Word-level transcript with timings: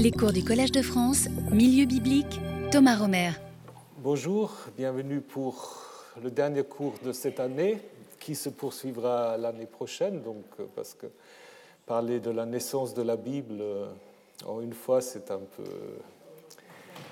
Les 0.00 0.12
cours 0.12 0.32
du 0.32 0.44
Collège 0.44 0.70
de 0.70 0.80
France, 0.80 1.26
Milieu 1.50 1.84
biblique, 1.84 2.40
Thomas 2.70 2.94
Romer. 2.94 3.32
Bonjour, 3.96 4.52
bienvenue 4.76 5.20
pour 5.20 5.82
le 6.22 6.30
dernier 6.30 6.62
cours 6.62 6.94
de 7.04 7.10
cette 7.10 7.40
année 7.40 7.80
qui 8.20 8.36
se 8.36 8.48
poursuivra 8.48 9.36
l'année 9.36 9.66
prochaine. 9.66 10.22
Donc, 10.22 10.44
euh, 10.60 10.66
parce 10.76 10.94
que 10.94 11.06
parler 11.84 12.20
de 12.20 12.30
la 12.30 12.46
naissance 12.46 12.94
de 12.94 13.02
la 13.02 13.16
Bible 13.16 13.56
euh, 13.60 13.88
en 14.46 14.60
une 14.60 14.72
fois, 14.72 15.00
c'est 15.00 15.32
un 15.32 15.40
peu, 15.56 15.64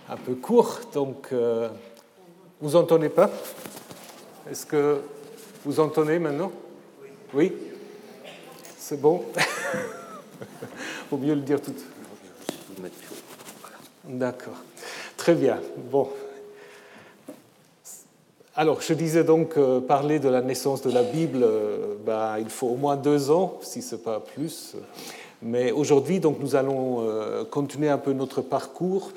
un 0.09 0.17
peu 0.17 0.37
court. 0.37 0.79
Donc, 0.95 1.31
euh, 1.33 1.69
vous 2.61 2.77
entendez 2.77 3.09
pas? 3.09 3.29
Est-ce 4.49 4.65
que 4.65 5.01
vous 5.65 5.81
entendez 5.81 6.21
maintenant? 6.21 6.53
Oui 7.35 7.53
C'est 8.79 9.01
bon? 9.01 9.25
Vaut 11.11 11.19
mieux 11.19 11.35
le 11.35 11.41
dire 11.41 11.61
tout. 11.61 11.75
D'accord. 14.05 14.57
Très 15.17 15.35
bien. 15.35 15.61
Bon. 15.91 16.09
Alors, 18.55 18.81
je 18.81 18.95
disais 18.95 19.25
donc, 19.25 19.59
euh, 19.59 19.81
parler 19.81 20.19
de 20.19 20.29
la 20.29 20.41
naissance 20.41 20.81
de 20.81 20.91
la 20.91 21.03
Bible, 21.03 21.43
euh, 21.43 21.95
ben, 22.07 22.39
il 22.39 22.49
faut 22.49 22.69
au 22.69 22.77
moins 22.77 22.97
deux 22.97 23.31
ans, 23.31 23.59
si 23.61 23.83
ce 23.83 23.97
n'est 23.97 24.01
pas 24.01 24.21
plus. 24.21 24.77
Mais 25.43 25.73
aujourd'hui, 25.73 26.21
donc, 26.21 26.39
nous 26.41 26.57
allons 26.57 27.03
euh, 27.03 27.45
continuer 27.45 27.91
un 27.91 27.99
peu 27.99 28.13
notre 28.13 28.41
parcours 28.41 29.13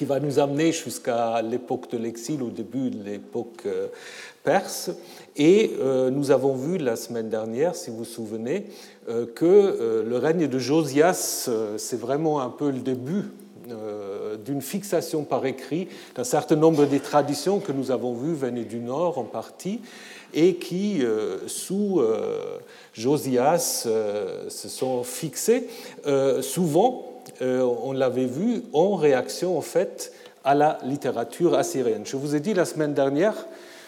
qui 0.00 0.06
va 0.06 0.18
nous 0.18 0.38
amener 0.38 0.72
jusqu'à 0.72 1.42
l'époque 1.42 1.90
de 1.90 1.98
l'exil, 1.98 2.42
au 2.42 2.48
début 2.48 2.88
de 2.88 3.04
l'époque 3.04 3.68
perse. 4.42 4.90
Et 5.36 5.72
nous 6.10 6.30
avons 6.30 6.54
vu 6.54 6.78
la 6.78 6.96
semaine 6.96 7.28
dernière, 7.28 7.76
si 7.76 7.90
vous 7.90 7.98
vous 7.98 8.04
souvenez, 8.06 8.64
que 9.34 10.02
le 10.02 10.16
règne 10.16 10.46
de 10.46 10.58
Josias, 10.58 11.50
c'est 11.76 12.00
vraiment 12.00 12.40
un 12.40 12.48
peu 12.48 12.70
le 12.70 12.78
début 12.78 13.24
euh, 13.70 14.36
d'une 14.36 14.62
fixation 14.62 15.24
par 15.24 15.44
écrit 15.44 15.88
d'un 16.14 16.24
certain 16.24 16.56
nombre 16.56 16.86
des 16.86 17.00
traditions 17.00 17.60
que 17.60 17.72
nous 17.72 17.90
avons 17.90 18.14
vues 18.14 18.32
venaient 18.32 18.64
du 18.64 18.78
Nord 18.78 19.18
en 19.18 19.24
partie 19.24 19.80
et 20.32 20.54
qui, 20.54 21.04
euh, 21.04 21.46
sous 21.46 22.00
euh, 22.00 22.58
Josias, 22.94 23.86
se 24.48 24.68
sont 24.68 25.02
fixées, 25.02 25.68
souvent, 26.40 27.09
on 27.40 27.92
l'avait 27.92 28.26
vu, 28.26 28.62
en 28.72 28.96
réaction 28.96 29.56
en 29.56 29.62
fait 29.62 30.12
à 30.44 30.54
la 30.54 30.78
littérature 30.84 31.54
assyrienne. 31.54 32.02
Je 32.04 32.16
vous 32.16 32.34
ai 32.34 32.40
dit 32.40 32.54
la 32.54 32.64
semaine 32.64 32.94
dernière, 32.94 33.34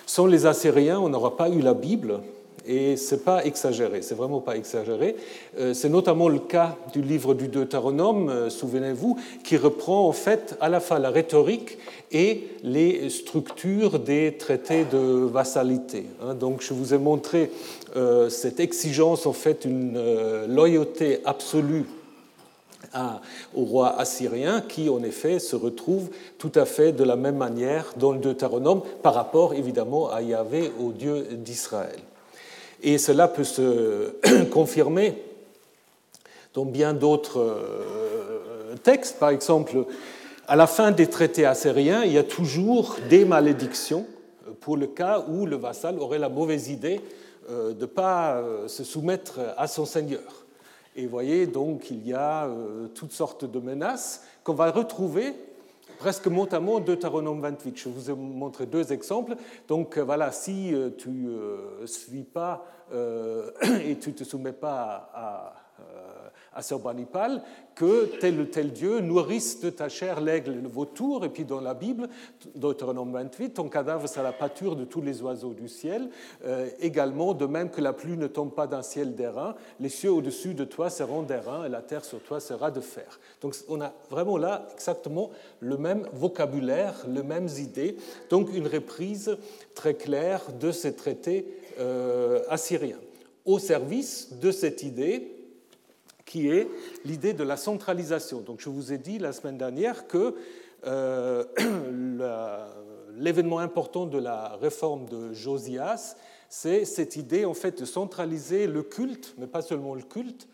sans 0.06 0.26
les 0.26 0.46
Assyriens, 0.46 1.00
on 1.00 1.08
n'aura 1.08 1.36
pas 1.36 1.48
eu 1.48 1.60
la 1.60 1.74
Bible, 1.74 2.20
et 2.66 2.96
ce 2.96 3.14
n'est 3.14 3.20
pas 3.20 3.44
exagéré, 3.44 4.02
c'est 4.02 4.14
vraiment 4.14 4.40
pas 4.40 4.56
exagéré. 4.56 5.16
Euh, 5.58 5.74
c'est 5.74 5.88
notamment 5.88 6.28
le 6.28 6.38
cas 6.38 6.76
du 6.92 7.02
livre 7.02 7.34
du 7.34 7.48
Deutéronome, 7.48 8.28
euh, 8.28 8.50
souvenez-vous, 8.50 9.16
qui 9.42 9.56
reprend 9.56 10.06
en 10.06 10.12
fait 10.12 10.56
à 10.60 10.68
la 10.68 10.80
fois 10.80 10.98
la 10.98 11.10
rhétorique 11.10 11.78
et 12.12 12.48
les 12.62 13.10
structures 13.10 13.98
des 13.98 14.36
traités 14.38 14.84
de 14.84 14.98
vassalité. 14.98 16.06
Hein. 16.22 16.34
Donc 16.34 16.62
je 16.62 16.72
vous 16.74 16.94
ai 16.94 16.98
montré 16.98 17.50
euh, 17.96 18.28
cette 18.28 18.60
exigence, 18.60 19.26
en 19.26 19.32
fait, 19.32 19.64
une 19.64 19.98
loyauté 20.46 21.20
absolue 21.24 21.86
au 23.54 23.64
roi 23.64 23.98
assyrien 23.98 24.60
qui, 24.60 24.88
en 24.88 25.02
effet, 25.02 25.38
se 25.38 25.56
retrouve 25.56 26.10
tout 26.38 26.52
à 26.54 26.64
fait 26.64 26.92
de 26.92 27.04
la 27.04 27.16
même 27.16 27.36
manière 27.36 27.92
dans 27.96 28.12
le 28.12 28.18
Deutéronome 28.18 28.82
par 29.02 29.14
rapport, 29.14 29.54
évidemment, 29.54 30.10
à 30.10 30.22
Yahvé, 30.22 30.70
au 30.80 30.92
Dieu 30.92 31.26
d'Israël. 31.32 31.98
Et 32.82 32.98
cela 32.98 33.28
peut 33.28 33.44
se 33.44 34.14
confirmer 34.50 35.22
dans 36.54 36.64
bien 36.64 36.92
d'autres 36.92 37.40
euh, 37.40 38.74
textes. 38.82 39.18
Par 39.18 39.30
exemple, 39.30 39.86
à 40.48 40.56
la 40.56 40.66
fin 40.66 40.90
des 40.90 41.06
traités 41.06 41.46
assyriens, 41.46 42.04
il 42.04 42.12
y 42.12 42.18
a 42.18 42.24
toujours 42.24 42.96
des 43.08 43.24
malédictions 43.24 44.06
pour 44.60 44.76
le 44.76 44.86
cas 44.86 45.24
où 45.28 45.46
le 45.46 45.56
vassal 45.56 45.98
aurait 45.98 46.18
la 46.18 46.28
mauvaise 46.28 46.68
idée 46.68 47.00
euh, 47.50 47.72
de 47.72 47.80
ne 47.80 47.86
pas 47.86 48.36
euh, 48.36 48.68
se 48.68 48.84
soumettre 48.84 49.40
à 49.56 49.66
son 49.66 49.86
seigneur. 49.86 50.41
Et 50.94 51.04
vous 51.04 51.10
voyez, 51.10 51.46
donc, 51.46 51.90
il 51.90 52.06
y 52.06 52.12
a 52.12 52.48
toutes 52.94 53.12
sortes 53.12 53.44
de 53.44 53.58
menaces 53.58 54.24
qu'on 54.44 54.54
va 54.54 54.70
retrouver 54.70 55.34
presque 55.98 56.26
mot 56.26 56.48
à 56.50 56.60
mot 56.60 56.80
Deutéronome 56.80 57.40
28. 57.40 57.78
Je 57.78 57.88
vous 57.88 58.10
ai 58.10 58.14
montré 58.14 58.66
deux 58.66 58.92
exemples. 58.92 59.36
Donc 59.68 59.98
voilà, 59.98 60.32
si 60.32 60.74
tu 60.98 61.08
ne 61.08 61.86
suis 61.86 62.24
pas 62.24 62.66
et 62.92 63.96
tu 63.98 64.10
ne 64.10 64.14
te 64.14 64.24
soumets 64.24 64.52
pas 64.52 65.10
à 65.14 65.54
Sorbanipal 66.60 67.42
que 67.74 68.18
tel 68.20 68.40
ou 68.40 68.44
tel 68.44 68.72
dieu 68.72 69.00
nourrisse 69.00 69.60
de 69.60 69.70
ta 69.70 69.88
chair 69.88 70.20
l'aigle 70.20 70.52
et 70.52 70.60
le 70.60 70.68
vautour. 70.68 71.24
Et 71.24 71.30
puis 71.30 71.44
dans 71.44 71.60
la 71.60 71.72
Bible, 71.72 72.08
Deutéronome 72.54 73.12
28, 73.12 73.54
ton 73.54 73.68
cadavre 73.68 74.06
sera 74.06 74.22
la 74.22 74.32
pâture 74.32 74.76
de 74.76 74.84
tous 74.84 75.00
les 75.00 75.22
oiseaux 75.22 75.54
du 75.54 75.68
ciel. 75.68 76.10
Euh, 76.44 76.68
également, 76.80 77.32
de 77.32 77.46
même 77.46 77.70
que 77.70 77.80
la 77.80 77.92
pluie 77.92 78.16
ne 78.16 78.26
tombe 78.26 78.52
pas 78.54 78.66
d'un 78.66 78.82
ciel 78.82 79.14
d'airain, 79.14 79.54
les 79.80 79.88
cieux 79.88 80.12
au-dessus 80.12 80.54
de 80.54 80.64
toi 80.64 80.90
seront 80.90 81.22
d'airain 81.22 81.64
et 81.64 81.68
la 81.68 81.80
terre 81.80 82.04
sur 82.04 82.20
toi 82.20 82.40
sera 82.40 82.70
de 82.70 82.80
fer. 82.80 83.18
Donc 83.40 83.56
on 83.68 83.80
a 83.80 83.92
vraiment 84.10 84.36
là 84.36 84.66
exactement 84.74 85.30
le 85.60 85.78
même 85.78 86.06
vocabulaire, 86.12 87.06
les 87.08 87.22
mêmes 87.22 87.48
idées. 87.58 87.96
Donc 88.28 88.52
une 88.54 88.66
reprise 88.66 89.36
très 89.74 89.94
claire 89.94 90.42
de 90.60 90.72
ces 90.72 90.94
traités 90.94 91.46
euh, 91.78 92.42
assyriens 92.50 92.98
au 93.44 93.58
service 93.58 94.34
de 94.40 94.50
cette 94.50 94.82
idée 94.82 95.41
qui 96.24 96.48
est 96.48 96.68
l'idée 97.04 97.32
de 97.32 97.44
la 97.44 97.56
centralisation. 97.56 98.40
Donc 98.40 98.60
je 98.60 98.68
vous 98.68 98.92
ai 98.92 98.98
dit 98.98 99.18
la 99.18 99.32
semaine 99.32 99.58
dernière 99.58 100.06
que 100.06 100.34
euh, 100.86 101.44
l'événement 103.16 103.58
important 103.58 104.06
de 104.06 104.18
la 104.18 104.56
réforme 104.56 105.06
de 105.06 105.32
Josias, 105.32 106.16
c'est 106.48 106.84
cette 106.84 107.16
idée 107.16 107.44
en 107.44 107.54
fait 107.54 107.80
de 107.80 107.84
centraliser 107.84 108.66
le 108.66 108.82
culte, 108.82 109.34
mais 109.38 109.46
pas 109.46 109.62
seulement 109.62 109.94
le 109.94 110.02
culte, 110.02 110.48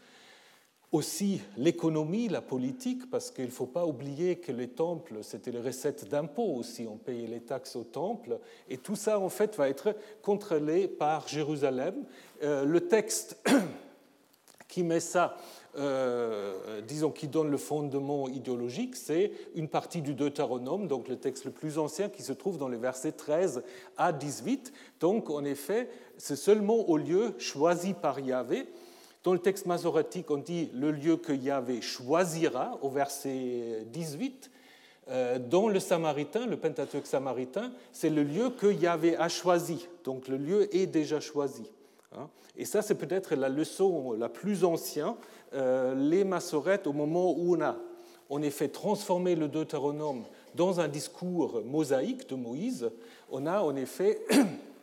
aussi 0.90 1.42
l'économie, 1.56 2.28
la 2.28 2.40
politique, 2.40 3.10
parce 3.10 3.30
qu'il 3.30 3.44
ne 3.44 3.50
faut 3.50 3.66
pas 3.66 3.84
oublier 3.84 4.36
que 4.36 4.52
les 4.52 4.68
temples, 4.68 5.18
c'était 5.22 5.50
les 5.50 5.60
recettes 5.60 6.08
d'impôts 6.08 6.54
aussi, 6.54 6.86
on 6.88 6.96
payait 6.96 7.26
les 7.26 7.40
taxes 7.40 7.76
aux 7.76 7.84
temples, 7.84 8.38
et 8.70 8.78
tout 8.78 8.96
ça 8.96 9.18
en 9.18 9.28
fait 9.28 9.56
va 9.56 9.68
être 9.68 9.94
contrôlé 10.22 10.88
par 10.88 11.28
Jérusalem. 11.28 12.04
Euh, 12.42 12.64
le 12.64 12.80
texte 12.80 13.36
qui 14.68 14.82
met 14.82 15.00
ça 15.00 15.36
euh, 15.78 16.80
disons, 16.80 17.10
qui 17.10 17.28
donne 17.28 17.50
le 17.50 17.56
fondement 17.56 18.28
idéologique, 18.28 18.96
c'est 18.96 19.30
une 19.54 19.68
partie 19.68 20.02
du 20.02 20.14
Deutéronome, 20.14 20.88
donc 20.88 21.08
le 21.08 21.16
texte 21.16 21.44
le 21.44 21.52
plus 21.52 21.78
ancien 21.78 22.08
qui 22.08 22.22
se 22.22 22.32
trouve 22.32 22.58
dans 22.58 22.68
les 22.68 22.78
versets 22.78 23.12
13 23.12 23.62
à 23.96 24.12
18. 24.12 24.72
Donc, 24.98 25.30
en 25.30 25.44
effet, 25.44 25.88
c'est 26.16 26.36
seulement 26.36 26.88
au 26.88 26.96
lieu 26.96 27.34
choisi 27.38 27.94
par 27.94 28.18
Yahvé. 28.18 28.66
Dans 29.22 29.32
le 29.32 29.38
texte 29.38 29.66
masorétique, 29.66 30.30
on 30.30 30.38
dit 30.38 30.70
le 30.74 30.90
lieu 30.90 31.16
que 31.16 31.32
Yahvé 31.32 31.80
choisira 31.80 32.78
au 32.82 32.88
verset 32.88 33.86
18. 33.92 34.50
Euh, 35.10 35.38
dans 35.38 35.68
le 35.68 35.80
Samaritain, 35.80 36.46
le 36.46 36.56
Pentateuque 36.56 37.06
samaritain, 37.06 37.72
c'est 37.92 38.10
le 38.10 38.22
lieu 38.22 38.50
que 38.50 38.66
Yahvé 38.66 39.16
a 39.16 39.28
choisi. 39.28 39.86
Donc 40.04 40.28
le 40.28 40.38
lieu 40.38 40.74
est 40.74 40.86
déjà 40.86 41.20
choisi. 41.20 41.70
Hein. 42.16 42.28
Et 42.56 42.64
ça, 42.64 42.82
c'est 42.82 42.94
peut-être 42.94 43.34
la 43.34 43.48
leçon 43.48 44.12
la 44.12 44.28
plus 44.28 44.64
ancienne 44.64 45.14
euh, 45.54 45.94
les 45.94 46.24
massorettes, 46.24 46.86
au 46.86 46.92
moment 46.92 47.32
où 47.32 47.56
on 47.56 47.60
a 47.62 47.76
en 48.30 48.42
effet 48.42 48.68
transformé 48.68 49.34
le 49.34 49.48
Deutéronome 49.48 50.24
dans 50.54 50.80
un 50.80 50.88
discours 50.88 51.62
mosaïque 51.64 52.28
de 52.28 52.34
Moïse, 52.34 52.90
on 53.30 53.46
a 53.46 53.62
en 53.62 53.74
effet 53.76 54.20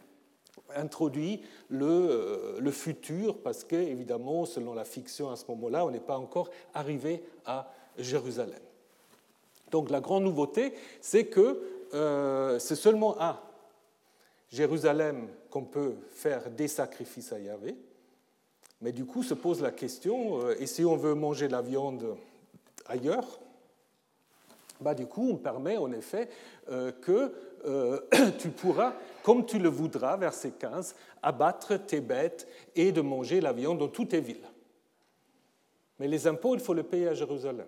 introduit 0.75 1.41
le, 1.69 1.85
euh, 1.85 2.59
le, 2.59 2.71
futur, 2.71 3.37
parce 3.37 3.63
que, 3.63 3.75
évidemment, 3.75 4.45
selon 4.45 4.73
la 4.73 4.85
fiction 4.85 5.29
à 5.29 5.35
ce 5.35 5.45
moment-là, 5.49 5.85
on 5.85 5.91
n'est 5.91 5.99
pas 5.99 6.17
encore 6.17 6.49
arrivé 6.73 7.23
à 7.45 7.71
Jérusalem. 7.97 8.59
Donc 9.71 9.89
la 9.89 9.99
grande 9.99 10.23
nouveauté, 10.23 10.73
c'est 11.01 11.25
que 11.25 11.61
euh, 11.93 12.59
c'est 12.59 12.75
seulement 12.75 13.15
à 13.19 13.41
Jérusalem 14.49 15.27
qu'on 15.55 15.63
peut 15.63 15.95
faire 16.09 16.51
des 16.51 16.67
sacrifices 16.67 17.31
à 17.31 17.39
Yahvé, 17.39 17.77
mais 18.81 18.91
du 18.91 19.05
coup, 19.05 19.23
se 19.23 19.33
pose 19.33 19.61
la 19.61 19.71
question, 19.71 20.41
euh, 20.41 20.55
et 20.59 20.65
si 20.65 20.83
on 20.83 20.97
veut 20.97 21.13
manger 21.13 21.47
la 21.47 21.61
viande 21.61 22.17
ailleurs, 22.87 23.39
bah, 24.81 24.93
du 24.93 25.05
coup, 25.05 25.29
on 25.29 25.37
permet 25.37 25.77
en 25.77 25.93
effet 25.93 26.27
euh, 26.69 26.91
que 26.91 27.31
euh, 27.65 28.01
tu 28.37 28.49
pourras, 28.49 28.95
comme 29.23 29.45
tu 29.45 29.57
le 29.57 29.69
voudras, 29.69 30.17
verset 30.17 30.51
15, 30.59 30.93
abattre 31.23 31.77
tes 31.77 32.01
bêtes 32.01 32.49
et 32.75 32.91
de 32.91 32.99
manger 32.99 33.39
la 33.39 33.53
viande 33.53 33.77
dans 33.77 33.87
toutes 33.87 34.09
tes 34.09 34.19
villes. 34.19 34.49
Mais 35.99 36.09
les 36.09 36.27
impôts, 36.27 36.55
il 36.55 36.59
faut 36.59 36.73
les 36.73 36.83
payer 36.83 37.07
à 37.07 37.13
Jérusalem. 37.13 37.67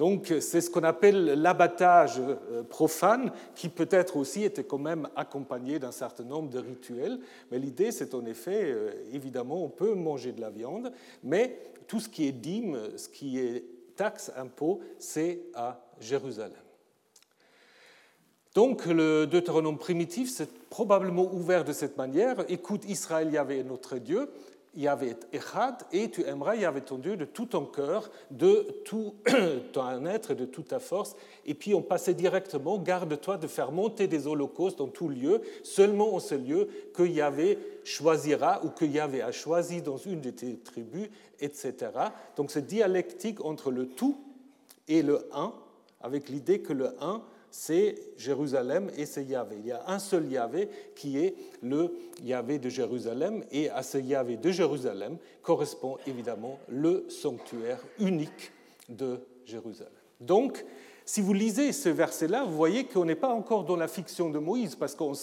Donc 0.00 0.32
c'est 0.40 0.62
ce 0.62 0.70
qu'on 0.70 0.82
appelle 0.84 1.26
l'abattage 1.42 2.20
euh, 2.20 2.62
profane, 2.62 3.30
qui 3.54 3.68
peut-être 3.68 4.16
aussi 4.16 4.44
était 4.44 4.64
quand 4.64 4.78
même 4.78 5.10
accompagné 5.14 5.78
d'un 5.78 5.92
certain 5.92 6.24
nombre 6.24 6.48
de 6.48 6.58
rituels. 6.58 7.20
Mais 7.50 7.58
l'idée, 7.58 7.92
c'est 7.92 8.14
en 8.14 8.24
effet, 8.24 8.62
euh, 8.64 8.92
évidemment, 9.12 9.62
on 9.62 9.68
peut 9.68 9.92
manger 9.92 10.32
de 10.32 10.40
la 10.40 10.48
viande, 10.48 10.90
mais 11.22 11.58
tout 11.86 12.00
ce 12.00 12.08
qui 12.08 12.26
est 12.26 12.32
dîme, 12.32 12.78
ce 12.96 13.10
qui 13.10 13.40
est 13.40 13.62
taxe, 13.94 14.32
impôt, 14.38 14.80
c'est 14.98 15.42
à 15.52 15.82
Jérusalem. 16.00 16.56
Donc 18.54 18.86
le 18.86 19.26
Deutéronome 19.26 19.76
primitif 19.76 20.30
s'est 20.30 20.48
probablement 20.70 21.30
ouvert 21.30 21.62
de 21.62 21.74
cette 21.74 21.98
manière. 21.98 22.42
Écoute, 22.48 22.86
Israël, 22.88 23.30
Yahvé 23.30 23.58
est 23.58 23.64
notre 23.64 23.98
Dieu. 23.98 24.30
Yahvé 24.76 25.16
Echad, 25.32 25.82
et 25.92 26.10
tu 26.10 26.22
aimeras 26.22 26.54
Yahvé 26.54 26.80
ton 26.80 26.98
Dieu 26.98 27.16
de 27.16 27.24
tout 27.24 27.46
ton 27.46 27.64
cœur, 27.64 28.10
de 28.30 28.82
tout 28.84 29.14
ton 29.72 30.06
être, 30.06 30.34
de 30.34 30.44
toute 30.44 30.68
ta 30.68 30.78
force. 30.78 31.16
Et 31.44 31.54
puis 31.54 31.74
on 31.74 31.82
passait 31.82 32.14
directement, 32.14 32.78
garde-toi 32.78 33.36
de 33.36 33.46
faire 33.46 33.72
monter 33.72 34.06
des 34.06 34.26
holocaustes 34.26 34.78
dans 34.78 34.86
tout 34.86 35.08
lieu, 35.08 35.42
seulement 35.64 36.14
en 36.14 36.20
ce 36.20 36.36
lieu 36.36 36.68
que 36.94 37.02
Yahvé 37.02 37.58
choisira 37.84 38.64
ou 38.64 38.68
que 38.68 38.84
Yahvé 38.84 39.22
a 39.22 39.32
choisi 39.32 39.82
dans 39.82 39.96
une 39.96 40.20
de 40.20 40.30
tes 40.30 40.56
tribus, 40.58 41.08
etc. 41.40 41.74
Donc 42.36 42.50
cette 42.50 42.66
dialectique 42.66 43.44
entre 43.44 43.72
le 43.72 43.88
tout 43.88 44.18
et 44.86 45.02
le 45.02 45.28
un, 45.32 45.52
avec 46.00 46.28
l'idée 46.28 46.60
que 46.60 46.72
le 46.72 46.94
un 47.00 47.22
c'est 47.50 47.96
Jérusalem 48.16 48.90
et 48.96 49.06
c'est 49.06 49.24
Yahvé. 49.24 49.56
Il 49.58 49.66
y 49.66 49.72
a 49.72 49.82
un 49.88 49.98
seul 49.98 50.30
Yahvé 50.30 50.68
qui 50.94 51.18
est 51.18 51.34
le 51.62 51.92
Yahvé 52.22 52.58
de 52.58 52.68
Jérusalem, 52.68 53.44
et 53.50 53.70
à 53.70 53.82
ce 53.82 53.98
Yahvé 53.98 54.36
de 54.36 54.50
Jérusalem 54.50 55.16
correspond 55.42 55.96
évidemment 56.06 56.58
le 56.68 57.06
sanctuaire 57.08 57.80
unique 57.98 58.52
de 58.88 59.20
Jérusalem. 59.44 59.92
Donc, 60.20 60.64
si 61.04 61.20
vous 61.20 61.32
lisez 61.32 61.72
ce 61.72 61.88
verset-là, 61.88 62.44
vous 62.44 62.56
voyez 62.56 62.84
qu'on 62.84 63.04
n'est 63.04 63.14
pas 63.16 63.32
encore 63.32 63.64
dans 63.64 63.76
la 63.76 63.88
fiction 63.88 64.30
de 64.30 64.38
Moïse, 64.38 64.76
parce 64.76 64.94
qu'on 64.94 65.14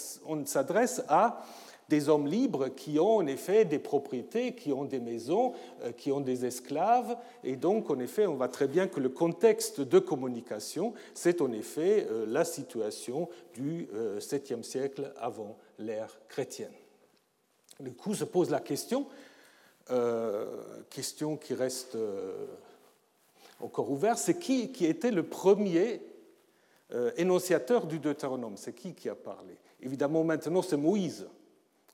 s'adresse 0.45 1.01
à 1.07 1.41
des 1.89 2.09
hommes 2.09 2.27
libres 2.27 2.69
qui 2.69 2.99
ont 2.99 3.17
en 3.17 3.27
effet 3.27 3.65
des 3.65 3.79
propriétés, 3.79 4.53
qui 4.53 4.73
ont 4.73 4.85
des 4.85 4.99
maisons, 4.99 5.53
euh, 5.83 5.91
qui 5.91 6.11
ont 6.11 6.19
des 6.19 6.45
esclaves. 6.45 7.17
Et 7.43 7.55
donc, 7.55 7.89
en 7.89 7.99
effet, 7.99 8.25
on 8.27 8.35
voit 8.35 8.49
très 8.49 8.67
bien 8.67 8.87
que 8.87 8.99
le 8.99 9.09
contexte 9.09 9.81
de 9.81 9.99
communication, 9.99 10.93
c'est 11.13 11.41
en 11.41 11.51
effet 11.51 12.07
euh, 12.09 12.25
la 12.27 12.43
situation 12.43 13.29
du 13.53 13.87
7e 14.19 14.59
euh, 14.59 14.63
siècle 14.63 15.13
avant 15.17 15.57
l'ère 15.79 16.19
chrétienne. 16.27 16.73
Du 17.79 17.93
coup, 17.93 18.15
se 18.15 18.23
pose 18.23 18.49
la 18.49 18.59
question, 18.59 19.05
question 20.89 21.37
qui 21.37 21.53
reste 21.53 21.95
encore 23.59 23.91
ouverte, 23.91 24.17
c'est 24.17 24.39
qui, 24.39 24.71
qui 24.71 24.87
était 24.87 25.11
le 25.11 25.21
premier 25.21 26.01
énonciateur 27.17 27.85
du 27.85 27.99
Deutéronome? 27.99 28.57
C'est 28.57 28.73
qui 28.73 28.95
qui 28.95 29.09
a 29.09 29.15
parlé? 29.15 29.55
Évidemment, 29.79 30.23
maintenant, 30.23 30.63
c'est 30.63 30.75
Moïse. 30.75 31.27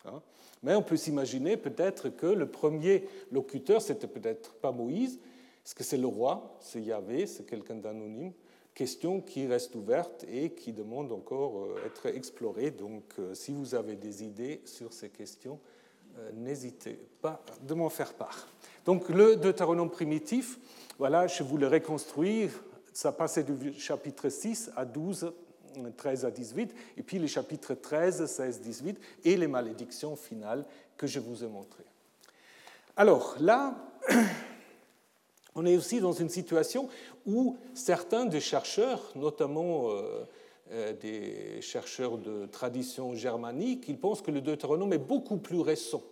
Hein. 0.06 0.22
Mais 0.62 0.76
on 0.76 0.82
peut 0.82 0.98
s'imaginer 0.98 1.58
peut-être 1.58 2.10
que 2.10 2.28
le 2.28 2.48
premier 2.48 3.08
locuteur, 3.32 3.82
c'était 3.82 4.08
peut-être 4.08 4.54
pas 4.56 4.72
Moïse, 4.72 5.20
est-ce 5.66 5.76
que 5.76 5.84
c'est 5.84 5.98
le 5.98 6.08
roi, 6.08 6.58
c'est 6.60 6.82
Yahvé, 6.82 7.26
c'est 7.26 7.46
quelqu'un 7.46 7.76
d'anonyme? 7.76 8.34
Question 8.74 9.22
qui 9.22 9.46
reste 9.48 9.76
ouverte 9.76 10.26
et 10.30 10.50
qui 10.50 10.74
demande 10.74 11.12
encore 11.12 11.64
euh, 11.64 11.86
être 11.86 12.08
explorée. 12.08 12.72
Donc, 12.72 13.04
euh, 13.20 13.34
si 13.34 13.54
vous 13.54 13.76
avez 13.76 13.96
des 13.96 14.24
idées 14.24 14.62
sur 14.66 14.92
ces 14.92 15.10
questions, 15.10 15.60
euh, 16.18 16.32
n'hésitez 16.34 17.00
pas 17.22 17.42
de 17.62 17.74
m'en 17.76 17.90
faire 17.90 18.14
part. 18.14 18.48
Donc, 18.84 19.10
le 19.10 19.36
Deutéronome 19.36 19.90
primitif, 19.90 20.60
voilà, 20.98 21.28
je 21.28 21.44
vous 21.44 21.58
le 21.58 21.68
reconstruis. 21.68 22.50
Ça 22.92 23.12
passait 23.12 23.44
du 23.44 23.74
chapitre 23.80 24.28
6 24.28 24.72
à 24.76 24.86
12 24.86 25.32
13 25.96 26.26
à 26.26 26.32
18, 26.32 26.74
et 26.98 27.04
puis 27.04 27.20
les 27.20 27.28
chapitres 27.28 27.74
13, 27.74 28.26
16, 28.26 28.62
18 28.62 29.00
et 29.26 29.38
les 29.38 29.48
malédictions 29.48 30.16
finales 30.16 30.66
que 30.98 31.08
je 31.08 31.20
vous 31.20 31.44
ai 31.44 31.48
montrées. 31.48 31.86
Alors 32.96 33.36
là, 33.40 33.76
on 35.56 35.66
est 35.66 35.76
aussi 35.76 36.00
dans 36.00 36.12
une 36.12 36.30
situation 36.30 36.90
où 37.26 37.58
certains 37.74 38.26
des 38.26 38.42
chercheurs, 38.42 39.12
notamment 39.16 39.90
euh, 39.90 40.26
euh, 40.72 40.94
des 40.94 41.62
chercheurs 41.62 42.18
de 42.18 42.46
tradition 42.46 43.16
germanique, 43.16 43.86
ils 43.88 44.00
pensent 44.00 44.22
que 44.22 44.32
le 44.32 44.42
Deutéronome 44.42 44.94
est 44.94 44.98
beaucoup 44.98 45.38
plus 45.38 45.60
récent, 45.60 46.04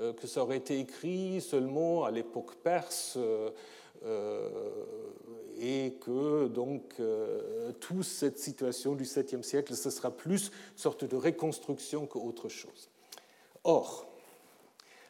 euh, 0.00 0.12
que 0.12 0.26
ça 0.26 0.42
aurait 0.42 0.56
été 0.56 0.78
écrit 0.78 1.40
seulement 1.40 2.04
à 2.04 2.10
l'époque 2.10 2.54
perse 2.62 3.18
et 5.62 5.92
que 6.00 6.48
donc 6.48 6.94
euh, 6.98 7.72
toute 7.78 8.02
cette 8.02 8.38
situation 8.38 8.94
du 8.94 9.04
7e 9.04 9.42
siècle, 9.42 9.74
ce 9.74 9.90
sera 9.90 10.10
plus 10.10 10.50
sorte 10.74 11.04
de 11.04 11.14
reconstruction 11.16 12.06
qu'autre 12.06 12.48
chose. 12.48 12.90
Or, 13.62 14.06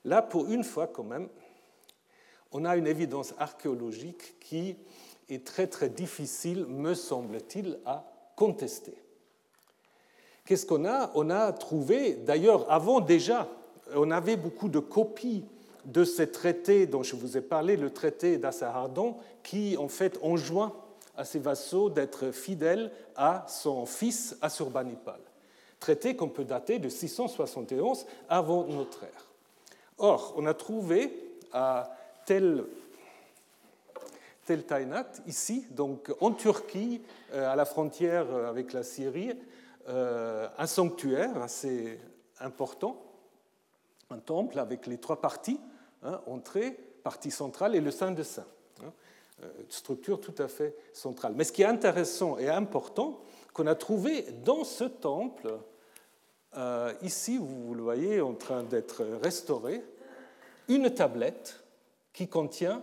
là, 0.05 0.21
pour 0.21 0.51
une 0.51 0.63
fois 0.63 0.87
quand 0.87 1.05
même, 1.05 1.29
on 2.53 2.67
a 2.67 2.77
une 2.77 2.87
évidence 2.87 3.33
archéologique 3.39 4.39
qui 4.41 4.77
est 5.31 5.47
très 5.47 5.69
très 5.69 5.89
difficile, 5.89 6.67
me 6.67 6.93
semble-t-il, 6.93 7.79
à 7.87 8.05
contester. 8.37 8.95
Qu'est-ce 10.45 10.67
qu'on 10.67 10.85
a? 10.85 11.11
On 11.15 11.31
a 11.31 11.51
trouvé, 11.53 12.15
d'ailleurs, 12.15 12.71
avant 12.71 13.01
déjà, 13.01 13.49
on 13.95 14.11
avait 14.11 14.37
beaucoup 14.37 14.69
de 14.69 14.81
copies 14.81 15.47
de 15.85 16.05
ce 16.05 16.23
traité 16.23 16.87
dont 16.87 17.03
je 17.03 17.17
vous 17.17 17.37
ai 17.37 17.41
parlé, 17.41 17.77
le 17.77 17.91
traité 17.91 18.39
d'Assahardon, 18.39 19.17
qui 19.43 19.77
en 19.77 19.89
fait 19.89 20.19
enjoint 20.23 20.73
à 21.17 21.25
ses 21.25 21.39
vassaux 21.39 21.91
d'être 21.91 22.31
fidèles 22.31 22.91
à 23.17 23.45
son 23.49 23.87
fils 23.87 24.37
Assurbanipal. 24.41 25.21
Traité 25.81 26.17
qu'on 26.17 26.29
peut 26.29 26.45
dater 26.45 26.79
de 26.79 26.89
671 26.89 28.07
avant 28.29 28.65
notre 28.67 29.05
ère. 29.05 29.29
Or, 29.99 30.35
on 30.37 30.47
a 30.47 30.55
trouvé 30.55 31.39
à 31.53 31.97
Tel, 32.25 32.65
Tel 34.47 34.65
Tainat, 34.65 35.11
ici, 35.27 35.67
donc 35.71 36.13
en 36.21 36.31
Turquie, 36.31 37.03
euh, 37.33 37.51
à 37.51 37.57
la 37.57 37.65
frontière 37.65 38.27
avec 38.47 38.73
la 38.73 38.85
Syrie, 38.85 39.33
euh, 39.89 40.49
un 40.59 40.67
sanctuaire 40.67 41.43
assez 41.43 41.99
important, 42.41 43.03
un 44.11 44.19
temple 44.19 44.59
avec 44.59 44.87
les 44.87 44.99
trois 44.99 45.21
parties, 45.21 45.61
Hein, 46.05 46.21
entrée, 46.27 46.73
partie 47.05 47.31
centrale 47.31 47.77
et 47.77 47.81
le 47.81 47.93
sein 47.93 48.11
de 48.11 48.25
saint. 48.25 48.47
Hein, 48.83 48.93
euh, 49.45 49.49
structure 49.69 50.21
tout 50.21 50.35
à 50.39 50.49
fait 50.49 50.77
centrale. 50.93 51.35
Mais 51.37 51.45
ce 51.45 51.53
qui 51.53 51.63
est 51.63 51.67
intéressant 51.67 52.39
et 52.39 52.49
important, 52.49 53.21
qu'on 53.53 53.69
a 53.69 53.77
trouvé 53.77 54.23
dans 54.45 54.65
ce 54.65 54.85
temple, 54.85 55.59
euh, 56.57 56.93
ici, 57.03 57.39
vous 57.39 57.75
le 57.75 57.83
voyez 57.83 58.21
en 58.21 58.35
train 58.35 58.65
d'être 58.65 59.05
restauré, 59.23 59.85
une 60.69 60.91
tablette 60.91 61.63
qui 62.13 62.29
contient 62.29 62.83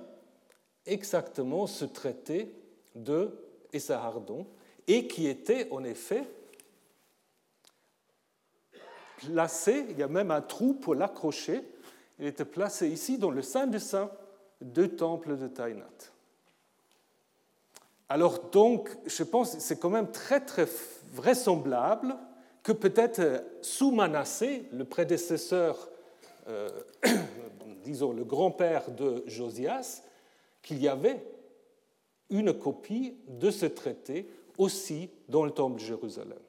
exactement 0.86 1.68
ce 1.68 1.86
traité 1.86 2.56
de 2.96 3.38
Essahardon 3.74 4.48
et 4.88 5.08
qui 5.08 5.28
était 5.28 5.68
en 5.72 5.84
effet 5.84 6.24
placé, 9.18 9.86
il 9.90 10.00
y 10.00 10.04
a 10.04 10.08
même 10.08 10.32
un 10.32 10.42
trou 10.42 10.74
pour 10.74 10.96
l'accrocher 10.96 11.62
il 12.20 12.28
était 12.28 12.46
placé 12.46 12.90
ici 12.90 13.18
dans 13.18 13.32
le 13.32 13.42
Saint 13.42 13.68
des 13.68 13.80
Saints 13.80 14.12
du 14.62 14.90
temple 14.90 15.38
de 15.38 15.48
Tainat. 15.48 15.86
Alors 18.10 18.40
donc, 18.50 18.90
je 19.06 19.24
pense 19.24 19.56
que 19.56 19.62
c'est 19.62 19.80
quand 19.80 19.90
même 19.90 20.12
très 20.12 20.44
très 20.44 20.68
vraisemblable 21.12 22.16
que 22.64 22.72
peut-être 22.72 23.44
sous 23.62 23.92
Manassé, 23.92 24.68
le 24.74 24.84
prédécesseur, 24.84 25.90
euh, 26.48 26.70
disons 27.84 28.12
le 28.12 28.26
grand-père 28.26 28.92
de 28.92 29.24
Josias, 29.28 30.02
qu'il 30.62 30.82
y 30.82 30.88
avait 30.88 31.24
une 32.30 32.54
copie 32.54 33.16
de 33.28 33.50
ce 33.50 33.66
traité 33.66 34.30
aussi 34.58 35.10
dans 35.30 35.46
le 35.46 35.52
temple 35.52 35.80
de 35.80 35.86
Jérusalem. 35.86 36.40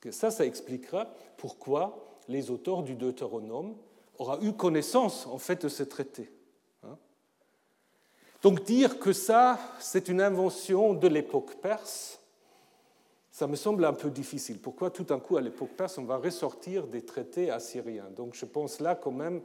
que 0.00 0.12
ça, 0.12 0.30
ça 0.30 0.46
expliquera 0.46 1.12
pourquoi 1.36 2.20
les 2.28 2.50
auteurs 2.50 2.82
du 2.82 2.94
Deutéronome 2.94 3.74
aura 4.18 4.38
eu 4.42 4.52
connaissance 4.52 5.26
en 5.26 5.38
fait 5.38 5.62
de 5.62 5.68
ce 5.68 5.82
traité. 5.82 6.30
Hein. 6.84 6.96
Donc 8.42 8.64
dire 8.64 8.98
que 8.98 9.12
ça, 9.12 9.58
c'est 9.78 10.08
une 10.08 10.20
invention 10.20 10.94
de 10.94 11.08
l'époque 11.08 11.54
perse, 11.56 12.20
ça 13.32 13.46
me 13.46 13.56
semble 13.56 13.86
un 13.86 13.94
peu 13.94 14.10
difficile. 14.10 14.60
Pourquoi 14.60 14.90
tout 14.90 15.04
d'un 15.04 15.18
coup, 15.18 15.38
à 15.38 15.40
l'époque 15.40 15.70
perse, 15.70 15.96
on 15.96 16.04
va 16.04 16.18
ressortir 16.18 16.86
des 16.86 17.02
traités 17.02 17.50
assyriens? 17.50 18.10
Donc 18.14 18.34
je 18.34 18.44
pense 18.44 18.78
là 18.78 18.94
quand 18.94 19.10
même, 19.10 19.40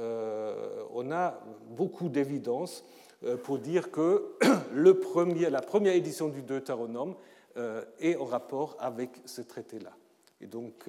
euh, 0.00 0.82
on 0.92 1.10
a 1.12 1.40
beaucoup 1.70 2.08
d'évidence 2.08 2.84
euh, 3.24 3.36
pour 3.36 3.58
dire 3.58 3.92
que 3.92 4.34
le 4.74 4.98
premier, 4.98 5.50
la 5.50 5.62
première 5.62 5.94
édition 5.94 6.28
du 6.28 6.42
Deutéronome 6.42 7.14
euh, 7.56 7.84
est 8.00 8.16
en 8.16 8.24
rapport 8.24 8.76
avec 8.80 9.10
ce 9.24 9.40
traité-là. 9.40 9.92
Et 10.40 10.46
donc, 10.46 10.86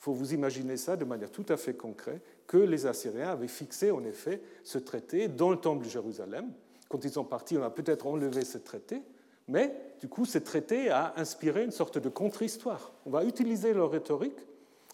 faut 0.00 0.14
vous 0.14 0.32
imaginer 0.32 0.78
ça 0.78 0.96
de 0.96 1.04
manière 1.04 1.30
tout 1.30 1.44
à 1.50 1.56
fait 1.56 1.74
concrète, 1.74 2.22
que 2.46 2.56
les 2.56 2.86
Assyriens 2.86 3.30
avaient 3.30 3.48
fixé 3.48 3.90
en 3.90 4.02
effet 4.04 4.42
ce 4.64 4.78
traité 4.78 5.28
dans 5.28 5.50
le 5.50 5.58
temple 5.58 5.84
de 5.84 5.90
Jérusalem. 5.90 6.50
Quand 6.88 7.04
ils 7.04 7.12
sont 7.12 7.24
partis, 7.24 7.56
on 7.58 7.62
a 7.62 7.70
peut-être 7.70 8.06
enlevé 8.06 8.44
ce 8.44 8.58
traité, 8.58 9.02
mais 9.46 9.76
du 10.00 10.08
coup, 10.08 10.24
ce 10.24 10.38
traité 10.38 10.88
a 10.88 11.12
inspiré 11.16 11.64
une 11.64 11.70
sorte 11.70 11.98
de 11.98 12.08
contre-histoire. 12.08 12.92
On 13.04 13.10
va 13.10 13.24
utiliser 13.24 13.74
leur 13.74 13.90
rhétorique, 13.90 14.38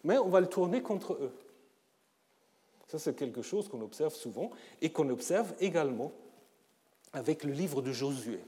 mais 0.03 0.19
on 0.19 0.29
va 0.29 0.41
le 0.41 0.49
tourner 0.49 0.83
contre 0.83 1.15
eux. 1.15 1.33
Ça, 2.89 2.99
c'est 2.99 3.15
quelque 3.15 3.43
chose 3.43 3.69
qu'on 3.69 3.83
observe 3.83 4.15
souvent 4.15 4.51
et 4.83 4.91
qu'on 4.91 5.09
observe 5.09 5.55
également 5.61 6.13
avec 7.13 7.45
le 7.45 7.53
livre 7.53 7.81
de 7.81 7.93
Josué. 7.93 8.41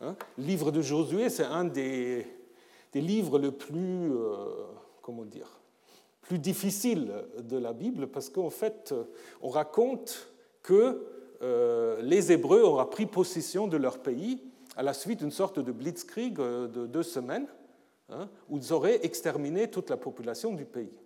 Hein? 0.00 0.16
le 0.38 0.44
livre 0.44 0.70
de 0.70 0.82
Josué, 0.82 1.30
c'est 1.30 1.44
un 1.44 1.64
des, 1.64 2.26
livres 2.94 3.38
le 3.38 3.50
plus, 3.50 4.12
euh, 4.12 4.66
comment 5.02 5.24
dire, 5.24 5.60
plus 6.24 6.38
difficiles 6.38 7.12
de 7.38 7.56
la 7.56 7.72
Bible 7.72 8.08
parce 8.08 8.30
qu'en 8.30 8.50
fait, 8.50 8.94
on 9.42 9.48
raconte 9.48 10.28
que 10.62 11.06
euh, 11.42 12.00
les 12.02 12.32
Hébreux 12.32 12.64
ont 12.64 12.84
pris 12.86 13.06
possession 13.06 13.66
de 13.66 13.76
leur 13.76 13.98
pays 13.98 14.42
à 14.76 14.82
la 14.82 14.94
suite 14.94 15.20
d'une 15.20 15.30
sorte 15.30 15.58
de 15.58 15.70
blitzkrieg 15.70 16.40
euh, 16.40 16.66
de 16.66 16.86
deux 16.86 17.02
semaines, 17.02 17.46
hein, 18.08 18.28
où 18.48 18.56
ils 18.56 18.72
auraient 18.72 19.04
exterminé 19.04 19.70
toute 19.70 19.90
la 19.90 19.96
population 19.96 20.52
du 20.52 20.64
pays. 20.64 20.98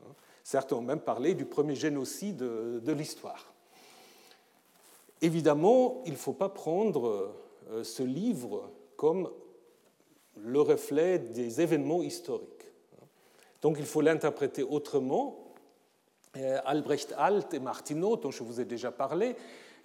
Hein. 0.00 0.12
Certains 0.42 0.76
ont 0.76 0.82
même 0.82 1.00
parlé 1.00 1.34
du 1.34 1.44
premier 1.44 1.74
génocide 1.74 2.38
de 2.38 2.92
l'histoire. 2.92 3.52
Évidemment, 5.20 6.02
il 6.04 6.12
ne 6.12 6.16
faut 6.16 6.32
pas 6.32 6.48
prendre 6.48 7.32
euh, 7.70 7.84
ce 7.84 8.02
livre 8.02 8.70
comme 8.96 9.30
le 10.36 10.60
reflet 10.60 11.18
des 11.18 11.60
événements 11.60 12.02
historiques. 12.02 12.48
Donc 13.62 13.76
il 13.78 13.86
faut 13.86 14.00
l'interpréter 14.00 14.62
autrement. 14.62 15.54
Euh, 16.36 16.58
Albrecht 16.64 17.14
Alt 17.16 17.54
et 17.54 17.60
Martineau, 17.60 18.16
dont 18.16 18.30
je 18.30 18.42
vous 18.42 18.60
ai 18.60 18.64
déjà 18.64 18.90
parlé, 18.90 19.36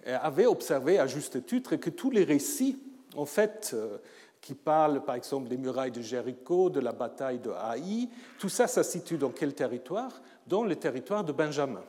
euh, 0.06 0.18
avaient 0.20 0.46
observé 0.46 0.98
à 0.98 1.06
juste 1.06 1.46
titre 1.46 1.76
que 1.76 1.90
tous 1.90 2.10
les 2.10 2.24
récits, 2.24 2.78
en 3.16 3.26
fait, 3.26 3.74
qui 4.40 4.54
parlent 4.54 5.04
par 5.04 5.14
exemple 5.14 5.48
des 5.48 5.56
murailles 5.56 5.90
de 5.90 6.02
Jéricho, 6.02 6.70
de 6.70 6.80
la 6.80 6.92
bataille 6.92 7.38
de 7.38 7.50
Haï, 7.50 8.08
tout 8.38 8.48
ça, 8.48 8.66
ça 8.66 8.82
se 8.82 8.92
situe 8.92 9.16
dans 9.18 9.30
quel 9.30 9.54
territoire? 9.54 10.20
Dans 10.46 10.64
le 10.64 10.76
territoire 10.76 11.24
de 11.24 11.32
Benjamin. 11.32 11.84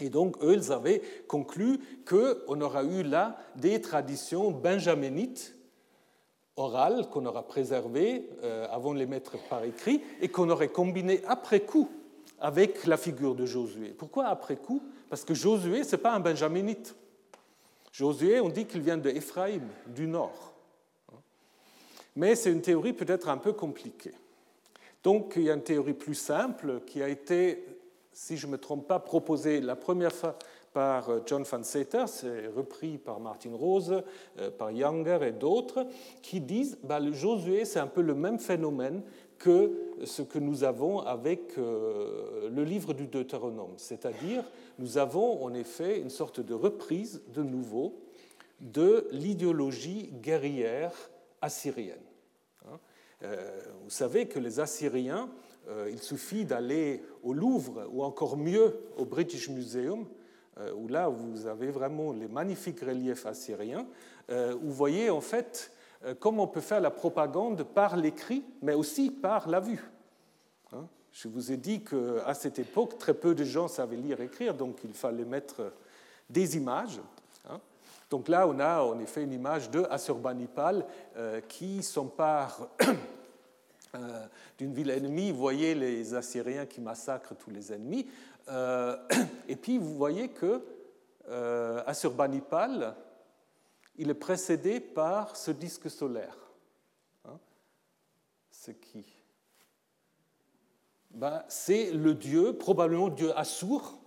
Et 0.00 0.10
donc, 0.10 0.36
eux, 0.42 0.54
ils 0.54 0.72
avaient 0.72 1.02
conclu 1.26 1.80
qu'on 2.06 2.60
aura 2.60 2.84
eu 2.84 3.02
là 3.02 3.36
des 3.56 3.80
traditions 3.80 4.50
benjaminites 4.50 5.57
orales 6.58 7.08
qu'on 7.08 7.24
aura 7.26 7.42
préservées 7.42 8.28
euh, 8.42 8.66
avant 8.70 8.92
de 8.92 8.98
les 8.98 9.06
mettre 9.06 9.36
par 9.48 9.64
écrit 9.64 10.02
et 10.20 10.28
qu'on 10.28 10.50
aurait 10.50 10.68
combinées 10.68 11.22
après 11.26 11.60
coup 11.60 11.88
avec 12.40 12.86
la 12.86 12.96
figure 12.96 13.34
de 13.34 13.46
Josué. 13.46 13.88
Pourquoi 13.88 14.26
après 14.26 14.56
coup? 14.56 14.82
Parce 15.08 15.24
que 15.24 15.34
Josué, 15.34 15.84
ce 15.84 15.96
n'est 15.96 16.02
pas 16.02 16.12
un 16.12 16.20
benjaminite. 16.20 16.94
Josué, 17.92 18.40
on 18.40 18.48
dit 18.48 18.66
qu'il 18.66 18.82
vient 18.82 18.98
de 18.98 19.10
Éphraïm, 19.10 19.66
du 19.86 20.06
nord. 20.06 20.52
Mais 22.14 22.34
c'est 22.34 22.52
une 22.52 22.62
théorie 22.62 22.92
peut-être 22.92 23.28
un 23.28 23.38
peu 23.38 23.52
compliquée. 23.52 24.14
Donc, 25.02 25.34
il 25.36 25.44
y 25.44 25.50
a 25.50 25.54
une 25.54 25.62
théorie 25.62 25.94
plus 25.94 26.14
simple 26.14 26.80
qui 26.86 27.02
a 27.02 27.08
été 27.08 27.64
si 28.18 28.36
je 28.36 28.48
ne 28.48 28.52
me 28.52 28.58
trompe 28.58 28.88
pas, 28.88 28.98
proposé 28.98 29.60
la 29.60 29.76
première 29.76 30.12
fois 30.12 30.36
par 30.72 31.10
euh, 31.10 31.20
John 31.26 31.42
Van 31.42 31.62
Seter, 31.62 32.04
c'est 32.06 32.46
repris 32.48 32.98
par 32.98 33.20
Martin 33.20 33.54
Rose, 33.54 34.02
euh, 34.38 34.50
par 34.50 34.70
Younger 34.70 35.18
et 35.22 35.32
d'autres, 35.32 35.86
qui 36.22 36.40
disent 36.40 36.78
bah, 36.82 37.00
Josué, 37.10 37.64
c'est 37.64 37.80
un 37.80 37.86
peu 37.86 38.02
le 38.02 38.14
même 38.14 38.38
phénomène 38.38 39.02
que 39.38 39.72
ce 40.04 40.22
que 40.22 40.38
nous 40.38 40.64
avons 40.64 41.00
avec 41.00 41.58
euh, 41.58 42.50
le 42.50 42.64
livre 42.64 42.92
du 42.92 43.06
Deutéronome. 43.06 43.74
C'est-à-dire, 43.76 44.44
nous 44.78 44.98
avons 44.98 45.44
en 45.44 45.54
effet 45.54 46.00
une 46.00 46.10
sorte 46.10 46.40
de 46.40 46.54
reprise 46.54 47.22
de 47.34 47.42
nouveau 47.42 48.00
de 48.60 49.06
l'idéologie 49.12 50.10
guerrière 50.20 50.92
assyrienne. 51.40 51.96
Hein? 52.66 52.78
Vous 53.84 53.90
savez 53.90 54.26
que 54.26 54.40
les 54.40 54.58
Assyriens 54.58 55.28
il 55.90 56.00
suffit 56.00 56.44
d'aller 56.44 57.02
au 57.22 57.32
Louvre 57.32 57.86
ou 57.92 58.02
encore 58.02 58.36
mieux 58.36 58.80
au 58.96 59.04
British 59.04 59.48
Museum, 59.48 60.06
où 60.76 60.88
là 60.88 61.08
vous 61.08 61.46
avez 61.46 61.70
vraiment 61.70 62.12
les 62.12 62.28
magnifiques 62.28 62.80
reliefs 62.80 63.26
assyriens, 63.26 63.86
euh, 64.30 64.54
où 64.54 64.66
vous 64.66 64.72
voyez 64.72 65.10
en 65.10 65.20
fait 65.20 65.72
comment 66.20 66.44
on 66.44 66.48
peut 66.48 66.60
faire 66.60 66.80
la 66.80 66.92
propagande 66.92 67.64
par 67.64 67.96
l'écrit, 67.96 68.44
mais 68.62 68.74
aussi 68.74 69.10
par 69.10 69.48
la 69.48 69.58
vue. 69.58 69.82
Hein. 70.72 70.86
Je 71.10 71.26
vous 71.26 71.50
ai 71.50 71.56
dit 71.56 71.82
qu'à 71.82 72.34
cette 72.34 72.60
époque, 72.60 72.98
très 72.98 73.14
peu 73.14 73.34
de 73.34 73.42
gens 73.42 73.66
savaient 73.66 73.96
lire 73.96 74.20
et 74.20 74.26
écrire, 74.26 74.54
donc 74.54 74.78
il 74.84 74.92
fallait 74.92 75.24
mettre 75.24 75.72
des 76.30 76.56
images. 76.56 77.00
Hein. 77.50 77.58
Donc 78.10 78.28
là, 78.28 78.46
on 78.46 78.60
a 78.60 78.82
en 78.82 79.00
effet 79.00 79.24
une 79.24 79.32
image 79.32 79.70
de 79.70 79.84
Assurbanipal 79.90 80.86
qui 81.48 81.82
s'empare 81.82 82.68
Euh, 83.94 84.26
d'une 84.58 84.74
ville 84.74 84.90
ennemie, 84.90 85.30
vous 85.30 85.38
voyez 85.38 85.74
les 85.74 86.12
Assyriens 86.12 86.66
qui 86.66 86.80
massacrent 86.80 87.34
tous 87.34 87.50
les 87.50 87.72
ennemis. 87.72 88.06
Euh, 88.48 88.96
et 89.48 89.56
puis 89.56 89.78
vous 89.78 89.94
voyez 89.94 90.28
que 90.30 90.62
euh, 91.28 91.82
Assurbanipal, 91.86 92.96
il 93.96 94.10
est 94.10 94.14
précédé 94.14 94.80
par 94.80 95.36
ce 95.36 95.50
disque 95.50 95.90
solaire. 95.90 96.36
Hein 97.24 97.38
C'est 98.50 98.80
qui? 98.80 99.04
Ben, 101.10 101.42
C'est 101.48 101.90
le 101.90 102.14
dieu, 102.14 102.54
probablement 102.54 103.08
le 103.08 103.14
dieu 103.14 103.38
Assur, 103.38 103.98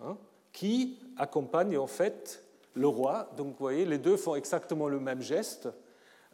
hein, 0.00 0.16
qui 0.52 0.98
accompagne 1.16 1.76
en 1.76 1.86
fait 1.86 2.42
le 2.74 2.88
roi. 2.88 3.30
Donc 3.36 3.48
vous 3.48 3.58
voyez, 3.58 3.84
les 3.84 3.98
deux 3.98 4.16
font 4.16 4.34
exactement 4.34 4.88
le 4.88 4.98
même 4.98 5.20
geste. 5.20 5.68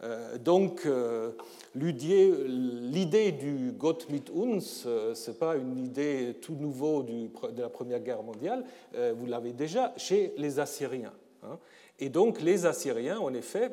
Euh, 0.02 0.38
donc, 0.38 0.86
euh, 0.86 1.32
l'idée 1.74 3.32
du 3.32 3.72
Gott 3.72 4.08
mit 4.08 4.24
uns, 4.34 4.58
euh, 4.86 5.14
ce 5.14 5.30
n'est 5.30 5.36
pas 5.36 5.56
une 5.56 5.78
idée 5.78 6.36
tout 6.40 6.54
nouveau 6.54 7.02
de 7.02 7.60
la 7.60 7.68
Première 7.68 8.00
Guerre 8.00 8.22
mondiale, 8.22 8.64
vous 8.94 9.26
l'avez 9.26 9.52
déjà 9.52 9.92
chez 9.96 10.32
les 10.36 10.58
Assyriens. 10.58 11.12
Hein. 11.42 11.58
Et 11.98 12.08
donc, 12.08 12.40
les 12.40 12.66
Assyriens, 12.66 13.18
en 13.18 13.34
effet, 13.34 13.70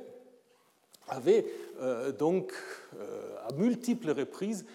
avaient 1.08 1.46
donc 2.20 2.54
à 3.48 3.54
multiples 3.54 4.12
reprises 4.12 4.66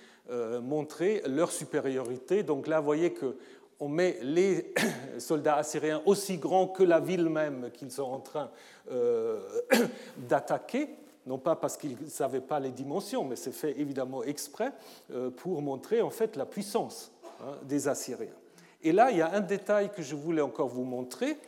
montré 0.62 1.22
leur 1.26 1.52
supériorité. 1.52 2.42
Donc 2.42 2.66
là, 2.66 2.80
vous 2.80 2.86
voyez 2.86 3.12
que 3.12 3.36
on 3.80 3.88
met 3.88 4.18
les 4.22 4.72
soldats 5.18 5.56
assyriens 5.56 6.00
aussi 6.06 6.38
grands 6.38 6.68
que 6.68 6.84
la 6.84 7.00
ville 7.00 7.28
même 7.28 7.70
qu'ils 7.72 7.90
sont 7.90 8.04
en 8.04 8.20
train 8.20 8.50
d'attaquer 10.16 10.88
non 11.26 11.38
pas 11.38 11.56
parce 11.56 11.76
qu'ils 11.76 11.96
ne 12.00 12.08
savaient 12.08 12.40
pas 12.40 12.60
les 12.60 12.70
dimensions, 12.70 13.24
mais 13.24 13.36
c'est 13.36 13.52
fait 13.52 13.78
évidemment 13.78 14.22
exprès 14.22 14.72
euh, 15.12 15.30
pour 15.30 15.62
montrer 15.62 16.02
en 16.02 16.10
fait 16.10 16.36
la 16.36 16.46
puissance 16.46 17.12
hein, 17.40 17.56
des 17.62 17.88
Assyriens. 17.88 18.32
Et 18.82 18.92
là, 18.92 19.10
il 19.10 19.18
y 19.18 19.22
a 19.22 19.32
un 19.32 19.40
détail 19.40 19.92
que 19.92 20.02
je 20.02 20.16
voulais 20.16 20.42
encore 20.42 20.68
vous 20.68 20.84
montrer. 20.84 21.38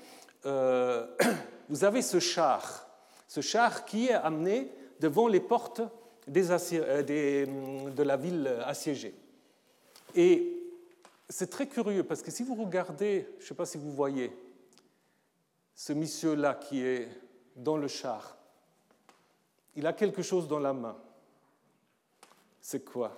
Euh, 0.46 1.06
vous 1.68 1.84
avez 1.84 2.02
ce 2.02 2.20
char, 2.20 2.86
ce 3.26 3.40
char 3.40 3.84
qui 3.84 4.06
est 4.06 4.12
amené 4.12 4.70
devant 5.00 5.26
les 5.26 5.40
portes 5.40 5.80
euh, 5.80 7.02
de 7.02 8.02
la 8.02 8.16
ville 8.16 8.46
assiégée. 8.64 9.14
Et 10.14 10.54
c'est 11.28 11.50
très 11.50 11.66
curieux 11.66 12.04
parce 12.04 12.22
que 12.22 12.30
si 12.30 12.44
vous 12.44 12.54
regardez, 12.54 13.26
je 13.38 13.44
ne 13.44 13.48
sais 13.48 13.54
pas 13.54 13.66
si 13.66 13.78
vous 13.78 13.90
voyez, 13.90 14.32
ce 15.74 15.92
monsieur-là 15.92 16.54
qui 16.54 16.82
est 16.82 17.08
dans 17.56 17.76
le 17.76 17.88
char, 17.88 18.36
il 19.76 19.86
a 19.86 19.92
quelque 19.92 20.22
chose 20.22 20.48
dans 20.48 20.58
la 20.58 20.72
main. 20.72 20.96
C'est 22.60 22.84
quoi? 22.84 23.12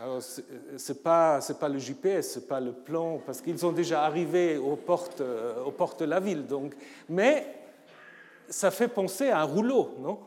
Alors, 0.00 0.22
ce 0.22 0.40
n'est 0.40 0.98
pas, 0.98 1.40
le 1.68 1.78
GPS, 1.78 2.34
ce 2.34 2.38
n'est 2.38 2.46
pas 2.46 2.60
le 2.60 2.72
plan, 2.72 3.20
parce 3.24 3.40
qu'ils 3.40 3.58
sont 3.58 3.72
déjà 3.72 4.04
arrivés 4.04 4.56
aux 4.56 4.76
portes, 4.76 5.20
euh, 5.20 5.64
aux 5.64 5.72
portes 5.72 6.00
de 6.00 6.04
la 6.04 6.20
ville. 6.20 6.46
Donc, 6.46 6.74
mais 7.08 7.46
ça 8.48 8.70
fait 8.70 8.86
penser 8.86 9.30
à 9.30 9.40
un 9.40 9.44
rouleau, 9.44 9.96
non? 9.98 10.20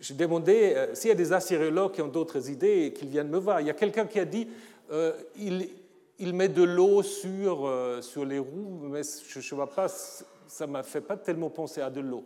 J'ai 0.00 0.14
demandé 0.14 0.74
euh, 0.74 0.94
s'il 0.94 1.08
y 1.08 1.12
a 1.12 1.16
des 1.16 1.32
assyriologues 1.32 1.92
qui 1.92 2.02
ont 2.02 2.08
d'autres 2.08 2.50
idées 2.50 2.92
qu'ils 2.96 3.08
viennent 3.08 3.28
me 3.28 3.38
voir. 3.38 3.60
Il 3.60 3.66
y 3.68 3.70
a 3.70 3.74
quelqu'un 3.74 4.06
qui 4.06 4.18
a 4.18 4.24
dit 4.24 4.48
euh, 4.90 5.12
il, 5.36 5.68
il, 6.18 6.32
met 6.34 6.48
de 6.48 6.62
l'eau 6.62 7.02
sur, 7.02 7.70
sur 8.00 8.24
les 8.24 8.38
roues, 8.38 8.80
mais 8.82 9.02
je 9.02 9.38
ne 9.38 9.56
vois 9.56 9.70
pas 9.70 9.88
ça 10.48 10.66
ne 10.66 10.72
m'a 10.72 10.82
fait 10.82 11.00
pas 11.00 11.16
tellement 11.16 11.50
penser 11.50 11.80
à 11.80 11.90
de 11.90 12.00
l'eau. 12.00 12.24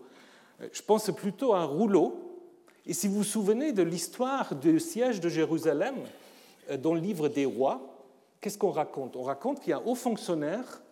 Euh, 0.61 0.69
je 0.73 0.83
pense 0.83 1.11
plutôt 1.11 1.53
à 1.53 1.59
un 1.59 1.65
rouleau. 1.65 2.15
Et 2.87 2.95
si 2.95 3.07
vous 3.07 3.17
vous 3.17 3.25
souvenez 3.25 3.73
de 3.73 3.83
l'histoire 3.83 4.55
du 4.55 4.81
siège 4.81 5.21
de 5.21 5.29
Jérusalem 5.29 5.95
euh, 6.71 6.77
dans 6.77 6.95
le 6.95 7.01
livre 7.01 7.29
des 7.29 7.45
rois, 7.45 7.81
qu'est-ce 8.41 8.59
qu'on 8.59 8.71
raconte? 8.71 9.17
On 9.17 9.23
raconte 9.23 9.61
qu'il 9.61 9.71
y 9.71 9.73
a 9.73 9.79
un 9.79 9.83
haut 9.85 9.95
fonctionnaire 9.95 10.83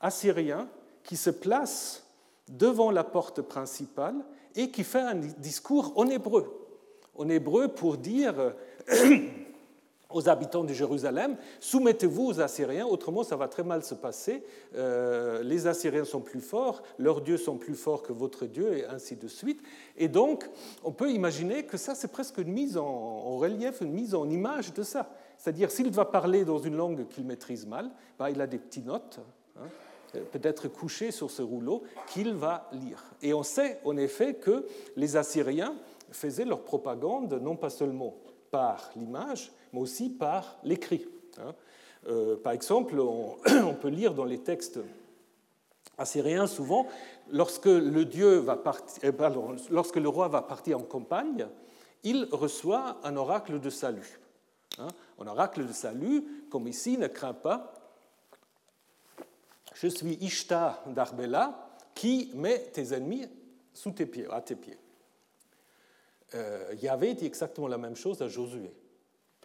assyrien 0.00 0.68
qui 1.04 1.16
se 1.16 1.30
place 1.30 2.04
devant 2.48 2.90
la 2.90 3.04
porte 3.04 3.42
principale 3.42 4.16
et 4.56 4.70
qui 4.70 4.84
fait 4.84 5.00
un 5.00 5.14
discours 5.14 5.92
en 5.96 6.06
hébreu. 6.08 6.54
En 7.16 7.28
hébreu 7.28 7.68
pour 7.68 7.96
dire 7.96 8.54
aux 10.10 10.28
habitants 10.28 10.64
de 10.64 10.72
Jérusalem, 10.72 11.36
soumettez-vous 11.60 12.26
aux 12.28 12.40
Assyriens, 12.40 12.86
autrement 12.86 13.24
ça 13.24 13.36
va 13.36 13.46
très 13.46 13.62
mal 13.62 13.84
se 13.84 13.94
passer. 13.94 14.42
Euh, 14.74 15.42
les 15.42 15.66
Assyriens 15.66 16.04
sont 16.04 16.20
plus 16.20 16.40
forts, 16.40 16.82
leurs 16.98 17.20
dieux 17.20 17.36
sont 17.36 17.58
plus 17.58 17.74
forts 17.74 18.02
que 18.02 18.12
votre 18.12 18.46
Dieu, 18.46 18.78
et 18.78 18.86
ainsi 18.86 19.16
de 19.16 19.28
suite. 19.28 19.62
Et 19.98 20.08
donc, 20.08 20.48
on 20.82 20.92
peut 20.92 21.10
imaginer 21.10 21.66
que 21.66 21.76
ça, 21.76 21.94
c'est 21.94 22.10
presque 22.10 22.38
une 22.38 22.52
mise 22.52 22.78
en, 22.78 23.36
relief, 23.36 23.82
une 23.82 23.92
mise 23.92 24.14
en 24.14 24.28
image 24.30 24.72
de 24.72 24.82
ça. 24.82 25.10
c'est-à-dire 25.36 25.70
s'il 25.70 25.90
va 25.90 26.06
parler 26.06 26.44
dans 26.44 26.58
une 26.58 26.76
langue 26.76 27.06
qu'il 27.08 27.26
maîtrise 27.26 27.66
mal, 27.66 27.90
bah, 28.18 28.30
il 28.30 28.40
a 28.40 28.46
des 28.46 28.58
petites 28.58 28.86
notes, 28.86 29.20
hein, 29.58 30.18
peut-être 30.32 30.68
couchées 30.68 31.10
sur 31.10 31.30
ce 31.30 31.42
rouleau, 31.42 31.82
qu'il 32.06 32.32
va 32.32 32.70
lire. 32.72 33.04
Et 33.20 33.34
on 33.34 33.42
sait 33.42 33.78
en 33.84 33.98
effet 33.98 34.34
que 34.34 34.64
les 34.96 35.18
Assyriens 35.18 35.74
faisaient 36.10 36.46
leur 36.46 36.62
propagande 36.62 37.34
non 37.42 37.56
pas 37.56 37.68
seulement 37.68 38.16
par 38.50 38.90
l'image, 38.96 39.52
mais 39.72 39.80
aussi 39.80 40.10
par 40.10 40.58
l'écrit. 40.64 41.06
Hein. 41.38 41.54
Euh, 42.08 42.36
par 42.36 42.52
exemple, 42.52 42.98
on, 43.00 43.74
peut 43.74 43.88
lire 43.88 44.14
dans 44.14 44.24
les 44.24 44.38
textes 44.38 44.78
assyriens 45.96 46.46
souvent, 46.46 46.86
lorsque 47.30 47.66
le, 47.66 48.04
dieu 48.04 48.38
va 48.38 48.62
euh, 49.04 49.56
lorsque 49.70 49.96
le 49.96 50.08
roi 50.08 50.28
va 50.28 50.42
partir 50.42 50.78
en 50.78 50.82
campagne, 50.82 51.46
il 52.04 52.28
reçoit 52.30 52.98
un 53.02 53.16
oracle 53.16 53.60
de 53.60 53.70
salut. 53.70 54.20
Hein. 54.78 54.88
Un 55.18 55.26
oracle 55.26 55.66
de 55.66 55.72
salut, 55.72 56.24
comme 56.50 56.68
ici, 56.68 56.96
ne 56.96 57.08
craint 57.08 57.34
pas. 57.34 57.74
Je 59.74 59.88
suis 59.88 60.14
Ishtar 60.20 60.82
d'Arbela, 60.86 61.68
qui 61.94 62.30
met 62.34 62.70
tes 62.72 62.94
ennemis 62.94 63.26
sous 63.74 63.90
tes 63.90 64.06
pieds, 64.06 64.26
à 64.30 64.40
tes 64.40 64.54
pieds. 64.54 64.78
Euh, 66.34 66.74
Yahvé 66.80 67.14
dit 67.14 67.26
exactement 67.26 67.68
la 67.68 67.78
même 67.78 67.96
chose 67.96 68.20
à 68.22 68.28
Josué. 68.28 68.70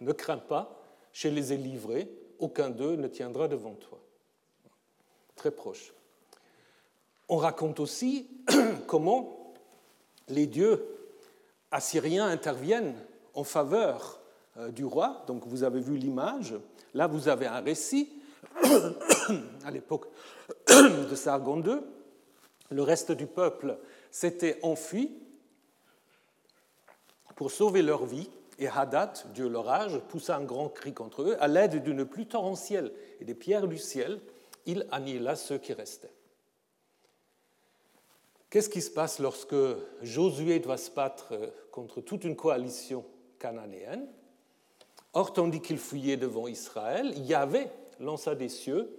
Ne 0.01 0.11
crains 0.11 0.37
pas, 0.37 0.81
je 1.13 1.27
les 1.27 1.53
ai 1.53 1.57
livrés, 1.57 2.09
aucun 2.39 2.69
d'eux 2.69 2.95
ne 2.95 3.07
tiendra 3.07 3.47
devant 3.47 3.73
toi. 3.73 3.99
Très 5.35 5.51
proche. 5.51 5.93
On 7.29 7.37
raconte 7.37 7.79
aussi 7.79 8.27
comment 8.87 9.53
les 10.27 10.47
dieux 10.47 10.85
assyriens 11.71 12.27
interviennent 12.27 12.95
en 13.33 13.43
faveur 13.43 14.19
euh, 14.57 14.69
du 14.69 14.85
roi. 14.85 15.23
Donc 15.27 15.45
vous 15.47 15.63
avez 15.63 15.79
vu 15.79 15.97
l'image. 15.97 16.55
Là, 16.93 17.07
vous 17.07 17.27
avez 17.27 17.47
un 17.47 17.61
récit 17.61 18.09
à 19.65 19.71
l'époque 19.71 20.07
de 20.67 21.15
Sargon 21.15 21.63
II. 21.63 21.79
Le 22.69 22.81
reste 22.81 23.11
du 23.11 23.25
peuple 23.25 23.77
s'était 24.11 24.59
enfui 24.63 25.11
pour 27.35 27.51
sauver 27.51 27.81
leur 27.81 28.05
vie 28.05 28.29
et 28.59 28.67
Hadad, 28.67 29.17
Dieu 29.33 29.47
l'orage, 29.47 29.99
poussa 30.09 30.37
un 30.37 30.43
grand 30.43 30.69
cri 30.69 30.93
contre 30.93 31.23
eux. 31.23 31.37
À 31.39 31.47
l'aide 31.47 31.83
d'une 31.83 32.05
pluie 32.05 32.27
torrentielle 32.27 32.91
et 33.19 33.25
des 33.25 33.35
pierres 33.35 33.67
du 33.67 33.77
ciel, 33.77 34.19
il 34.65 34.87
annihila 34.91 35.35
ceux 35.35 35.57
qui 35.57 35.73
restaient. 35.73 36.13
Qu'est-ce 38.49 38.69
qui 38.69 38.81
se 38.81 38.91
passe 38.91 39.17
lorsque 39.17 39.55
Josué 40.03 40.59
doit 40.59 40.77
se 40.77 40.91
battre 40.91 41.33
contre 41.71 42.01
toute 42.01 42.23
une 42.23 42.35
coalition 42.35 43.03
cananéenne? 43.39 44.07
Or, 45.13 45.33
tandis 45.33 45.59
qu'il 45.59 45.79
fuyait 45.79 46.17
devant 46.17 46.47
Israël, 46.47 47.13
Yahvé 47.17 47.67
lança 47.99 48.35
des 48.35 48.49
cieux 48.49 48.95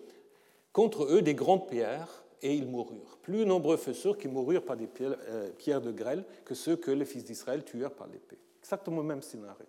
contre 0.73 1.05
eux 1.05 1.23
des 1.23 1.35
grandes 1.35 1.69
pierres 1.69 2.24
et 2.45 2.55
ils 2.55 2.67
moururent. 2.67 3.19
Plus 3.23 3.47
nombreux 3.47 3.79
furent 3.79 3.97
ceux 3.97 4.15
qui 4.15 4.29
moururent 4.29 4.65
par 4.65 4.77
des 4.77 4.89
euh, 5.01 5.51
pierres 5.57 5.81
de 5.81 5.91
grêle 5.91 6.25
que 6.45 6.55
ceux 6.55 6.77
que 6.77 6.91
les 6.91 7.07
fils 7.07 7.25
d'Israël 7.25 7.65
tuèrent 7.65 7.95
par 7.95 8.07
l'épée. 8.07 8.39
Exactement 8.61 8.99
le 8.99 9.09
même 9.09 9.23
scénario. 9.23 9.67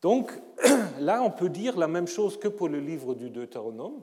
Donc 0.00 0.32
là, 1.00 1.22
on 1.22 1.30
peut 1.30 1.48
dire 1.48 1.76
la 1.76 1.88
même 1.88 2.06
chose 2.06 2.38
que 2.38 2.48
pour 2.48 2.68
le 2.68 2.78
livre 2.78 3.14
du 3.14 3.30
Deutéronome, 3.30 4.00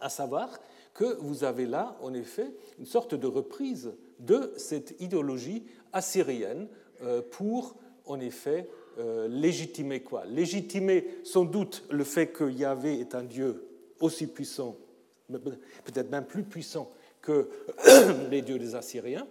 à 0.00 0.08
savoir 0.08 0.58
que 0.94 1.16
vous 1.20 1.44
avez 1.44 1.66
là, 1.66 1.96
en 2.00 2.14
effet, 2.14 2.50
une 2.78 2.86
sorte 2.86 3.14
de 3.14 3.26
reprise 3.26 3.92
de 4.18 4.52
cette 4.56 5.00
idéologie 5.00 5.64
assyrienne 5.92 6.68
euh, 7.02 7.22
pour, 7.22 7.76
en 8.06 8.18
effet, 8.18 8.68
euh, 8.98 9.28
légitimer 9.28 10.00
quoi? 10.00 10.24
Légitimer 10.24 11.06
sans 11.22 11.44
doute 11.44 11.84
le 11.90 12.04
fait 12.04 12.28
que 12.28 12.50
Yahvé 12.50 12.98
est 12.98 13.14
un 13.14 13.22
Dieu 13.22 13.68
aussi 14.00 14.26
puissant, 14.26 14.76
peut-être 15.30 16.10
même 16.10 16.24
plus 16.24 16.42
puissant 16.42 16.90
que 17.20 17.48
les 18.30 18.42
dieux 18.42 18.58
des 18.58 18.74
Assyriens. 18.74 19.26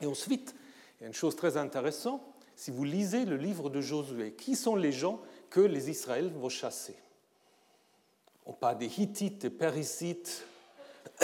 Et 0.00 0.06
ensuite, 0.06 0.54
il 0.98 1.02
y 1.02 1.04
a 1.04 1.08
une 1.08 1.14
chose 1.14 1.36
très 1.36 1.56
intéressante, 1.56 2.22
si 2.56 2.70
vous 2.70 2.84
lisez 2.84 3.24
le 3.24 3.36
livre 3.36 3.68
de 3.68 3.80
Josué, 3.80 4.32
qui 4.32 4.54
sont 4.54 4.76
les 4.76 4.92
gens 4.92 5.20
que 5.50 5.60
les 5.60 5.90
Israéliens 5.90 6.32
vont 6.36 6.48
chasser? 6.48 6.94
On 8.46 8.52
parle 8.52 8.78
des 8.78 9.00
Hittites, 9.00 9.42
des 9.42 9.50
Péricites, 9.50 10.44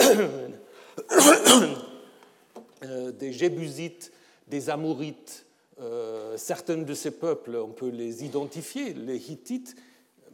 euh, 2.83 3.11
des 3.11 3.31
Jébusites, 3.31 4.11
des 4.47 4.69
Amorites. 4.69 5.45
Euh, 5.79 6.37
certains 6.37 6.77
de 6.77 6.93
ces 6.93 7.11
peuples, 7.11 7.55
on 7.55 7.71
peut 7.71 7.89
les 7.89 8.23
identifier. 8.25 8.93
Les 8.93 9.31
Hittites, 9.31 9.75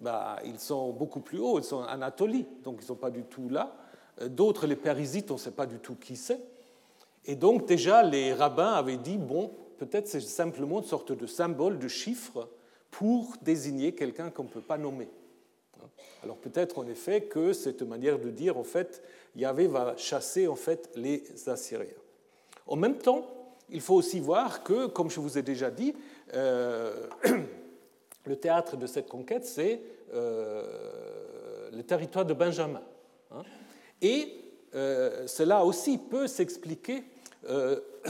bah, 0.02 0.40
ils 0.46 0.60
sont 0.60 0.92
beaucoup 0.92 1.22
plus 1.22 1.40
hauts, 1.40 1.60
ils 1.60 1.64
sont 1.64 1.78
en 1.78 1.84
Anatolie, 1.84 2.46
donc 2.64 2.76
ils 2.80 2.84
ne 2.84 2.88
sont 2.88 2.96
pas 2.96 3.12
du 3.12 3.24
tout 3.24 3.50
là. 3.50 3.76
Euh, 4.22 4.30
d'autres, 4.30 4.68
les 4.68 4.76
Périsites, 4.76 5.32
on 5.32 5.36
ne 5.36 5.40
sait 5.40 5.52
pas 5.52 5.66
du 5.66 5.80
tout 5.80 5.96
qui 5.96 6.16
c'est. 6.16 6.40
Et 7.26 7.36
donc 7.36 7.66
déjà, 7.66 8.04
les 8.04 8.34
rabbins 8.34 8.74
avaient 8.74 8.98
dit, 8.98 9.18
bon, 9.18 9.52
peut-être 9.78 10.08
c'est 10.08 10.22
simplement 10.22 10.80
une 10.80 10.86
sorte 10.86 11.12
de 11.12 11.26
symbole, 11.26 11.78
de 11.78 11.88
chiffre 11.88 12.50
pour 12.92 13.36
désigner 13.42 13.94
quelqu'un 13.94 14.30
qu'on 14.30 14.44
ne 14.44 14.50
peut 14.50 14.62
pas 14.62 14.78
nommer. 14.78 15.10
Alors 16.24 16.38
peut-être 16.38 16.80
en 16.80 16.88
effet 16.88 17.22
que 17.22 17.54
c'est 17.54 17.82
une 17.82 17.90
manière 17.90 18.20
de 18.20 18.30
dire, 18.30 18.58
en 18.58 18.64
fait, 18.64 19.04
Yahvé 19.36 19.68
va 19.68 19.96
chasser 19.98 20.48
en 20.48 20.56
fait 20.56 20.90
les 20.96 21.24
Assyriens. 21.48 21.94
En 22.66 22.76
même 22.76 22.98
temps, 22.98 23.26
il 23.70 23.82
faut 23.82 23.96
aussi 23.96 24.20
voir 24.20 24.64
que, 24.64 24.88
comme 24.88 25.10
je 25.10 25.20
vous 25.20 25.38
ai 25.38 25.42
déjà 25.42 25.70
dit, 25.70 25.94
euh, 26.34 27.08
le 28.28 28.36
théâtre 28.36 28.78
de 28.78 28.88
cette 28.88 29.08
conquête, 29.08 29.46
c'est 29.46 29.82
euh, 30.13 30.63
le 31.72 31.84
territoire 31.84 32.26
de 32.26 32.34
Benjamin. 32.34 32.82
Hein. 33.32 33.44
Et 34.02 34.36
euh, 34.76 35.26
cela 35.28 35.63
aussi 35.66 35.98
peut 35.98 36.28
s'expliquer 36.28 37.04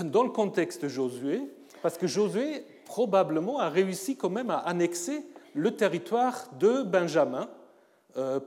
dans 0.03 0.23
le 0.23 0.30
contexte 0.30 0.84
de 0.84 0.88
Josué, 0.88 1.41
parce 1.84 1.97
que 1.97 2.08
Josué 2.08 2.65
probablement 2.86 3.60
a 3.60 3.69
réussi 3.69 4.15
quand 4.15 4.32
même 4.32 4.49
à 4.49 4.58
annexer 4.58 5.23
le 5.53 5.75
territoire 5.75 6.49
de 6.60 6.82
Benjamin 6.82 7.47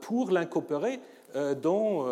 pour 0.01 0.31
l'incorporer 0.31 0.99
dans, 1.61 2.07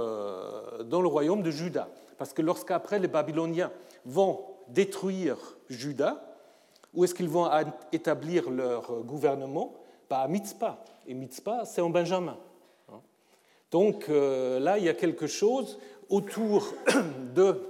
dans 0.86 1.02
le 1.02 1.08
royaume 1.08 1.42
de 1.42 1.52
Juda. 1.52 1.90
Parce 2.18 2.32
que 2.32 2.42
lorsqu'après 2.42 3.00
les 3.00 3.10
Babyloniens 3.10 3.72
vont 4.06 4.46
détruire 4.70 5.38
Juda, 5.70 6.29
où 6.94 7.04
est-ce 7.04 7.14
qu'ils 7.14 7.30
vont 7.30 7.50
établir 7.92 8.50
leur 8.50 9.04
gouvernement? 9.04 9.74
Pas 10.08 10.20
à 10.20 10.28
Mitzpah. 10.28 10.84
Et 11.08 11.14
Mitzpah, 11.14 11.66
c'est 11.66 11.82
en 11.82 11.90
Benjamin. 11.90 12.38
Hein. 12.90 13.00
Donc 13.72 14.10
euh, 14.10 14.60
là, 14.60 14.78
il 14.78 14.86
y 14.86 14.90
a 14.90 14.94
quelque 14.94 15.28
chose 15.28 15.78
autour 16.10 16.74
de 17.36 17.62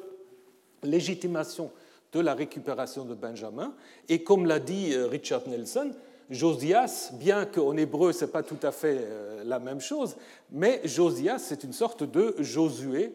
légitimation 0.83 1.71
de 2.13 2.21
la 2.21 2.33
récupération 2.33 3.05
de 3.05 3.13
Benjamin. 3.13 3.73
Et 4.07 4.23
comme 4.23 4.45
l'a 4.45 4.59
dit 4.59 4.93
euh, 4.93 5.07
Richard 5.07 5.47
Nelson, 5.47 5.91
Josias, 6.29 7.11
bien 7.13 7.45
qu'en 7.45 7.75
hébreu 7.75 8.13
ce 8.13 8.23
n'est 8.23 8.31
pas 8.31 8.43
tout 8.43 8.59
à 8.63 8.71
fait 8.71 8.97
euh, 8.99 9.43
la 9.43 9.59
même 9.59 9.81
chose, 9.81 10.15
mais 10.51 10.79
Josias 10.85 11.39
c'est 11.39 11.63
une 11.63 11.73
sorte 11.73 12.03
de 12.03 12.35
Josué 12.39 13.13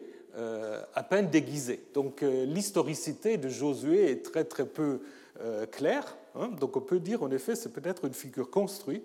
à 0.93 1.01
peine 1.01 1.29
déguisé. 1.29 1.81
Donc 1.93 2.21
l'historicité 2.21 3.37
de 3.37 3.47
Josué 3.47 4.11
est 4.11 4.21
très 4.21 4.43
très 4.43 4.65
peu 4.65 4.83
euh, 4.91 4.99
clair. 5.71 6.17
Hein. 6.35 6.49
donc 6.59 6.77
on 6.77 6.81
peut 6.81 6.99
dire 6.99 7.23
en 7.23 7.31
effet 7.31 7.55
c'est 7.55 7.73
peut-être 7.73 8.05
une 8.05 8.13
figure 8.13 8.49
construite 8.49 9.03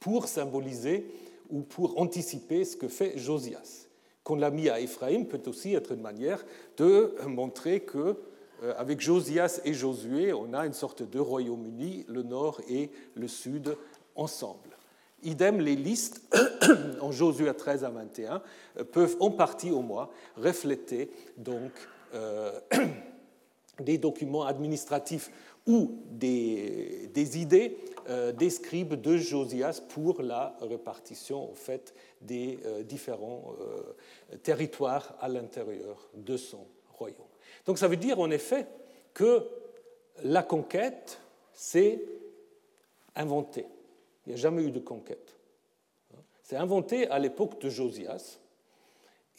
pour 0.00 0.28
symboliser 0.28 1.06
ou 1.50 1.60
pour 1.60 2.00
anticiper 2.00 2.64
ce 2.64 2.76
que 2.76 2.88
fait 2.88 3.16
Josias. 3.18 3.86
Qu'on 4.22 4.36
l'a 4.36 4.50
mis 4.50 4.68
à 4.68 4.80
Éphraïm 4.80 5.26
peut 5.26 5.42
aussi 5.46 5.74
être 5.74 5.92
une 5.92 6.00
manière 6.00 6.44
de 6.76 7.14
montrer 7.26 7.80
que 7.80 8.16
euh, 8.62 8.74
avec 8.76 9.00
Josias 9.00 9.60
et 9.64 9.74
Josué, 9.74 10.32
on 10.32 10.54
a 10.54 10.66
une 10.66 10.72
sorte 10.72 11.02
de 11.02 11.18
Royaume-Uni, 11.18 12.06
le 12.08 12.22
nord 12.22 12.60
et 12.68 12.90
le 13.14 13.28
sud 13.28 13.76
ensemble. 14.14 14.70
Idem, 15.22 15.60
les 15.60 15.76
listes 15.76 16.22
en 17.00 17.12
Josué 17.12 17.52
13 17.52 17.84
à 17.84 17.90
21 17.90 18.42
euh, 18.78 18.84
peuvent 18.84 19.16
en 19.20 19.30
partie 19.30 19.70
au 19.70 19.82
moins 19.82 20.08
refléter 20.36 21.10
donc 21.36 21.72
des 23.80 23.98
documents 23.98 24.44
administratifs 24.44 25.30
ou 25.66 25.98
des, 26.10 27.38
idées 27.40 27.78
euh, 28.08 28.32
des 28.32 28.50
scribes 28.50 28.94
de 28.94 29.16
Josias 29.16 29.80
pour 29.88 30.22
la 30.22 30.56
répartition 30.60 31.50
en 31.50 31.54
fait, 31.54 31.94
des 32.20 32.58
euh, 32.64 32.82
différents 32.82 33.54
euh, 33.60 34.36
territoires 34.42 35.14
à 35.20 35.28
l'intérieur 35.28 36.08
de 36.14 36.36
son 36.36 36.66
royaume. 36.92 37.18
Donc 37.66 37.78
ça 37.78 37.88
veut 37.88 37.96
dire 37.96 38.20
en 38.20 38.30
effet 38.30 38.66
que 39.14 39.46
la 40.22 40.42
conquête, 40.42 41.18
c'est 41.52 42.02
inventé. 43.16 43.66
Il 44.26 44.30
n'y 44.30 44.34
a 44.34 44.42
jamais 44.42 44.62
eu 44.64 44.70
de 44.70 44.80
conquête. 44.80 45.36
C'est 46.42 46.56
inventé 46.56 47.08
à 47.08 47.18
l'époque 47.18 47.60
de 47.60 47.70
Josias. 47.70 48.38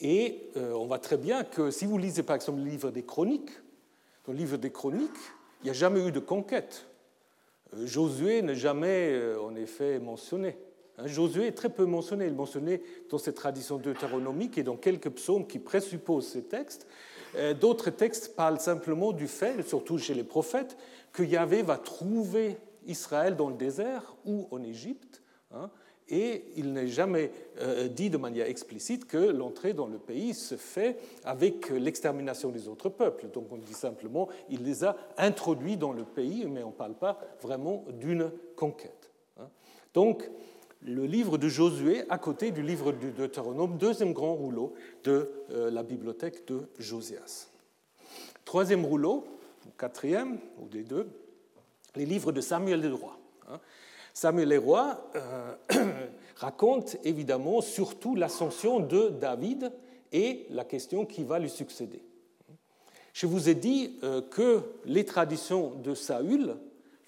Et 0.02 0.50
on 0.56 0.86
voit 0.88 1.00
très 1.00 1.16
bien 1.16 1.46
que 1.46 1.72
si 1.72 1.86
vous 1.86 1.98
lisez 1.98 2.24
par 2.24 2.36
exemple 2.36 2.60
le 2.60 2.66
livre 2.66 2.92
des 2.92 3.04
Chroniques, 3.04 3.52
dans 4.26 4.34
le 4.34 4.40
livre 4.40 4.58
des 4.58 4.72
Chroniques, 4.72 5.12
il 5.62 5.66
n'y 5.66 5.70
a 5.70 5.74
jamais 5.74 6.06
eu 6.06 6.12
de 6.12 6.20
conquête. 6.20 6.88
Josué 7.84 8.42
n'est 8.42 8.56
jamais 8.56 9.36
en 9.36 9.56
effet 9.56 10.00
mentionné. 10.00 10.58
Hein, 10.98 11.08
Josué 11.08 11.48
est 11.48 11.52
très 11.52 11.70
peu 11.70 11.86
mentionné. 11.86 12.26
Il 12.26 12.34
est 12.34 12.36
mentionné 12.36 12.82
dans 13.10 13.18
cette 13.18 13.36
tradition 13.36 13.78
deutéronomique 13.78 14.58
et 14.58 14.64
dans 14.64 14.78
quelques 14.78 15.10
psaumes 15.10 15.48
qui 15.48 15.60
présupposent 15.60 16.28
ces 16.28 16.44
textes. 16.44 16.88
D'autres 17.60 17.90
textes 17.90 18.36
parlent 18.36 18.62
simplement 18.62 19.12
du 19.12 19.28
fait, 19.28 19.62
surtout 19.68 19.98
chez 19.98 20.14
les 20.14 20.24
prophètes, 20.24 20.78
que 21.12 21.22
Yahvé 21.22 21.64
va 21.64 21.78
trouver 21.78 22.58
Israël 22.86 23.36
dans 23.36 23.50
le 23.50 23.56
désert 23.56 24.16
ou 24.26 24.48
en 24.52 24.64
Égypte. 24.64 25.22
Hein, 26.06 26.16
et 26.16 26.44
il 26.56 26.74
n'est 26.74 26.88
jamais 26.88 27.32
euh, 27.60 27.88
dit 27.88 28.10
de 28.10 28.18
manière 28.18 28.48
explicite 28.48 29.06
que 29.06 29.18
l'entrée 29.18 29.74
dans 29.74 29.88
le 29.88 29.98
pays 29.98 30.34
se 30.34 30.56
fait 30.56 30.98
avec 31.24 31.70
l'extermination 31.70 32.50
des 32.50 32.68
autres 32.68 32.90
peuples. 32.90 33.28
Donc 33.34 33.52
on 33.52 33.58
dit 33.58 33.74
simplement 33.74 34.30
il 34.50 34.64
les 34.64 34.84
a 34.84 34.96
introduits 35.18 35.78
dans 35.78 35.94
le 35.94 36.04
pays, 36.04 36.46
mais 36.46 36.64
on 36.64 36.70
ne 36.70 36.74
parle 36.74 36.96
pas 36.96 37.20
vraiment 37.42 37.86
d'une 38.00 38.32
conquête. 38.56 39.12
Hein. 39.40 39.50
Donc 39.94 40.30
le 40.82 41.06
livre 41.06 41.38
de 41.38 41.48
Josué 41.48 42.04
à 42.10 42.18
côté 42.18 42.52
du 42.52 42.62
livre 42.62 42.92
du 42.92 43.12
Deutéronome, 43.12 43.78
deuxième 43.78 44.14
grand 44.14 44.36
rouleau 44.36 44.74
de 45.04 45.30
euh, 45.52 45.72
la 45.72 45.84
bibliothèque 45.84 46.46
de 46.48 46.70
Josias. 46.78 47.50
Troisième 48.44 48.86
rouleau, 48.86 49.26
quatrième, 49.78 50.38
ou 50.62 50.68
des 50.68 50.84
deux, 50.84 51.08
les 51.96 52.06
livres 52.06 52.32
de 52.32 52.42
Samuel 52.42 52.82
le 52.82 52.94
roi. 52.94 53.18
Samuel 54.16 54.48
le 54.48 54.60
roi 54.60 55.12
euh, 55.16 55.56
raconte 56.38 56.96
évidemment 57.04 57.60
surtout 57.60 58.16
l'ascension 58.16 58.80
de 58.80 59.10
David 59.10 59.74
et 60.14 60.48
la 60.52 60.64
question 60.64 61.06
qui 61.06 61.26
va 61.26 61.38
lui 61.38 61.50
succéder. 61.50 62.02
Je 63.12 63.28
vous 63.28 63.50
ai 63.50 63.56
dit 63.56 64.00
euh, 64.04 64.22
que 64.22 64.64
les 64.86 65.04
traditions 65.04 65.76
de 65.84 65.94
Saül 65.94 66.56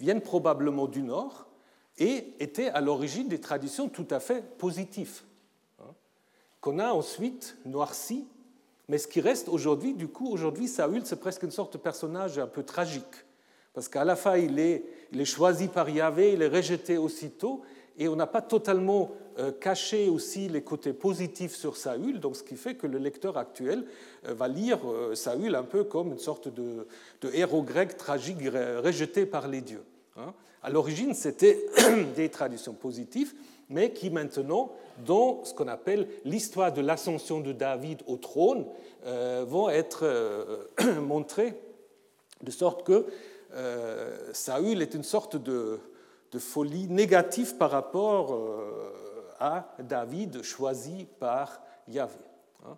viennent 0.01 0.19
probablement 0.19 0.85
du 0.85 1.01
nord 1.01 1.47
et 1.97 2.33
étaient 2.41 2.69
à 2.69 2.81
l'origine 2.81 3.29
des 3.29 3.39
traditions 3.39 3.87
tout 3.87 4.07
à 4.11 4.19
fait 4.19 4.57
positives, 4.57 5.21
hein, 5.79 5.93
qu'on 6.59 6.77
a 6.77 6.91
ensuite 6.91 7.55
noircies. 7.65 8.27
Mais 8.89 8.97
ce 8.97 9.07
qui 9.07 9.21
reste 9.21 9.47
aujourd'hui, 9.47 9.93
du 9.93 10.09
coup, 10.09 10.29
aujourd'hui, 10.29 10.67
Saül, 10.67 11.05
c'est 11.05 11.21
presque 11.21 11.43
une 11.43 11.51
sorte 11.51 11.71
de 11.71 11.77
personnage 11.77 12.37
un 12.37 12.47
peu 12.47 12.63
tragique 12.63 13.23
parce 13.77 13.89
qu'à 13.89 14.03
la 14.03 14.15
fin, 14.15 14.37
il 14.37 14.57
est, 14.57 15.23
choisi 15.23 15.67
par 15.67 15.87
Yahvé, 15.87 16.33
il 16.33 16.41
est 16.41 16.47
rejeté 16.47 16.97
aussitôt, 16.97 17.61
et 17.99 18.07
on 18.07 18.15
n'a 18.15 18.25
pas 18.25 18.41
totalement 18.41 19.11
euh, 19.37 19.51
caché 19.51 20.09
aussi 20.09 20.49
les 20.49 20.63
côtés 20.63 20.93
positifs 20.93 21.55
sur 21.55 21.77
Saül, 21.77 22.19
donc 22.19 22.37
ce 22.37 22.41
qui 22.41 22.55
fait 22.55 22.73
que 22.73 22.87
le 22.87 22.97
lecteur 22.97 23.37
actuel 23.37 23.85
euh, 24.27 24.33
va 24.33 24.47
lire 24.47 24.79
euh, 24.89 25.13
Saül 25.13 25.53
un 25.53 25.61
peu 25.61 25.83
comme 25.83 26.13
une 26.13 26.17
sorte 26.17 26.47
de, 26.47 26.87
héros 27.31 27.61
grec 27.61 27.97
tragique 27.97 28.39
rejeté 28.41 29.27
par 29.27 29.47
les 29.47 29.61
dieux. 29.61 29.83
Hein. 30.17 30.33
À 30.63 30.71
l'origine, 30.71 31.13
c'était 31.13 31.63
des 32.15 32.29
traditions 32.29 32.73
positives, 32.73 33.35
mais 33.69 33.91
qui 33.91 34.09
maintenant, 34.09 34.71
dans 35.05 35.43
ce 35.43 35.53
qu'on 35.53 35.67
appelle 35.67 36.07
l'histoire 36.25 36.73
de 36.73 36.81
l'ascension 36.81 37.41
de 37.41 37.51
David 37.51 38.01
au 38.07 38.17
trône, 38.17 38.65
vont 39.45 39.69
être 39.69 40.67
montrées 40.99 41.53
de 42.41 42.51
sorte 42.51 42.83
que 42.83 43.05
euh, 43.53 44.31
Saül 44.33 44.81
est 44.81 44.93
une 44.93 45.03
sorte 45.03 45.35
de, 45.35 45.79
folie 46.37 46.87
négative 46.87 47.55
par 47.57 47.71
rapport 47.71 48.33
euh, 48.33 48.93
à 49.39 49.73
David 49.79 50.43
choisi 50.43 51.07
par 51.19 51.61
Yahvé. 51.87 52.13
Hein. 52.65 52.77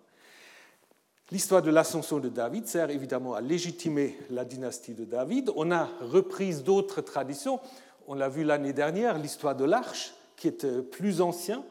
L'histoire 1.31 1.61
de 1.61 1.69
l'ascension 1.69 2.19
de 2.19 2.29
David 2.29 2.67
sert 2.67 2.89
évidemment 2.89 3.33
à 3.33 3.41
légitimer 3.41 4.17
la 4.29 4.45
dynastie 4.45 4.93
de 4.93 5.03
David. 5.03 5.51
On 5.57 5.71
a 5.71 5.89
repris 6.01 6.55
d'autres 6.61 7.01
traditions. 7.01 7.59
On 8.07 8.13
l'a 8.13 8.29
vu 8.29 8.43
l'année 8.43 8.73
dernière, 8.73 9.17
l'histoire 9.17 9.55
de 9.55 9.65
l'Arche, 9.65 10.13
qui 10.37 10.47
est 10.47 10.63
euh, 10.63 10.81
plus 10.81 11.19
ancien, 11.19 11.63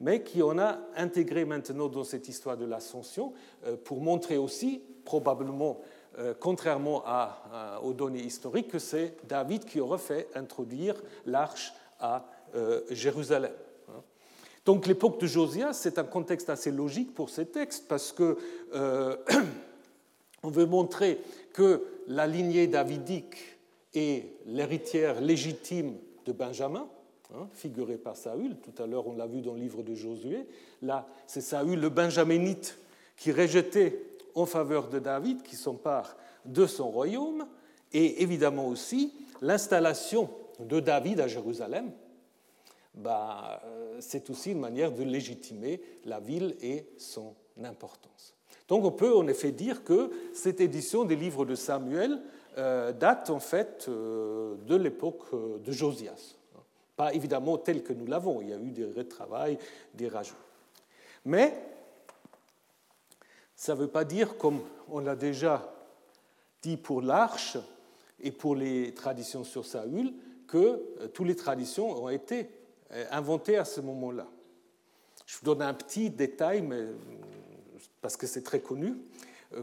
mais 0.00 0.22
qui 0.22 0.42
en 0.42 0.58
a 0.58 0.78
intégré 0.96 1.44
maintenant 1.44 1.88
dans 1.88 2.04
cette 2.04 2.28
histoire 2.28 2.56
de 2.56 2.66
l'ascension 2.66 3.32
pour 3.84 4.02
montrer 4.02 4.36
aussi, 4.36 4.82
probablement 5.06 5.80
euh, 6.18 6.34
contrairement 6.38 7.04
aux 7.82 7.92
données 7.92 8.22
historiques, 8.22 8.68
que 8.68 8.78
c'est 8.78 9.16
David 9.28 9.64
qui 9.64 9.80
aurait 9.80 9.98
fait 9.98 10.28
introduire 10.34 10.94
l'arche 11.26 11.72
à 12.00 12.26
euh, 12.54 12.80
Jérusalem. 12.90 13.52
Hein. 13.88 14.02
Donc 14.64 14.86
l'époque 14.86 15.20
de 15.20 15.26
Josias, 15.26 15.74
c'est 15.74 15.98
un 15.98 16.04
contexte 16.04 16.48
assez 16.48 16.70
logique 16.70 17.12
pour 17.14 17.28
ces 17.28 17.46
textes 17.46 17.86
parce 17.88 18.12
que 18.12 18.38
euh, 18.74 19.16
on 20.42 20.50
veut 20.50 20.66
montrer 20.66 21.20
que 21.52 21.82
la 22.06 22.26
lignée 22.26 22.66
davidique 22.66 23.36
est 23.94 24.24
l'héritière 24.46 25.20
légitime 25.20 25.96
de 26.24 26.32
Benjamin, 26.32 26.88
hein, 27.34 27.48
figurée 27.52 27.98
par 27.98 28.16
Saül. 28.16 28.56
Tout 28.56 28.82
à 28.82 28.86
l'heure, 28.86 29.06
on 29.06 29.16
l'a 29.16 29.26
vu 29.26 29.40
dans 29.40 29.54
le 29.54 29.60
livre 29.60 29.82
de 29.82 29.94
Josué. 29.94 30.46
Là, 30.82 31.06
c'est 31.26 31.40
Saül, 31.40 31.80
le 31.80 31.88
benjaminite, 31.88 32.78
qui 33.16 33.32
rejetait 33.32 34.00
en 34.36 34.46
faveur 34.46 34.88
de 34.88 35.00
David 35.00 35.42
qui 35.42 35.56
s'empare 35.56 36.16
de 36.44 36.66
son 36.66 36.88
royaume, 36.90 37.46
et 37.92 38.22
évidemment 38.22 38.68
aussi 38.68 39.12
l'installation 39.42 40.30
de 40.60 40.78
David 40.78 41.20
à 41.20 41.26
Jérusalem, 41.26 41.90
bah, 42.94 43.62
euh, 43.64 43.96
c'est 44.00 44.30
aussi 44.30 44.52
une 44.52 44.60
manière 44.60 44.92
de 44.92 45.02
légitimer 45.02 45.80
la 46.04 46.20
ville 46.20 46.56
et 46.60 46.86
son 46.96 47.34
importance. 47.62 48.34
Donc 48.68 48.84
on 48.84 48.90
peut 48.90 49.14
en 49.14 49.26
effet 49.28 49.52
dire 49.52 49.84
que 49.84 50.10
cette 50.34 50.60
édition 50.60 51.04
des 51.04 51.16
livres 51.16 51.44
de 51.44 51.54
Samuel 51.54 52.20
euh, 52.58 52.92
date 52.92 53.30
en 53.30 53.38
fait 53.38 53.86
euh, 53.88 54.56
de 54.66 54.76
l'époque 54.76 55.26
de 55.62 55.72
Josias. 55.72 56.36
Pas 56.96 57.12
évidemment 57.12 57.58
tel 57.58 57.82
que 57.82 57.92
nous 57.92 58.06
l'avons, 58.06 58.40
il 58.40 58.48
y 58.48 58.52
a 58.52 58.56
eu 58.56 58.70
des 58.70 58.86
retravails, 58.86 59.58
des 59.94 60.08
rajouts. 60.08 60.34
Mais 61.26 61.52
ça 63.56 63.74
ne 63.74 63.80
veut 63.80 63.88
pas 63.88 64.04
dire, 64.04 64.36
comme 64.36 64.60
on 64.88 65.00
l'a 65.00 65.16
déjà 65.16 65.72
dit 66.62 66.76
pour 66.76 67.00
l'arche 67.00 67.56
et 68.20 68.30
pour 68.30 68.54
les 68.54 68.92
traditions 68.92 69.44
sur 69.44 69.64
Saül, 69.64 70.12
que 70.46 70.58
euh, 71.00 71.08
toutes 71.08 71.26
les 71.26 71.34
traditions 71.34 72.04
ont 72.04 72.08
été 72.08 72.48
euh, 72.92 73.04
inventées 73.10 73.56
à 73.56 73.64
ce 73.64 73.80
moment-là. 73.80 74.26
Je 75.24 75.38
vous 75.38 75.44
donne 75.44 75.62
un 75.62 75.74
petit 75.74 76.10
détail, 76.10 76.62
mais, 76.62 76.76
euh, 76.76 76.94
parce 78.00 78.16
que 78.16 78.26
c'est 78.26 78.42
très 78.42 78.60
connu. 78.60 78.94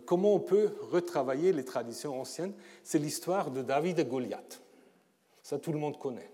Comment 0.06 0.34
on 0.34 0.39
peut 0.39 0.71
retravailler 0.91 1.51
les 1.51 1.65
traditions 1.65 2.19
anciennes 2.19 2.53
C'est 2.84 2.99
l'histoire 2.99 3.51
de 3.51 3.62
David 3.62 3.99
et 3.99 4.06
Goliath. 4.06 4.62
Ça, 5.43 5.60
tout 5.60 5.73
le 5.73 5.77
monde 5.77 5.99
connaît. 5.99 6.32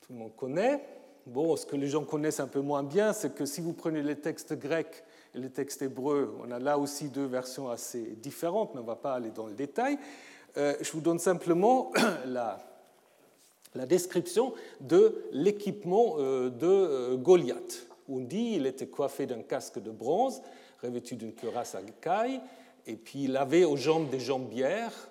Tout 0.00 0.12
le 0.12 0.18
monde 0.20 0.36
connaît. 0.36 0.86
Bon, 1.26 1.56
ce 1.56 1.66
que 1.66 1.74
les 1.74 1.88
gens 1.88 2.04
connaissent 2.04 2.38
un 2.38 2.46
peu 2.46 2.60
moins 2.60 2.84
bien, 2.84 3.12
c'est 3.12 3.34
que 3.34 3.44
si 3.44 3.60
vous 3.60 3.72
prenez 3.72 4.00
les 4.00 4.16
textes 4.16 4.54
grecs 4.54 5.02
le 5.36 5.50
texte 5.50 5.82
hébreu, 5.82 6.34
on 6.42 6.50
a 6.50 6.58
là 6.58 6.78
aussi 6.78 7.08
deux 7.08 7.26
versions 7.26 7.68
assez 7.68 8.00
différentes, 8.22 8.74
mais 8.74 8.80
on 8.80 8.84
ne 8.84 8.88
va 8.88 8.96
pas 8.96 9.14
aller 9.14 9.30
dans 9.30 9.46
le 9.46 9.54
détail. 9.54 9.98
Euh, 10.56 10.74
je 10.80 10.90
vous 10.92 11.00
donne 11.00 11.18
simplement 11.18 11.92
la, 12.26 12.58
description 13.86 14.54
de 14.80 15.22
l'équipement 15.32 16.16
euh, 16.18 16.48
de 16.48 16.66
euh, 16.66 17.16
Goliath. 17.16 17.86
On 18.08 18.20
dit 18.20 18.52
qu'il 18.52 18.66
était 18.66 18.86
coiffé 18.86 19.26
d'un 19.26 19.42
casque 19.42 19.82
de 19.82 19.90
bronze, 19.90 20.40
revêtu 20.82 21.16
d'une 21.16 21.34
cuirasse 21.34 21.74
à 21.74 21.82
caille, 22.00 22.40
et 22.86 22.96
puis 22.96 23.24
il 23.24 23.36
avait 23.36 23.64
aux 23.64 23.76
jambes 23.76 24.08
des 24.08 24.20
jambières, 24.20 25.10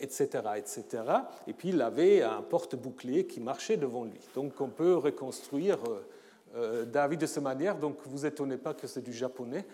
etc., 0.00 0.26
etc. 0.56 0.84
Et 1.46 1.52
puis 1.52 1.68
il 1.68 1.80
avait 1.80 2.22
un 2.22 2.42
porte-bouclier 2.42 3.26
qui 3.26 3.40
marchait 3.40 3.76
devant 3.76 4.04
lui. 4.04 4.18
Donc 4.34 4.60
on 4.60 4.68
peut 4.68 4.96
reconstruire 4.96 5.78
David 6.86 7.20
de 7.20 7.26
cette 7.26 7.42
manière, 7.42 7.76
donc 7.76 7.96
vous 8.06 8.26
étonnez 8.26 8.56
pas 8.56 8.74
que 8.74 8.86
c'est 8.86 9.02
du 9.02 9.12
japonais. 9.12 9.64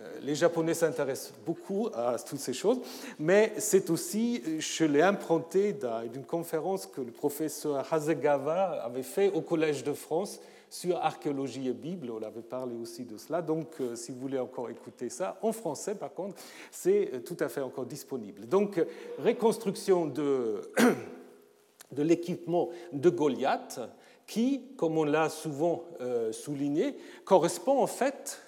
Euh, 0.00 0.18
les 0.22 0.34
Japonais 0.34 0.74
s'intéressent 0.74 1.32
beaucoup 1.44 1.88
à 1.94 2.16
toutes 2.18 2.38
ces 2.38 2.52
choses, 2.52 2.80
mais 3.18 3.52
c'est 3.58 3.90
aussi, 3.90 4.42
je 4.58 4.84
l'ai 4.84 5.04
emprunté 5.04 5.76
d'une 6.12 6.24
conférence 6.24 6.86
que 6.86 7.00
le 7.00 7.12
professeur 7.12 7.92
Hasegawa 7.92 8.82
avait 8.82 9.02
fait 9.02 9.30
au 9.30 9.40
Collège 9.40 9.84
de 9.84 9.92
France 9.92 10.40
sur 10.68 10.96
archéologie 10.96 11.68
et 11.68 11.72
Bible. 11.72 12.10
On 12.10 12.22
avait 12.22 12.42
parlé 12.42 12.74
aussi 12.74 13.04
de 13.04 13.16
cela. 13.16 13.42
Donc, 13.42 13.68
euh, 13.80 13.94
si 13.94 14.10
vous 14.10 14.18
voulez 14.18 14.38
encore 14.38 14.70
écouter 14.70 15.08
ça, 15.08 15.38
en 15.42 15.52
français, 15.52 15.94
par 15.94 16.12
contre, 16.12 16.42
c'est 16.72 17.22
tout 17.24 17.36
à 17.38 17.48
fait 17.48 17.60
encore 17.60 17.86
disponible. 17.86 18.46
Donc, 18.46 18.84
reconstruction 19.18 20.06
de, 20.06 20.62
de 21.92 22.02
l'équipement 22.02 22.70
de 22.92 23.10
Goliath 23.10 23.78
qui, 24.26 24.62
comme 24.76 24.98
on 24.98 25.04
l'a 25.04 25.28
souvent 25.28 25.84
euh, 26.00 26.32
souligné, 26.32 26.96
correspond 27.24 27.82
en 27.82 27.86
fait 27.86 28.42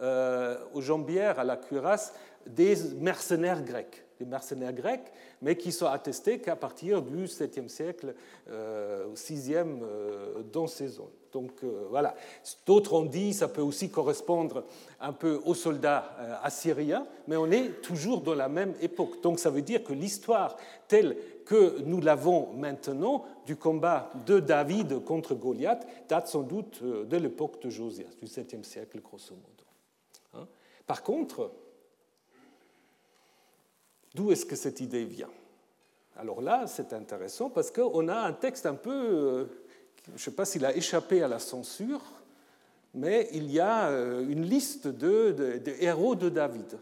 euh, 0.00 0.56
aux 0.74 0.80
jambières, 0.80 1.38
à 1.38 1.44
la 1.44 1.56
cuirasse 1.56 2.14
des 2.46 2.76
mercenaires 2.98 3.62
grecs. 3.62 4.04
Des 4.18 4.26
mercenaires 4.26 4.72
grecs, 4.72 5.12
mais 5.40 5.56
qui 5.56 5.72
sont 5.72 5.86
attestés 5.86 6.38
qu'à 6.38 6.56
partir 6.56 7.02
du 7.02 7.24
7e 7.24 7.68
siècle, 7.68 8.14
euh, 8.50 9.06
au 9.06 9.14
6e, 9.14 9.80
dans 10.52 10.66
ces 10.66 10.88
zones. 10.88 11.10
Donc 11.32 11.52
euh, 11.64 11.86
voilà. 11.88 12.14
D'autres 12.66 12.92
ont 12.92 13.04
dit 13.04 13.32
ça 13.32 13.48
peut 13.48 13.62
aussi 13.62 13.90
correspondre 13.90 14.64
un 15.00 15.12
peu 15.12 15.40
aux 15.44 15.54
soldats 15.54 16.14
euh, 16.20 16.34
assyriens, 16.42 17.06
mais 17.26 17.36
on 17.36 17.50
est 17.50 17.80
toujours 17.80 18.20
dans 18.20 18.34
la 18.34 18.48
même 18.48 18.74
époque. 18.80 19.20
Donc 19.22 19.38
ça 19.38 19.50
veut 19.50 19.62
dire 19.62 19.82
que 19.82 19.92
l'histoire 19.92 20.56
telle 20.88 21.16
que 21.44 21.80
nous 21.82 22.00
l'avons 22.00 22.52
maintenant 22.54 23.24
du 23.46 23.56
combat 23.56 24.10
de 24.26 24.40
David 24.40 25.04
contre 25.04 25.34
Goliath 25.34 25.86
date 26.08 26.28
sans 26.28 26.42
doute 26.42 26.80
euh, 26.82 27.04
de 27.04 27.16
l'époque 27.16 27.60
de 27.62 27.70
Josias, 27.70 28.14
du 28.20 28.26
7e 28.26 28.64
siècle 28.64 29.00
grosso 29.00 29.34
modo. 29.34 29.64
Hein. 30.34 30.46
Par 30.86 31.02
contre, 31.02 31.52
d'où 34.14 34.32
est-ce 34.32 34.46
que 34.46 34.56
cette 34.56 34.80
idée 34.80 35.04
vient? 35.04 35.30
Alors 36.16 36.42
là, 36.42 36.66
c'est 36.66 36.92
intéressant 36.92 37.50
parce 37.50 37.70
qu'on 37.70 38.08
a 38.08 38.16
un 38.16 38.32
texte 38.32 38.66
un 38.66 38.74
peu 38.74 39.48
je 40.08 40.12
ne 40.12 40.18
sais 40.18 40.30
pas 40.32 40.44
s'il 40.44 40.64
a 40.64 40.76
échappé 40.76 41.22
à 41.22 41.28
la 41.28 41.38
censure, 41.38 42.02
mais 42.94 43.28
il 43.32 43.50
y 43.50 43.60
a 43.60 43.88
euh, 43.88 44.26
une 44.28 44.44
liste 44.44 44.88
de, 44.88 45.62
héros 45.80 46.14
de 46.14 46.28
David. 46.28 46.78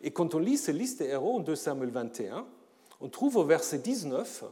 Et 0.00 0.10
quand 0.10 0.34
on 0.34 0.38
lit 0.38 0.56
ces 0.56 0.72
listes 0.72 1.00
des 1.00 1.08
héros 1.08 1.40
2 1.40 1.54
Samuel 1.54 1.90
21, 1.90 2.46
on 3.00 3.08
trouve 3.08 3.36
au 3.36 3.44
verset 3.44 3.78
19 3.78 4.44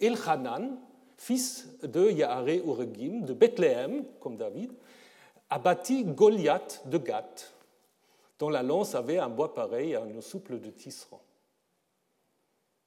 Elhanan, 0.00 0.78
fils 1.16 1.68
de 1.82 2.10
Yaharé 2.10 2.62
Uregim, 2.64 3.20
de 3.20 3.32
Bethléem, 3.32 4.04
comme 4.20 4.36
David, 4.36 4.72
a 5.48 5.58
bâti 5.58 6.04
Goliath 6.04 6.82
de 6.86 6.98
Gath, 6.98 7.54
dont 8.38 8.50
la 8.50 8.62
lance 8.62 8.94
avait 8.94 9.18
un 9.18 9.28
bois 9.28 9.54
pareil 9.54 9.94
à 9.94 10.02
un 10.02 10.20
souple 10.20 10.60
de 10.60 10.70
tisserand. 10.70 11.22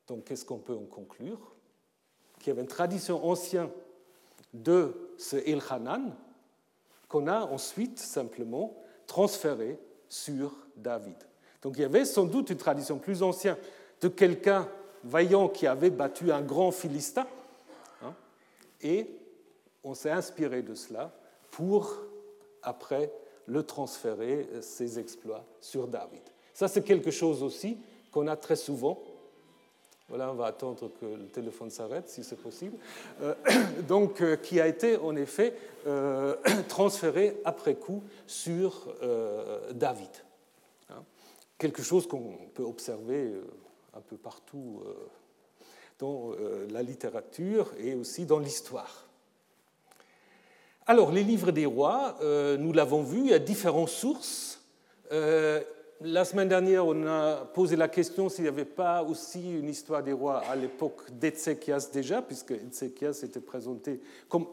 Donc 0.08 0.26
qu'est-ce 0.26 0.46
qu'on 0.46 0.58
peut 0.58 0.76
en 0.76 0.86
conclure? 0.86 1.40
Qui 2.40 2.52
avait 2.52 2.62
une 2.62 2.68
tradition 2.68 3.26
ancienne 3.26 3.70
de 4.54 5.14
ce 5.18 5.38
Elhanan, 5.38 6.16
qu'on 7.08 7.28
a 7.28 7.42
ensuite 7.42 8.00
simplement 8.00 8.76
transféré 9.08 9.80
sur 10.08 10.54
David. 10.76 11.18
Donc 11.62 11.78
il 11.78 11.82
y 11.82 11.86
avait 11.86 12.06
sans 12.06 12.26
doute 12.26 12.50
une 12.50 12.58
tradition 12.58 12.98
plus 12.98 13.22
ancienne 13.24 13.58
de 14.02 14.08
quelqu'un 14.08 14.70
vaillant 15.04 15.48
qui 15.48 15.68
avait 15.68 15.90
battu 15.90 16.32
un 16.32 16.42
grand 16.42 16.72
Philistin, 16.72 17.28
hein, 18.04 18.14
et 18.82 19.08
on 19.84 19.94
s'est 19.94 20.12
inspiré 20.12 20.62
de 20.62 20.76
cela 20.76 21.12
pour 21.52 21.98
après 22.62 23.12
le 23.46 23.64
transférer, 23.64 24.48
ses 24.62 25.00
exploits, 25.00 25.44
sur 25.60 25.88
David. 25.88 26.22
Ça, 26.54 26.68
c'est 26.68 26.84
quelque 26.84 27.12
chose 27.12 27.42
aussi 27.42 27.78
qu'on 28.12 28.28
a 28.28 28.36
très 28.36 28.56
souvent 28.56 29.02
voilà, 30.10 30.32
on 30.32 30.36
va 30.36 30.48
attendre 30.48 30.90
que 31.00 31.06
le 31.06 31.28
téléphone 31.28 31.70
s'arrête, 31.70 32.10
si 32.10 32.24
c'est 32.24 32.36
possible. 32.36 32.76
Euh, 33.22 33.36
donc, 33.88 34.22
euh, 34.22 34.36
qui 34.36 34.60
a 34.60 34.68
été 34.68 34.98
en 34.98 35.16
effet 35.16 35.54
euh, 35.86 36.36
transféré 36.68 37.38
après 37.46 37.76
coup 37.76 38.04
sur 38.26 38.88
David. 39.72 40.10
Hein. 40.90 41.04
Quelque 41.58 41.84
chose 41.84 42.08
qu'on 42.08 42.38
peut 42.56 42.64
observer 42.64 43.34
un 43.96 44.02
peu 44.02 44.18
partout 44.18 44.82
dans 45.98 46.32
la 46.72 46.82
littérature 46.82 47.72
et 47.78 47.96
aussi 47.96 48.26
dans 48.26 48.40
l'histoire. 48.40 49.06
Alors, 50.88 51.12
les 51.12 51.24
livres 51.24 51.52
des 51.52 51.66
rois, 51.66 52.18
nous 52.58 52.74
l'avons 52.74 53.04
vu, 53.04 53.20
il 53.20 53.28
y 53.28 53.34
a 53.34 53.40
différentes 53.40 53.90
sources. 53.90 54.62
La 55.12 56.24
semaine 56.24 56.48
dernière, 56.48 56.86
on 56.86 57.06
a 57.06 57.46
posé 57.46 57.76
la 57.76 57.90
question 57.90 58.30
s'il 58.30 58.44
n'y 58.44 58.50
avait 58.50 58.64
pas 58.64 59.04
aussi 59.04 59.60
une 59.60 59.68
histoire 59.68 60.02
des 60.02 60.14
rois 60.14 60.40
à 60.50 60.56
l'époque 60.56 61.12
d'Ézéchias 61.12 61.90
déjà, 61.92 62.22
puisque 62.22 62.52
Ézéchias 62.52 63.20
était 63.24 63.42
présenté 63.42 64.00
comme 64.30 64.48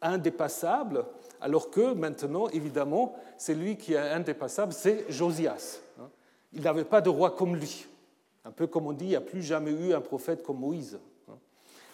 indépassable, 0.00 1.04
alors 1.40 1.70
que 1.70 1.94
maintenant, 1.94 2.48
évidemment, 2.48 3.16
c'est 3.36 3.54
lui 3.54 3.76
qui 3.76 3.94
est 3.94 3.98
indépassable, 3.98 4.72
c'est 4.72 5.04
Josias. 5.10 5.80
Il 6.52 6.62
n'avait 6.62 6.84
pas 6.84 7.00
de 7.00 7.10
roi 7.10 7.32
comme 7.32 7.56
lui. 7.56 7.86
Un 8.44 8.50
peu 8.50 8.66
comme 8.66 8.86
on 8.86 8.92
dit, 8.92 9.06
il 9.06 9.08
n'y 9.08 9.16
a 9.16 9.20
plus 9.20 9.42
jamais 9.42 9.72
eu 9.72 9.92
un 9.92 10.00
prophète 10.00 10.42
comme 10.42 10.60
Moïse. 10.60 10.98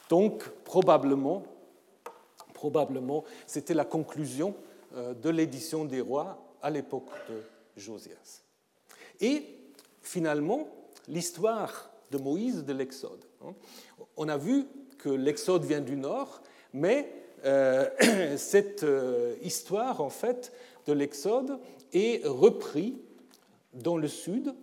Donc, 0.08 0.48
probablement, 0.64 1.42
probablement, 2.52 3.24
c'était 3.46 3.74
la 3.74 3.84
conclusion 3.84 4.54
euh, 4.94 5.14
de 5.14 5.30
l'édition 5.30 5.84
des 5.84 6.00
rois 6.00 6.38
à 6.62 6.70
l'époque 6.70 7.08
de 7.28 7.42
Josias. 7.76 8.42
Et 9.20 9.44
finalement, 10.02 10.68
l'histoire 11.08 11.90
de 12.10 12.18
Moïse 12.18 12.64
de 12.64 12.72
l'Exode. 12.72 13.24
Hein. 13.44 13.54
On 14.16 14.28
a 14.28 14.36
vu 14.36 14.66
que 14.98 15.08
l'Exode 15.08 15.64
vient 15.64 15.80
du 15.80 15.96
nord, 15.96 16.42
mais 16.72 17.10
euh, 17.44 17.88
cette 18.36 18.84
euh, 18.84 19.34
histoire, 19.42 20.00
en 20.00 20.10
fait, 20.10 20.52
de 20.86 20.92
l'Exode 20.92 21.58
est 21.92 22.26
reprise 22.26 22.94
dans 23.72 23.96
le 23.96 24.08
sud, 24.08 24.54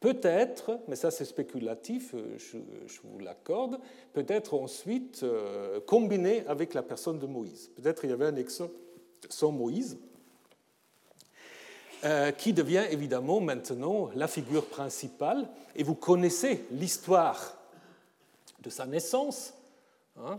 peut-être, 0.00 0.78
mais 0.88 0.96
ça 0.96 1.10
c'est 1.10 1.24
spéculatif, 1.24 2.14
euh, 2.14 2.36
je, 2.38 3.00
vous 3.04 3.18
l'accorde, 3.18 3.78
peut-être 4.12 4.54
ensuite 4.54 5.24
combiné 5.86 6.46
avec 6.46 6.74
la 6.74 6.82
personne 6.82 7.18
de 7.18 7.26
Moïse. 7.26 7.70
Peut-être 7.76 8.04
il 8.04 8.10
y 8.10 8.12
avait 8.12 8.26
un 8.26 8.36
Exode 8.36 8.70
sans 9.28 9.52
Moïse, 9.52 9.98
euh, 12.04 12.30
qui 12.30 12.52
devient 12.52 12.84
évidemment 12.90 13.40
maintenant 13.40 14.10
la 14.14 14.28
figure 14.28 14.66
principale. 14.66 15.48
Et 15.74 15.82
vous 15.82 15.94
connaissez 15.94 16.66
l'histoire 16.70 17.56
de 18.62 18.68
sa 18.68 18.86
naissance, 18.86 19.54
hein, 20.18 20.38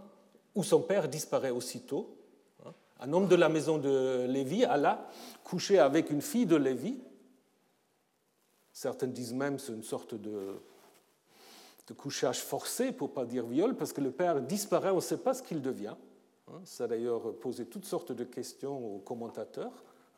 où 0.54 0.63
son 0.63 0.82
père 0.82 1.10
disparaît 1.10 1.50
aussitôt. 1.50 2.15
Hein. 2.63 2.72
Un 3.00 3.12
homme 3.12 3.28
de 3.28 3.36
la 3.36 3.50
maison 3.50 3.80
de 3.80 4.26
Lévi 4.30 4.65
alla 4.65 5.10
coucher 5.43 5.80
avec 5.80 6.12
une 6.12 6.22
fille 6.22 6.46
de 6.46 6.56
Lévi. 6.56 7.00
Certains 8.78 9.08
disent 9.08 9.34
même 9.34 9.56
que 9.56 9.63
c'est 9.63 9.74
une 9.74 9.82
sorte 9.82 10.13
de, 10.13 10.54
couchage 11.98 12.44
forcé, 12.44 12.92
pour 12.92 13.10
ne 13.10 13.13
pas 13.13 13.26
dire 13.26 13.48
viol, 13.48 13.76
parce 13.76 13.92
que 13.92 14.02
le 14.02 14.12
père 14.12 14.40
disparaît, 14.40 14.92
on 14.92 14.98
ne 14.98 15.02
sait 15.02 15.18
pas 15.18 15.34
ce 15.34 15.42
qu'il 15.42 15.63
devient. 15.63 15.96
Hein. 16.48 16.62
Ça 16.63 16.84
a 16.84 16.88
d'ailleurs 16.88 17.34
posé 17.40 17.66
toutes 17.66 17.86
sortes 17.86 18.12
de 18.12 18.24
questions 18.24 18.78
aux 18.78 19.00
commentateurs. 19.00 19.72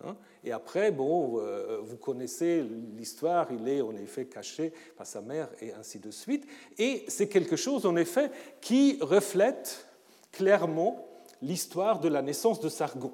Hein. 0.03 0.17
Et 0.43 0.51
après, 0.51 0.91
bon, 0.91 1.39
euh, 1.39 1.79
vous 1.81 1.95
connaissez 1.95 2.61
l'histoire, 2.97 3.49
il 3.53 3.65
est 3.69 3.79
en 3.79 3.95
effet 3.95 4.25
caché 4.25 4.73
par 4.97 5.07
sa 5.07 5.21
mère 5.21 5.47
et 5.61 5.71
ainsi 5.71 5.99
de 5.99 6.11
suite. 6.11 6.45
Et 6.77 7.05
c'est 7.07 7.29
quelque 7.29 7.55
chose, 7.55 7.85
en 7.85 7.95
effet, 7.95 8.29
qui 8.59 8.97
reflète 8.99 9.87
clairement 10.33 11.07
l'histoire 11.41 12.01
de 12.01 12.09
la 12.09 12.21
naissance 12.21 12.59
de 12.59 12.67
Sargon. 12.67 13.13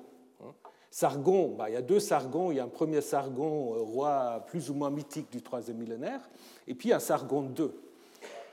Hein. 0.95 1.09
Sargon, 1.09 1.55
bah, 1.57 1.69
il 1.69 1.73
y 1.73 1.77
a 1.77 1.81
deux 1.81 1.99
Sargons. 1.99 2.51
Il 2.51 2.57
y 2.57 2.59
a 2.59 2.63
un 2.63 2.69
premier 2.69 3.01
Sargon, 3.01 3.75
euh, 3.75 3.81
roi 3.81 4.45
plus 4.47 4.69
ou 4.69 4.73
moins 4.73 4.89
mythique 4.89 5.31
du 5.31 5.41
troisième 5.41 5.77
millénaire, 5.77 6.21
et 6.67 6.73
puis 6.73 6.93
un 6.93 6.99
Sargon 6.99 7.51
II. 7.57 7.69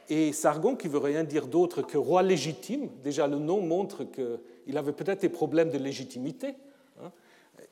Et 0.09 0.33
Sargon, 0.33 0.75
qui 0.75 0.89
veut 0.89 0.99
rien 0.99 1.25
dire 1.25 1.47
d'autre 1.47 1.83
que 1.83 1.97
roi 1.97 2.23
légitime, 2.23 2.89
déjà 3.03 3.29
le 3.29 3.39
nom 3.39 3.61
montre 3.61 4.05
qu'il 4.05 4.77
avait 4.77 4.93
peut-être 4.93 5.21
des 5.21 5.29
problèmes 5.29 5.71
de 5.71 5.79
légitimité. 5.79 6.57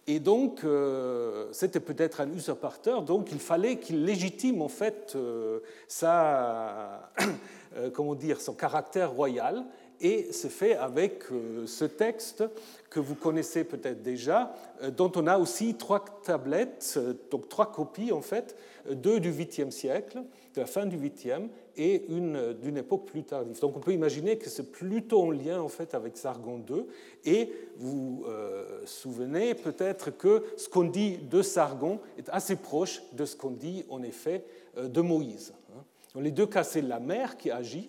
Et 0.06 0.20
donc, 0.20 0.64
euh, 0.64 1.48
c'était 1.52 1.80
peut-être 1.80 2.20
un 2.20 2.32
usurpateur, 2.32 3.02
donc 3.02 3.30
il 3.32 3.38
fallait 3.38 3.76
qu'il 3.76 4.04
légitime 4.04 4.62
en 4.62 4.68
fait 4.68 5.12
euh, 5.14 5.60
sa, 5.88 7.10
comment 7.92 8.14
dire, 8.14 8.40
son 8.40 8.54
caractère 8.54 9.12
royal. 9.12 9.64
Et 10.00 10.28
c'est 10.30 10.50
fait 10.50 10.76
avec 10.76 11.24
ce 11.66 11.84
texte 11.84 12.44
que 12.88 13.00
vous 13.00 13.14
connaissez 13.14 13.64
peut-être 13.64 14.02
déjà, 14.02 14.54
dont 14.96 15.12
on 15.14 15.26
a 15.26 15.38
aussi 15.38 15.74
trois 15.74 16.04
tablettes, 16.24 16.98
donc 17.30 17.48
trois 17.48 17.70
copies 17.70 18.10
en 18.10 18.22
fait, 18.22 18.56
deux 18.90 19.20
du 19.20 19.30
8e 19.30 19.70
siècle, 19.70 20.22
de 20.54 20.60
la 20.60 20.66
fin 20.66 20.86
du 20.86 20.96
8e, 20.96 21.48
et 21.76 22.04
une 22.08 22.52
d'une 22.54 22.76
époque 22.76 23.06
plus 23.06 23.22
tardive. 23.22 23.58
Donc 23.60 23.76
on 23.76 23.80
peut 23.80 23.92
imaginer 23.92 24.36
que 24.36 24.50
c'est 24.50 24.70
plutôt 24.70 25.22
en 25.22 25.30
lien 25.30 25.60
en 25.60 25.68
fait 25.68 25.94
avec 25.94 26.16
Sargon 26.16 26.62
II. 26.68 26.84
Et 27.24 27.50
vous 27.76 28.24
euh, 28.28 28.82
souvenez 28.84 29.54
peut-être 29.54 30.10
que 30.10 30.44
ce 30.56 30.68
qu'on 30.68 30.84
dit 30.84 31.16
de 31.18 31.42
Sargon 31.42 32.00
est 32.18 32.28
assez 32.28 32.56
proche 32.56 33.02
de 33.12 33.24
ce 33.24 33.34
qu'on 33.34 33.50
dit 33.50 33.84
en 33.88 34.02
effet 34.02 34.44
euh, 34.76 34.88
de 34.88 35.00
Moïse. 35.00 35.54
Hein. 35.70 35.82
Dans 36.14 36.20
les 36.20 36.32
deux 36.32 36.46
cas, 36.46 36.64
c'est 36.64 36.82
la 36.82 37.00
mère 37.00 37.36
qui 37.36 37.50
agit. 37.50 37.88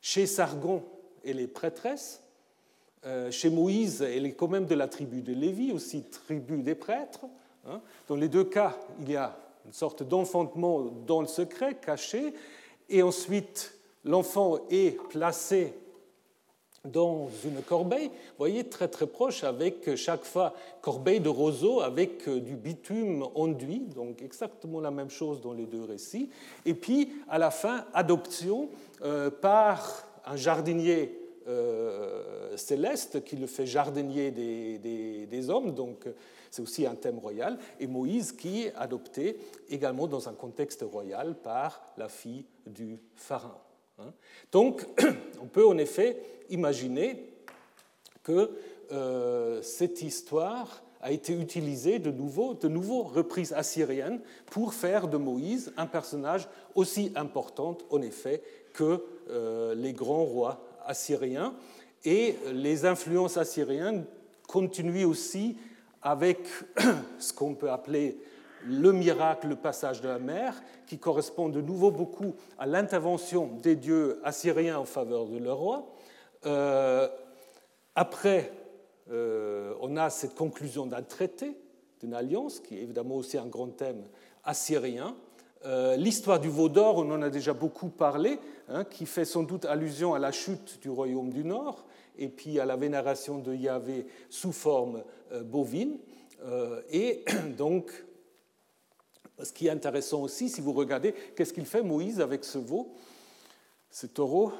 Chez 0.00 0.26
Sargon, 0.26 0.82
elle 1.24 1.40
est 1.40 1.46
prêtresse. 1.46 2.22
Euh, 3.04 3.30
chez 3.30 3.50
Moïse, 3.50 4.02
elle 4.02 4.26
est 4.26 4.32
quand 4.32 4.48
même 4.48 4.66
de 4.66 4.74
la 4.74 4.86
tribu 4.86 5.22
de 5.22 5.32
Lévi, 5.32 5.72
aussi 5.72 6.02
tribu 6.02 6.62
des 6.62 6.76
prêtres. 6.76 7.26
Hein. 7.66 7.80
Dans 8.08 8.16
les 8.16 8.28
deux 8.28 8.44
cas, 8.44 8.76
il 9.00 9.10
y 9.10 9.16
a 9.16 9.36
une 9.66 9.72
sorte 9.72 10.02
d'enfantement 10.02 10.82
dans 11.06 11.20
le 11.20 11.26
secret, 11.26 11.74
caché, 11.74 12.34
et 12.88 13.02
ensuite 13.02 13.74
l'enfant 14.04 14.58
est 14.70 15.00
placé 15.08 15.74
dans 16.84 17.28
une 17.44 17.62
corbeille, 17.62 18.08
vous 18.08 18.38
voyez, 18.38 18.64
très 18.64 18.88
très 18.88 19.06
proche, 19.06 19.44
avec 19.44 19.94
chaque 19.94 20.24
fois 20.24 20.52
corbeille 20.80 21.20
de 21.20 21.28
roseau 21.28 21.80
avec 21.80 22.28
du 22.28 22.56
bitume 22.56 23.24
enduit, 23.36 23.80
donc 23.94 24.20
exactement 24.20 24.80
la 24.80 24.90
même 24.90 25.10
chose 25.10 25.40
dans 25.40 25.52
les 25.52 25.66
deux 25.66 25.84
récits. 25.84 26.30
Et 26.66 26.74
puis, 26.74 27.12
à 27.28 27.38
la 27.38 27.52
fin, 27.52 27.84
adoption 27.94 28.68
euh, 29.02 29.30
par 29.30 30.08
un 30.26 30.36
jardinier 30.36 31.18
euh, 31.48 32.56
céleste 32.56 33.24
qui 33.24 33.36
le 33.36 33.46
fait 33.46 33.66
jardinier 33.66 34.30
des, 34.30 35.50
hommes, 35.50 35.74
donc 35.74 36.06
c'est 36.50 36.62
aussi 36.62 36.86
un 36.86 36.94
thème 36.94 37.18
royal, 37.18 37.58
et 37.80 37.86
Moïse 37.86 38.32
qui 38.32 38.64
est 38.64 38.74
adopté 38.76 39.38
également 39.68 40.06
dans 40.06 40.28
un 40.28 40.34
contexte 40.34 40.82
royal 40.82 41.34
par 41.34 41.82
la 41.96 42.08
fille 42.08 42.44
du 42.66 42.98
pharaon. 43.16 43.58
Hein. 43.98 44.12
Donc 44.52 44.86
on 45.42 45.46
peut 45.46 45.66
en 45.66 45.78
effet 45.78 46.22
imaginer 46.50 47.32
que 48.22 48.50
euh, 48.92 49.62
cette 49.62 50.02
histoire 50.02 50.82
a 51.00 51.10
été 51.10 51.32
utilisée 51.32 51.98
de 51.98 52.12
nouveau, 52.12 52.54
de 52.54 52.68
nouveau 52.68 53.02
reprise 53.02 53.52
assyrienne 53.52 54.20
pour 54.46 54.74
faire 54.74 55.08
de 55.08 55.16
Moïse 55.16 55.72
un 55.76 55.86
personnage 55.86 56.48
aussi 56.76 57.12
important, 57.16 57.76
en 57.90 58.00
effet, 58.02 58.42
que 58.72 59.02
les 59.74 59.92
grands 59.92 60.24
rois 60.24 60.64
assyriens. 60.86 61.54
Et 62.04 62.36
les 62.52 62.84
influences 62.84 63.36
assyriennes 63.36 64.04
continuent 64.48 65.06
aussi 65.06 65.56
avec 66.02 66.40
ce 67.18 67.32
qu'on 67.32 67.54
peut 67.54 67.70
appeler 67.70 68.18
le 68.66 68.92
miracle, 68.92 69.48
le 69.48 69.56
passage 69.56 70.00
de 70.00 70.08
la 70.08 70.18
mer, 70.18 70.54
qui 70.86 70.98
correspond 70.98 71.48
de 71.48 71.60
nouveau 71.60 71.90
beaucoup 71.90 72.34
à 72.58 72.66
l'intervention 72.66 73.46
des 73.62 73.76
dieux 73.76 74.20
assyriens 74.24 74.78
en 74.78 74.84
faveur 74.84 75.26
de 75.26 75.38
leur 75.38 75.58
roi. 75.58 75.94
Euh, 76.46 77.08
après, 77.94 78.52
euh, 79.10 79.74
on 79.80 79.96
a 79.96 80.10
cette 80.10 80.34
conclusion 80.34 80.86
d'un 80.86 81.02
traité, 81.02 81.56
d'une 82.00 82.14
alliance, 82.14 82.60
qui 82.60 82.78
est 82.78 82.82
évidemment 82.82 83.16
aussi 83.16 83.38
un 83.38 83.46
grand 83.46 83.68
thème 83.68 84.04
assyrien. 84.44 85.16
Euh, 85.64 85.96
l'histoire 85.96 86.40
du 86.40 86.48
veau 86.48 86.68
d'or, 86.68 86.98
on 86.98 87.10
en 87.12 87.22
a 87.22 87.30
déjà 87.30 87.52
beaucoup 87.52 87.88
parlé, 87.88 88.38
hein, 88.68 88.84
qui 88.84 89.06
fait 89.06 89.24
sans 89.24 89.44
doute 89.44 89.64
allusion 89.64 90.14
à 90.14 90.18
la 90.18 90.32
chute 90.32 90.80
du 90.80 90.90
royaume 90.90 91.30
du 91.30 91.44
Nord 91.44 91.84
et 92.18 92.28
puis 92.28 92.58
à 92.58 92.64
la 92.64 92.76
vénération 92.76 93.38
de 93.38 93.54
Yahvé 93.54 94.06
sous 94.28 94.52
forme 94.52 95.04
euh, 95.32 95.42
bovine. 95.42 95.98
et 96.90 97.24
donc, 97.56 97.92
ce 99.42 99.52
qui 99.52 99.68
est 99.68 99.70
intéressant 99.70 100.22
aussi, 100.22 100.48
si 100.48 100.60
vous 100.60 100.72
regardez, 100.72 101.14
qu'est-ce 101.36 101.52
qu'il 101.52 101.66
fait 101.66 101.82
Moïse 101.82 102.20
avec 102.20 102.44
ce 102.44 102.58
veau? 102.58 102.94
Ce 103.90 104.06
taureau, 104.06 104.52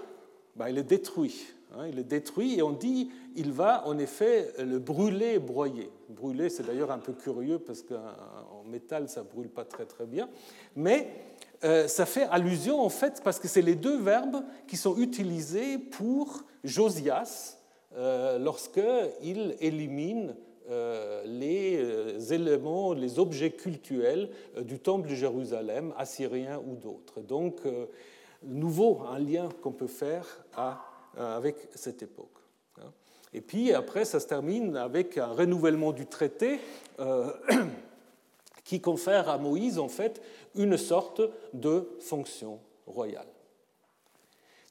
ben, 0.57 0.69
il 0.69 0.79
est 0.79 0.85
détruit. 0.85 1.47
Hein, 1.75 1.87
il 1.89 1.99
est 1.99 2.05
détruit 2.05 2.59
et 2.59 2.63
on 2.63 2.73
dit 2.73 3.11
il 3.35 3.51
va 3.51 3.87
en 3.87 3.99
effet 3.99 4.53
le 4.59 4.79
brûler, 4.79 5.39
broyer. 5.39 5.91
Brûler, 6.11 6.51
c'est 6.51 6.67
d'ailleurs 6.67 6.91
un 6.91 6.99
peu 6.99 7.13
curieux 7.13 7.59
parce 7.59 7.83
qu'en 8.63 8.69
métal, 8.69 9.09
ça 9.09 9.23
brûle 9.23 9.49
pas 9.49 9.65
très 9.65 9.87
très 9.87 10.07
bien. 10.07 10.29
Mais 10.77 11.09
euh, 11.65 11.87
ça 11.87 12.07
fait 12.07 12.25
allusion 12.25 12.81
en 12.81 12.89
fait 12.89 13.21
parce 13.23 13.39
que 13.39 13.49
c'est 13.49 13.63
les 13.63 13.77
deux 13.77 14.01
verbes 14.01 14.43
qui 14.67 14.77
sont 14.77 14.97
utilisés 14.99 15.79
pour 15.79 16.43
Josias 16.65 17.59
euh, 17.97 18.39
lorsqu'il 18.39 19.57
élimine 19.61 20.35
euh, 20.71 21.23
les 21.25 22.33
éléments, 22.33 22.95
les 22.95 23.19
objets 23.19 23.51
cultuels 23.51 24.31
du 24.63 24.79
temple 24.79 25.09
de 25.09 25.15
Jérusalem, 25.15 25.93
assyrien 25.99 26.61
ou 26.67 26.77
d'autres. 26.77 27.21
Donc, 27.21 27.61
nouveau, 28.43 29.03
un 29.03 29.19
lien 29.19 29.49
qu'on 29.61 29.73
peut 29.73 29.89
faire 29.89 30.45
avec 31.17 31.57
cette 31.75 32.03
époque. 32.03 32.39
Hein. 32.81 32.93
Et 33.35 33.41
puis 33.41 33.73
après, 33.73 34.05
ça 34.05 34.21
se 34.21 34.27
termine 34.27 34.77
avec 34.77 35.19
un 35.19 35.27
renouvellement 35.27 35.93
du 35.93 36.07
traité 36.07 36.59
qui 38.65 38.81
confère 38.81 39.29
à 39.29 39.39
Moïse 39.39 39.79
en 39.79 39.89
fait 39.89 40.23
une 40.55 40.77
sorte 40.77 41.23
de 41.53 41.89
fonction 42.01 42.61
royale. 42.87 43.27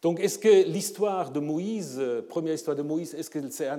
Donc 0.02 0.20
est-ce 0.20 0.40
que 0.40 0.66
l'histoire 0.66 1.32
de 1.32 1.40
Moïse, 1.40 1.98
euh, 2.00 2.22
première 2.22 2.54
histoire 2.54 2.76
de 2.76 2.82
Moïse, 2.82 3.14
est-ce 3.14 3.30
qu'elle 3.30 3.52
s'est, 3.52 3.70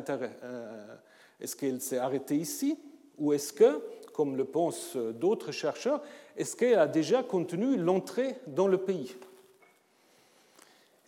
est-ce 1.40 1.57
qu'elle 1.57 1.81
s'est 1.81 1.98
arrêtée 1.98 2.37
ici? 2.37 2.79
Ou 3.18 3.33
est-ce 3.33 3.53
que, 3.53 3.83
comme 4.12 4.37
le 4.37 4.44
pensent 4.44 4.96
d'autres 4.96 5.53
chercheurs, 5.53 6.03
est-ce 6.37 6.57
qu'elle 6.57 6.79
a 6.79 6.87
déjà 6.87 7.22
contenu 7.22 7.77
l'entrée 7.77 8.37
dans 8.46 8.68
le 8.68 8.79
pays? 8.79 9.14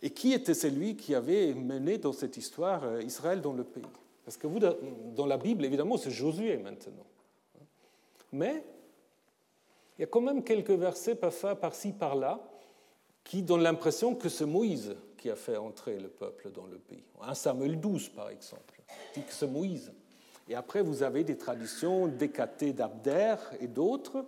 Et 0.03 0.11
qui 0.11 0.33
était 0.33 0.55
celui 0.55 0.97
qui 0.97 1.14
avait 1.14 1.55
mené 1.55 1.97
dans 1.99 2.12
cette 2.12 2.37
histoire 2.37 2.85
euh, 2.85 3.03
Israël 3.03 3.40
dans 3.40 3.53
le 3.53 3.64
pays? 3.64 3.85
Parce 4.25 4.37
que 4.37 4.47
vous, 4.47 4.59
dans 4.59 5.27
la 5.27 5.37
Bible, 5.37 5.64
évidemment, 5.64 5.97
c'est 5.97 6.11
Josué 6.11 6.57
maintenant. 6.57 7.07
Mais 8.33 8.64
il 9.99 10.03
y 10.03 10.05
a 10.05 10.07
quand 10.07 10.21
même 10.21 10.43
quelques 10.43 10.71
versets 10.71 11.15
par-ci, 11.15 11.93
par-là, 11.93 12.41
qui 13.23 13.43
donnent 13.43 13.63
l'impression 13.63 14.15
que 14.15 14.29
c'est 14.29 14.47
Moïse 14.47 14.95
qui 15.17 15.31
a 15.31 15.37
fait 15.37 15.57
entrer 15.57 15.99
le 15.99 16.09
peuple 16.09 16.51
dans 16.51 16.67
le 16.67 16.79
pays. 16.79 17.05
1 17.23 17.35
Samuel 17.35 17.81
12, 17.81 18.11
par 18.11 18.29
exemple, 18.29 18.83
dit 19.15 19.23
que 19.23 19.33
c'est 19.33 19.47
Moïse. 19.47 19.93
Et 20.49 20.55
après, 20.55 20.83
vous 20.83 21.03
avez 21.03 21.25
des 21.25 21.39
traditions 21.39 22.07
décatées 22.07 22.75
d'Abder 22.75 23.37
et 23.61 23.67
d'autres, 23.67 24.27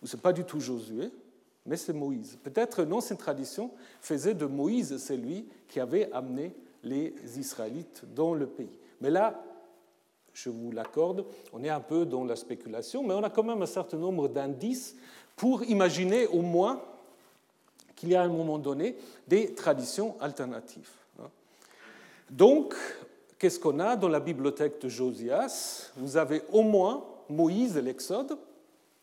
où 0.00 0.06
ce 0.06 0.16
n'est 0.16 0.22
pas 0.22 0.32
du 0.32 0.44
tout 0.44 0.60
Josué, 0.60 1.10
mais 1.66 1.76
c'est 1.76 1.92
Moïse. 1.92 2.38
Peut-être 2.42 2.82
l'ancienne 2.84 3.18
tradition 3.18 3.70
faisait 4.00 4.34
de 4.34 4.46
Moïse 4.46 4.96
celui 4.96 5.46
qui 5.68 5.80
avait 5.80 6.10
amené 6.12 6.54
les 6.82 7.14
Israélites 7.36 8.04
dans 8.14 8.32
le 8.32 8.46
pays. 8.46 8.78
Mais 9.02 9.10
là, 9.10 9.42
je 10.44 10.50
vous 10.50 10.72
l'accorde, 10.72 11.26
on 11.52 11.62
est 11.62 11.68
un 11.68 11.80
peu 11.80 12.06
dans 12.06 12.24
la 12.24 12.36
spéculation, 12.36 13.02
mais 13.02 13.14
on 13.14 13.22
a 13.22 13.30
quand 13.30 13.42
même 13.42 13.62
un 13.62 13.66
certain 13.66 13.98
nombre 13.98 14.28
d'indices 14.28 14.96
pour 15.36 15.64
imaginer 15.64 16.26
au 16.26 16.42
moins 16.42 16.82
qu'il 17.96 18.10
y 18.10 18.14
a 18.14 18.22
à 18.22 18.24
un 18.24 18.28
moment 18.28 18.58
donné 18.58 18.96
des 19.28 19.54
traditions 19.54 20.16
alternatives. 20.20 20.90
Donc, 22.30 22.74
qu'est-ce 23.38 23.58
qu'on 23.58 23.80
a 23.80 23.96
dans 23.96 24.08
la 24.08 24.20
bibliothèque 24.20 24.80
de 24.80 24.88
Josias? 24.88 25.92
Vous 25.96 26.16
avez 26.16 26.42
au 26.52 26.62
moins 26.62 27.04
Moïse 27.28 27.76
et 27.76 27.82
l'Exode, 27.82 28.38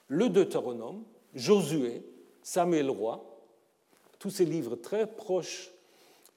le 0.08 0.30
Deutéronome, 0.30 1.04
Josué, 1.36 2.04
Samuel 2.42 2.90
Roi, 2.90 3.24
tous 4.18 4.30
ces 4.30 4.46
livres 4.46 4.76
très 4.76 5.06
proches 5.06 5.72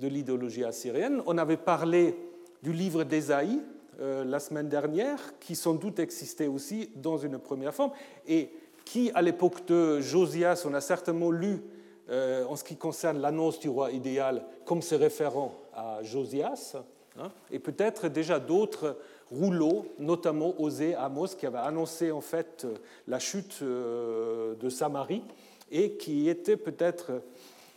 de 0.00 0.08
l'idéologie 0.08 0.64
assyrienne. 0.64 1.22
On 1.26 1.38
avait 1.38 1.56
parlé 1.56 2.16
du 2.62 2.72
livre 2.72 3.04
d'Ésaïe 3.04 3.62
euh, 4.00 4.24
la 4.24 4.38
semaine 4.40 4.68
dernière, 4.68 5.18
qui 5.40 5.54
sans 5.56 5.74
doute 5.74 5.98
existait 5.98 6.46
aussi 6.46 6.90
dans 6.96 7.16
une 7.16 7.38
première 7.38 7.74
forme, 7.74 7.92
et 8.26 8.50
qui, 8.84 9.10
à 9.14 9.22
l'époque 9.22 9.66
de 9.66 10.00
Josias, 10.00 10.64
on 10.66 10.74
a 10.74 10.80
certainement 10.80 11.30
lu 11.30 11.62
euh, 12.10 12.44
en 12.46 12.56
ce 12.56 12.64
qui 12.64 12.76
concerne 12.76 13.20
l'annonce 13.20 13.60
du 13.60 13.68
roi 13.68 13.92
idéal 13.92 14.44
comme 14.64 14.82
se 14.82 14.94
référant 14.94 15.54
à 15.74 16.02
Josias, 16.02 16.76
hein, 17.18 17.30
et 17.50 17.58
peut-être 17.58 18.08
déjà 18.08 18.40
d'autres 18.40 18.96
rouleaux, 19.30 19.86
notamment 19.98 20.54
Osée 20.60 20.94
Amos, 20.94 21.28
qui 21.38 21.46
avait 21.46 21.58
annoncé 21.58 22.10
en 22.10 22.20
fait 22.20 22.66
la 23.06 23.18
chute 23.18 23.58
euh, 23.62 24.54
de 24.56 24.68
Samarie 24.68 25.22
et 25.70 25.92
qui 25.92 26.28
était 26.28 26.56
peut-être 26.56 27.22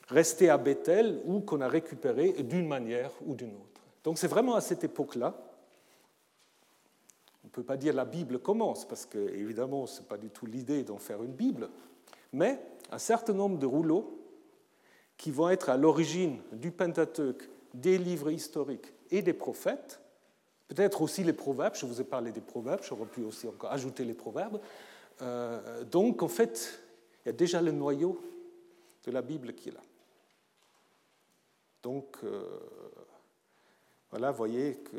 resté 0.10 0.50
à 0.50 0.58
Bethel 0.58 1.20
ou 1.26 1.42
qu'on 1.42 1.62
a 1.62 1.68
récupéré 1.68 2.32
d'une 2.32 2.68
manière 2.68 3.12
ou 3.26 3.36
d'une 3.36 3.52
autre. 3.52 3.82
Donc 4.04 4.18
c'est 4.18 4.28
vraiment 4.28 4.56
à 4.56 4.62
cette 4.62 4.84
époque-là. 4.84 5.36
Ne 7.54 7.62
peut 7.62 7.64
pas 7.64 7.78
dire 7.78 7.94
la 7.94 8.06
Bible 8.06 8.40
commence, 8.40 8.84
parce 8.84 9.06
que 9.06 9.20
évidemment, 9.20 9.86
ce 9.86 10.02
n'est 10.02 10.08
pas 10.08 10.18
du 10.18 10.30
tout 10.30 10.48
l'idée 10.48 10.84
d'en 10.84 10.98
faire 10.98 11.22
une 11.22 11.34
Bible, 11.34 11.70
mais 12.32 12.60
un 12.92 12.98
certain 12.98 13.34
nombre 13.34 13.60
de 13.60 13.68
rouleaux 13.68 14.20
qui 15.18 15.30
vont 15.30 15.50
être 15.50 15.70
à 15.70 15.78
l'origine 15.78 16.40
du 16.52 16.72
Pentateuque, 16.72 17.48
des 17.76 18.00
livres 18.00 18.32
historiques 18.32 18.92
et 19.12 19.22
des 19.22 19.34
prophètes, 19.34 20.02
peut-être 20.68 21.04
aussi 21.04 21.24
les 21.24 21.34
proverbes, 21.34 21.76
je 21.76 21.86
vous 21.86 22.02
ai 22.02 22.04
parlé 22.04 22.32
des 22.32 22.42
proverbes, 22.42 22.82
j'aurais 22.82 23.06
pu 23.06 23.22
aussi 23.22 23.48
encore 23.48 23.72
ajouter 23.72 24.04
les 24.04 24.16
proverbes. 24.16 24.60
Euh, 25.22 25.84
donc 25.84 26.24
en 26.24 26.28
fait, 26.28 26.80
il 27.24 27.28
y 27.28 27.30
a 27.30 27.34
déjà 27.34 27.62
le 27.62 27.72
noyau 27.72 28.20
de 29.06 29.12
la 29.12 29.22
Bible 29.22 29.54
qui 29.54 29.70
est 29.70 29.74
là. 29.74 29.82
Donc, 31.84 32.18
euh, 32.24 32.44
voilà, 34.10 34.32
voyez 34.32 34.78
que, 34.78 34.98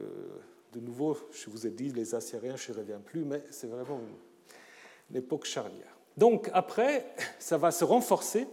de 0.75 0.81
nouveau, 0.81 1.17
je 1.33 1.49
vous 1.51 1.67
ai 1.67 1.71
dit, 1.71 1.91
les 1.91 2.15
Assyriens, 2.15 2.57
je 2.57 2.73
ne 2.73 2.79
reviens 2.79 2.99
plus, 2.99 3.25
mais 3.25 3.43
c'est 3.51 3.69
vraiment 3.69 4.01
une, 4.01 5.17
époque 5.17 5.45
charnière. 5.45 5.97
Donc, 6.17 6.51
après, 6.53 7.15
ça 7.39 7.57
va 7.57 7.71
se 7.71 7.85
renforcer 7.85 8.49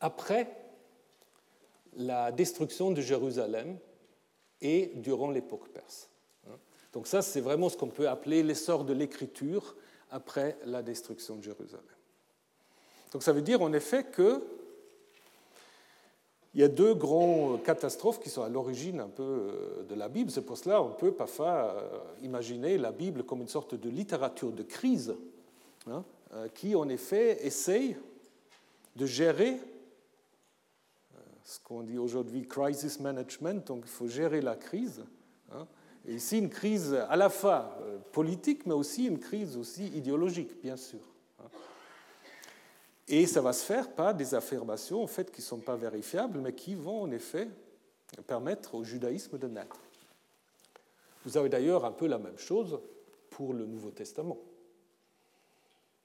après 0.00 0.50
la 1.96 2.32
destruction 2.32 2.90
de 2.90 3.00
Jérusalem 3.00 3.78
et 4.60 4.90
durant 4.96 5.30
l'époque 5.30 5.68
perse. 5.68 6.08
Donc 6.92 7.06
ça, 7.06 7.22
c'est 7.22 7.40
vraiment 7.40 7.68
ce 7.68 7.76
qu'on 7.76 7.88
peut 7.88 8.08
appeler 8.08 8.42
l'essor 8.42 8.84
de 8.84 8.92
l'écriture 8.92 9.76
après 10.10 10.58
la 10.64 10.82
destruction 10.82 11.36
de 11.36 11.42
Jérusalem. 11.42 11.84
Donc 13.12 13.22
ça 13.22 13.32
veut 13.32 13.42
dire 13.42 13.62
en 13.62 13.72
effet 13.72 14.04
que 14.04 14.42
il 16.54 16.60
y 16.60 16.64
a 16.64 16.68
deux 16.68 16.94
grandes 16.94 17.62
catastrophes 17.62 18.20
qui 18.20 18.28
sont 18.28 18.42
à 18.42 18.48
l'origine 18.48 19.00
un 19.00 19.08
peu 19.08 19.22
euh, 19.22 19.82
de 19.88 19.94
la 19.94 20.08
Bible. 20.08 20.30
C'est 20.30 20.42
pour 20.42 20.58
cela 20.58 20.78
qu'on 20.80 20.90
peut 20.90 21.12
parfois 21.12 21.74
euh, 21.76 21.98
imaginer 22.22 22.76
la 22.76 22.92
Bible 22.92 23.24
comme 23.24 23.40
une 23.40 23.48
sorte 23.48 23.74
de 23.74 23.88
littérature 23.88 24.52
de 24.52 24.62
crise, 24.62 25.14
hein, 25.86 26.04
euh, 26.34 26.48
qui 26.48 26.74
en 26.74 26.88
effet 26.88 27.44
essaye 27.46 27.96
de 28.96 29.06
gérer 29.06 29.58
ce 31.44 31.58
qu'on 31.60 31.82
dit 31.82 31.98
aujourd'hui 31.98 32.46
crisis 32.46 33.00
management, 33.00 33.66
donc 33.66 33.82
il 33.84 33.90
faut 33.90 34.06
gérer 34.06 34.40
la 34.40 34.54
crise. 34.54 35.02
Hein. 35.50 35.66
Ici, 36.06 36.38
une 36.38 36.50
crise 36.50 36.94
à 36.94 37.16
la 37.16 37.30
fois 37.30 37.78
politique, 38.12 38.66
mais 38.66 38.74
aussi 38.74 39.06
une 39.06 39.18
crise 39.18 39.56
aussi 39.56 39.86
idéologique, 39.88 40.60
bien 40.62 40.76
sûr. 40.76 41.00
Et 43.08 43.26
ça 43.26 43.40
va 43.40 43.52
se 43.52 43.64
faire 43.64 43.94
par 43.94 44.14
des 44.14 44.34
affirmations 44.34 45.02
en 45.02 45.06
fait, 45.06 45.30
qui 45.30 45.40
ne 45.40 45.46
sont 45.46 45.58
pas 45.58 45.76
vérifiables, 45.76 46.40
mais 46.40 46.54
qui 46.54 46.74
vont 46.74 47.02
en 47.02 47.10
effet 47.10 47.48
permettre 48.26 48.74
au 48.74 48.84
judaïsme 48.84 49.38
de 49.38 49.48
naître. 49.48 49.80
Vous 51.24 51.36
avez 51.36 51.48
d'ailleurs 51.48 51.84
un 51.84 51.92
peu 51.92 52.06
la 52.06 52.18
même 52.18 52.38
chose 52.38 52.80
pour 53.30 53.54
le 53.54 53.66
Nouveau 53.66 53.90
Testament. 53.90 54.38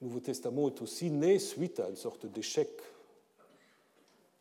Le 0.02 0.08
Nouveau 0.08 0.20
Testament 0.20 0.68
est 0.68 0.82
aussi 0.82 1.10
né 1.10 1.39
suite 1.39 1.80
à 1.80 1.89
une 1.89 1.95
sorte 1.95 2.26
d'échec 2.26 2.70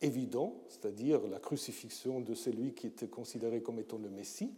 évident, 0.03 0.55
c'est-à-dire 0.69 1.27
la 1.27 1.41
crucifixion 1.41 2.21
de 2.21 2.35
celui 2.35 2.75
qui 2.75 2.87
était 2.87 3.09
considéré 3.09 3.63
comme 3.63 3.79
étant 3.79 3.99
le 3.99 4.11
Messie. 4.11 4.53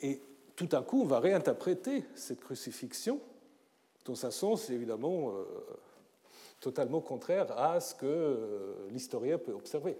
Et 0.00 0.20
tout 0.54 0.68
à 0.72 0.82
coup, 0.82 1.02
on 1.02 1.06
va 1.06 1.20
réinterpréter 1.20 2.04
cette 2.14 2.40
crucifixion 2.40 3.20
dans 4.04 4.24
un 4.24 4.30
sens 4.30 4.70
évidemment 4.70 5.32
euh, 5.32 5.44
totalement 6.60 7.00
contraire 7.00 7.56
à 7.58 7.80
ce 7.80 7.94
que 7.94 8.06
euh, 8.06 8.88
l'historien 8.90 9.38
peut 9.38 9.52
observer. 9.52 9.96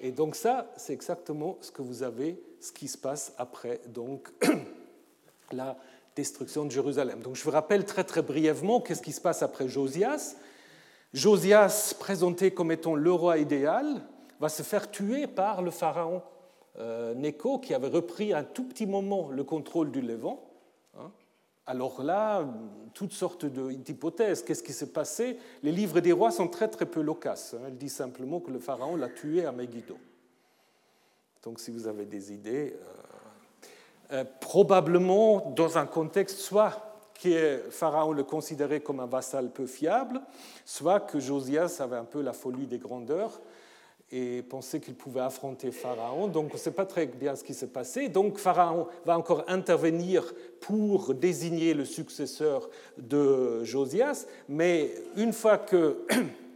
Et 0.00 0.10
donc 0.10 0.34
ça, 0.34 0.70
c'est 0.76 0.92
exactement 0.92 1.58
ce 1.60 1.70
que 1.70 1.82
vous 1.82 2.02
avez, 2.02 2.42
ce 2.60 2.72
qui 2.72 2.88
se 2.88 2.98
passe 2.98 3.34
après 3.38 3.80
donc 3.86 4.32
la 5.52 5.76
destruction 6.16 6.64
de 6.64 6.70
Jérusalem. 6.70 7.20
Donc 7.20 7.36
je 7.36 7.44
vous 7.44 7.50
rappelle 7.50 7.84
très 7.84 8.04
très 8.04 8.22
brièvement 8.22 8.80
qu'est-ce 8.80 9.02
qui 9.02 9.12
se 9.12 9.20
passe 9.20 9.42
après 9.42 9.68
Josias. 9.68 10.36
Josias, 11.12 11.94
présenté 11.98 12.52
comme 12.52 12.72
étant 12.72 12.94
le 12.94 13.12
roi 13.12 13.38
idéal, 13.38 14.02
va 14.40 14.48
se 14.48 14.62
faire 14.62 14.90
tuer 14.90 15.26
par 15.26 15.62
le 15.62 15.70
pharaon 15.70 16.22
euh, 16.78 17.14
qui 17.62 17.74
avait 17.74 17.88
repris 17.88 18.32
un 18.32 18.44
tout 18.44 18.64
petit 18.64 18.86
moment 18.86 19.28
le 19.30 19.44
contrôle 19.44 19.92
du 19.92 20.00
Levant. 20.00 20.51
Alors 21.66 22.02
là, 22.02 22.44
toutes 22.92 23.12
sortes 23.12 23.46
d'hypothèses. 23.46 24.42
Qu'est-ce 24.42 24.62
qui 24.62 24.72
s'est 24.72 24.92
passé? 24.92 25.38
Les 25.62 25.72
livres 25.72 26.00
des 26.00 26.12
rois 26.12 26.30
sont 26.30 26.48
très 26.48 26.68
très 26.68 26.86
peu 26.86 27.00
loquaces. 27.00 27.54
Hein. 27.54 27.64
Elle 27.68 27.76
dit 27.76 27.88
simplement 27.88 28.40
que 28.40 28.50
le 28.50 28.58
pharaon 28.58 28.96
l'a 28.96 29.08
tué 29.08 29.46
à 29.46 29.52
Megiddo. 29.52 29.96
Donc 31.42 31.60
si 31.60 31.70
vous 31.70 31.86
avez 31.86 32.04
des 32.04 32.32
idées, 32.32 32.74
euh, 32.74 34.12
euh, 34.12 34.24
probablement 34.40 35.52
dans 35.56 35.78
un 35.78 35.86
contexte 35.86 36.38
soit 36.38 36.88
que 37.22 37.62
Pharaon 37.70 38.12
le 38.12 38.24
considérait 38.24 38.80
comme 38.80 39.00
un 39.00 39.06
vassal 39.06 39.50
peu 39.50 39.66
fiable, 39.66 40.20
soit 40.64 41.00
que 41.00 41.20
Josias 41.20 41.78
avait 41.80 41.96
un 41.96 42.04
peu 42.04 42.20
la 42.20 42.32
folie 42.32 42.66
des 42.66 42.78
grandeurs 42.78 43.40
et 44.12 44.42
pensait 44.42 44.78
qu'il 44.78 44.94
pouvait 44.94 45.22
affronter 45.22 45.72
Pharaon. 45.72 46.28
Donc 46.28 46.50
on 46.50 46.54
ne 46.54 46.58
sait 46.58 46.70
pas 46.70 46.84
très 46.84 47.06
bien 47.06 47.34
ce 47.34 47.42
qui 47.42 47.54
s'est 47.54 47.66
passé. 47.66 48.08
Donc 48.08 48.38
Pharaon 48.38 48.86
va 49.06 49.16
encore 49.16 49.44
intervenir 49.48 50.34
pour 50.60 51.14
désigner 51.14 51.72
le 51.72 51.86
successeur 51.86 52.68
de 52.98 53.64
Josias, 53.64 54.26
mais 54.48 54.92
une 55.16 55.32
fois 55.32 55.56
que 55.56 56.04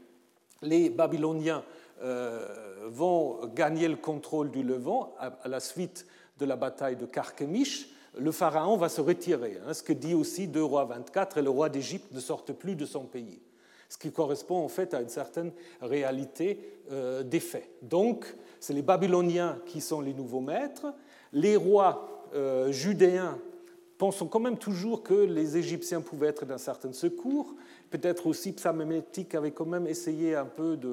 les 0.62 0.90
Babyloniens 0.90 1.64
euh, 2.02 2.46
vont 2.88 3.46
gagner 3.46 3.88
le 3.88 3.96
contrôle 3.96 4.50
du 4.50 4.62
Levant 4.62 5.14
à 5.18 5.48
la 5.48 5.60
suite 5.60 6.06
de 6.38 6.44
la 6.44 6.56
bataille 6.56 6.96
de 6.96 7.06
Carchemish, 7.06 7.88
le 8.18 8.32
pharaon 8.32 8.76
va 8.76 8.88
se 8.88 9.00
retirer. 9.00 9.58
Hein, 9.66 9.74
ce 9.74 9.82
que 9.82 9.92
dit 9.92 10.14
aussi 10.14 10.46
2 10.46 10.62
rois 10.62 10.84
24, 10.84 11.38
et 11.38 11.42
le 11.42 11.50
roi 11.50 11.68
d'Égypte 11.68 12.12
ne 12.12 12.20
sortent 12.20 12.52
plus 12.52 12.74
de 12.74 12.86
son 12.86 13.04
pays. 13.04 13.40
Ce 13.88 13.98
qui 13.98 14.12
correspond 14.12 14.56
en 14.56 14.68
fait 14.68 14.94
à 14.94 15.00
une 15.00 15.08
certaine 15.08 15.52
réalité 15.80 16.80
euh, 16.90 17.22
des 17.22 17.40
faits. 17.40 17.68
Donc, 17.82 18.26
c'est 18.60 18.72
les 18.72 18.82
Babyloniens 18.82 19.58
qui 19.66 19.80
sont 19.80 20.00
les 20.00 20.14
nouveaux 20.14 20.40
maîtres. 20.40 20.86
Les 21.32 21.56
rois 21.56 22.28
euh, 22.34 22.72
judéens 22.72 23.38
pensent 23.98 24.22
quand 24.30 24.40
même 24.40 24.58
toujours 24.58 25.02
que 25.02 25.14
les 25.14 25.56
Égyptiens 25.56 26.00
pouvaient 26.00 26.28
être 26.28 26.44
d'un 26.44 26.58
certain 26.58 26.92
secours. 26.92 27.54
Peut-être 27.90 28.26
aussi 28.26 28.52
Psamémétique 28.52 29.34
avait 29.34 29.52
quand 29.52 29.66
même 29.66 29.86
essayé 29.86 30.34
un 30.34 30.44
peu 30.44 30.76
de, 30.76 30.88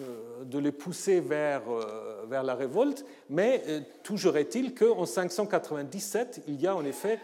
euh, 0.00 0.60
les 0.60 0.72
pousser 0.72 1.20
vers, 1.20 1.62
euh, 1.68 2.24
vers 2.28 2.42
la 2.42 2.54
révolte, 2.54 3.04
mais 3.28 3.62
euh, 3.68 3.80
toujours 4.02 4.36
est-il 4.36 4.74
qu'en 4.74 5.04
597, 5.04 6.42
il 6.48 6.60
y 6.60 6.66
a 6.66 6.76
en 6.76 6.84
effet 6.84 7.18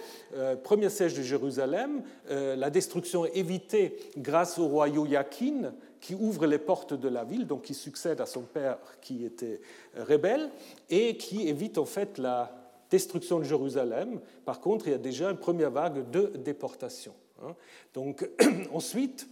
premier 0.63 0.91
siège 0.91 1.15
de 1.15 1.23
Jérusalem, 1.23 2.03
la 2.29 2.71
destruction 2.71 3.25
est 3.25 3.37
évitée 3.37 3.97
grâce 4.19 4.59
au 4.59 4.67
roi 4.67 4.89
Joachim, 4.93 5.73
qui 6.01 6.15
ouvre 6.15 6.47
les 6.47 6.59
portes 6.59 6.95
de 6.95 7.09
la 7.09 7.25
ville, 7.25 7.47
donc 7.47 7.63
qui 7.63 7.75
succède 7.75 8.21
à 8.21 8.27
son 8.27 8.43
père 8.43 8.79
qui 9.01 9.25
était 9.25 9.61
rebelle, 9.97 10.51
et 10.91 11.17
qui 11.17 11.49
évite 11.49 11.79
en 11.79 11.85
fait 11.85 12.19
la 12.19 12.66
destruction 12.91 13.39
de 13.39 13.45
Jérusalem. 13.45 14.21
Par 14.45 14.61
contre, 14.61 14.89
il 14.89 14.93
y 14.93 14.95
a 14.95 14.99
déjà 14.99 15.31
une 15.31 15.37
première 15.37 15.71
vague 15.71 16.11
de 16.11 16.33
déportation. 16.37 17.15
Hein. 17.43 17.55
Donc 17.95 18.29
ensuite, 18.73 19.29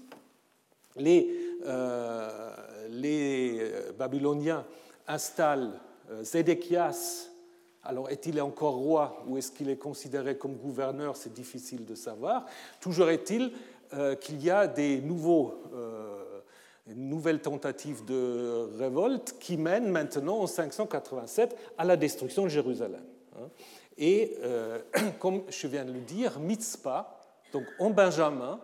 les, 0.96 1.28
les 2.88 3.58
euh, 3.60 3.92
Babyloniens 3.92 4.64
installent 5.06 5.80
euh, 6.10 6.22
Zédéchias, 6.22 7.28
alors 7.82 8.10
est-il 8.10 8.40
encore 8.40 8.74
roi 8.74 9.22
ou 9.26 9.36
est-ce 9.36 9.52
qu'il 9.52 9.68
est 9.68 9.76
considéré 9.76 10.38
comme 10.38 10.56
gouverneur? 10.56 11.16
C'est 11.16 11.32
difficile 11.32 11.84
de 11.84 11.94
savoir. 11.94 12.46
Toujours 12.80 13.10
est-il 13.10 13.52
euh, 13.92 14.14
qu'il 14.14 14.42
y 14.42 14.50
a 14.50 14.66
des 14.66 15.00
nouveaux, 15.00 15.62
nouvelles 16.86 17.40
tentatives 17.40 18.04
de 18.04 18.68
révolte 18.78 19.36
qui 19.38 19.56
mènent 19.56 19.88
maintenant 19.88 20.40
en 20.40 20.46
587 20.46 21.56
à 21.78 21.84
la 21.84 21.96
destruction 21.96 22.44
de 22.44 22.48
Jérusalem. 22.48 23.02
Hein. 23.36 23.48
Et 23.98 24.36
comme 25.18 25.42
je 25.48 25.66
viens 25.66 25.84
de 25.84 25.92
le 25.92 26.00
dire, 26.00 26.40
Mitzpah, 26.40 27.18
donc 27.52 27.64
en 27.78 27.90
Benjamin, 27.90 28.60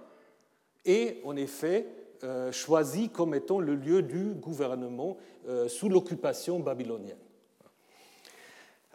est 0.84 1.20
en 1.24 1.36
effet 1.36 1.86
euh, 2.22 2.52
choisi 2.52 3.08
comme 3.08 3.34
étant 3.34 3.60
le 3.60 3.74
lieu 3.74 4.02
du 4.02 4.34
gouvernement 4.34 5.16
euh, 5.48 5.68
sous 5.68 5.88
l'occupation 5.88 6.60
babylonienne. 6.60 7.16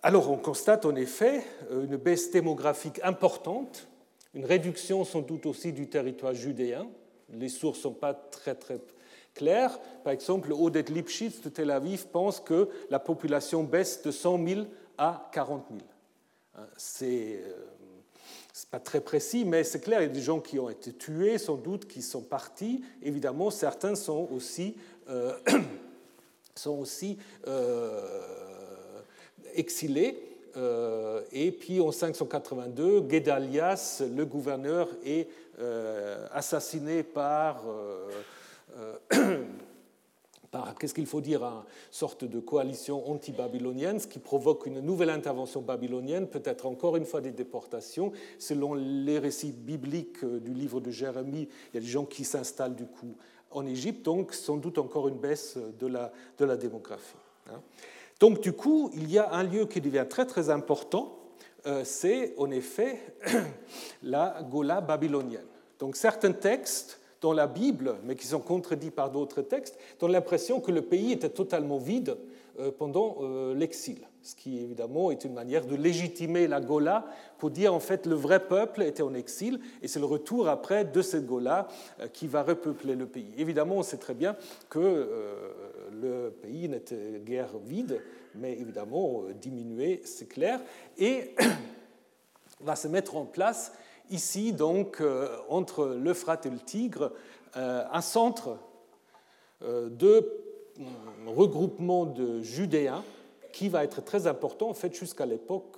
Alors 0.04 0.30
on 0.30 0.38
constate 0.38 0.86
en 0.86 0.96
effet 0.96 1.44
euh, 1.72 1.86
une 1.86 1.98
baisse 1.98 2.30
démographique 2.30 3.00
importante, 3.04 3.88
une 4.36 4.46
réduction 4.46 5.04
sans 5.04 5.22
doute 5.22 5.48
aussi 5.48 5.74
du 5.74 5.90
territoire 5.90 6.36
judéen. 6.36 6.88
Les 7.32 7.50
sources 7.50 7.80
ne 7.80 7.84
sont 7.84 7.94
pas 7.94 8.14
très 8.14 8.54
très 8.54 8.80
claires. 9.34 9.80
Par 10.04 10.14
exemple, 10.14 10.54
Odette 10.54 10.92
Lipschitz 10.92 11.42
de 11.42 11.50
Tel 11.50 11.72
Aviv 11.72 12.06
pense 12.08 12.40
que 12.40 12.70
la 12.92 13.00
population 13.00 13.64
baisse 13.64 14.04
de 14.04 14.12
100 14.12 14.48
000 14.48 14.62
à 14.98 15.30
40 15.32 15.66
000. 15.70 16.68
C'est 16.78 17.42
n'est 18.64 18.70
pas 18.72 18.80
très 18.80 19.02
précis, 19.02 19.44
mais 19.46 19.64
c'est 19.64 19.82
clair, 19.82 20.02
il 20.02 20.08
y 20.08 20.10
a 20.10 20.14
des 20.14 20.22
gens 20.22 20.40
qui 20.40 20.60
ont 20.60 20.70
été 20.70 20.94
tués, 20.94 21.38
sans 21.38 21.56
doute, 21.56 21.88
qui 21.88 22.02
sont 22.02 22.22
partis. 22.22 22.84
Évidemment, 23.02 23.52
certains 23.52 23.96
sont 23.96 24.30
aussi, 24.32 24.78
euh, 25.10 25.34
sont 26.56 26.80
aussi 26.80 27.18
euh, 27.48 29.02
exilés. 29.54 30.38
Euh, 30.56 31.22
et 31.34 31.52
puis 31.52 31.82
en 31.82 31.92
582, 31.92 33.10
Gedalias, 33.10 34.02
le 34.16 34.26
gouverneur, 34.26 34.88
est 35.06 35.28
assassiné 36.34 37.04
par 37.04 37.64
qu'est-ce 40.80 40.94
qu'il 40.94 41.06
faut 41.06 41.22
dire, 41.22 41.44
une 41.44 41.64
sorte 41.92 42.24
de 42.24 42.40
coalition 42.40 43.10
anti-babylonienne, 43.10 44.00
ce 44.00 44.08
qui 44.08 44.20
provoque 44.20 44.66
une 44.66 44.80
nouvelle 44.80 45.10
intervention 45.10 45.62
babylonienne, 45.62 46.28
peut-être 46.28 46.66
encore 46.66 46.96
une 46.98 47.06
fois 47.06 47.22
des 47.22 47.32
déportations. 47.32 48.12
Selon 48.40 48.74
les 48.74 49.20
récits 49.20 49.52
bibliques 49.52 50.24
euh, 50.24 50.40
du 50.40 50.54
livre 50.54 50.80
de 50.80 50.92
Jérémie, 50.92 51.48
il 51.72 51.76
y 51.76 51.78
a 51.78 51.82
des 51.82 51.88
gens 51.88 52.06
qui 52.06 52.24
s'installent 52.24 52.76
du 52.76 52.86
coup 52.86 53.16
en 53.52 53.66
Égypte, 53.66 54.04
donc 54.04 54.34
sans 54.34 54.58
doute 54.58 54.78
encore 54.78 55.08
une 55.08 55.18
baisse 55.18 55.58
de 55.80 55.88
la, 55.88 56.12
de 56.38 56.46
la 56.46 56.58
démographie. 56.58 57.18
Hein. 57.50 57.62
Donc 58.20 58.42
du 58.42 58.54
coup, 58.54 58.92
il 58.94 59.12
y 59.12 59.18
a 59.18 59.32
un 59.32 59.44
lieu 59.44 59.66
qui 59.66 59.82
devient 59.82 60.06
très 60.10 60.26
très 60.26 60.50
important, 60.50 61.18
euh, 61.66 61.84
c'est 61.84 62.34
en 62.38 62.52
effet 62.52 63.02
la 64.04 64.42
Gola 64.50 64.82
babylonienne. 64.82 65.46
Donc 65.80 65.96
certains 65.96 66.32
textes 66.32 67.00
dans 67.22 67.34
la 67.34 67.48
Bible, 67.48 67.96
mais 68.04 68.16
qui 68.16 68.28
sont 68.28 68.40
contredits 68.40 68.92
par 68.92 69.12
d'autres 69.12 69.42
textes, 69.42 69.78
donnent 70.00 70.12
l'impression 70.12 70.60
que 70.60 70.72
le 70.72 70.82
pays 70.82 71.12
était 71.12 71.30
totalement 71.30 71.78
vide 71.78 72.18
euh, 72.60 72.72
pendant 72.72 73.18
euh, 73.20 73.54
l'exil, 73.54 73.98
ce 74.22 74.34
qui 74.34 74.60
évidemment 74.60 75.12
est 75.12 75.26
une 75.26 75.34
manière 75.34 75.66
de 75.66 75.76
légitimer 75.76 76.48
la 76.48 76.62
Gola 76.62 77.06
pour 77.38 77.50
dire 77.50 77.74
en 77.74 77.82
fait 77.82 78.06
le 78.06 78.16
vrai 78.16 78.40
peuple 78.40 78.84
était 78.84 79.04
en 79.04 79.14
exil 79.14 79.60
et 79.82 79.90
c'est 79.90 80.00
le 80.00 80.06
retour 80.06 80.48
après 80.48 80.86
de 80.86 81.02
cette 81.02 81.26
Gola 81.26 81.68
euh, 82.00 82.08
qui 82.08 82.28
va 82.28 82.44
repeupler 82.44 82.96
le 82.96 83.08
pays. 83.08 83.34
Évidemment, 83.38 83.76
on 83.76 83.84
sait 83.84 83.98
très 83.98 84.14
bien 84.14 84.38
que 84.70 85.10
le 85.92 86.30
pays 86.42 86.70
n'était 86.70 87.20
guère 87.26 87.58
vide, 87.66 88.02
mais 88.36 88.54
évidemment 88.54 89.24
diminué, 89.42 90.02
c'est 90.06 90.28
clair, 90.28 90.62
et 90.98 91.36
va 92.62 92.78
se 92.78 92.88
mettre 92.88 93.18
en 93.18 93.26
place 93.26 93.74
ici, 94.10 94.54
donc, 94.54 95.02
euh, 95.02 95.28
entre 95.50 95.88
l'Euphrate 95.88 96.46
et 96.46 96.50
le 96.50 96.60
Tigre, 96.60 97.12
euh, 97.58 97.84
un 97.92 98.02
centre 98.02 98.58
euh, 99.64 99.90
de 99.90 100.32
regroupement 101.26 102.06
de 102.06 102.42
Judéens 102.42 103.04
qui 103.54 103.70
va 103.70 103.86
être 103.86 104.04
très 104.04 104.28
important 104.28 104.70
en 104.70 104.74
fait 104.74 104.94
jusqu'à 104.94 105.26
l'époque, 105.26 105.78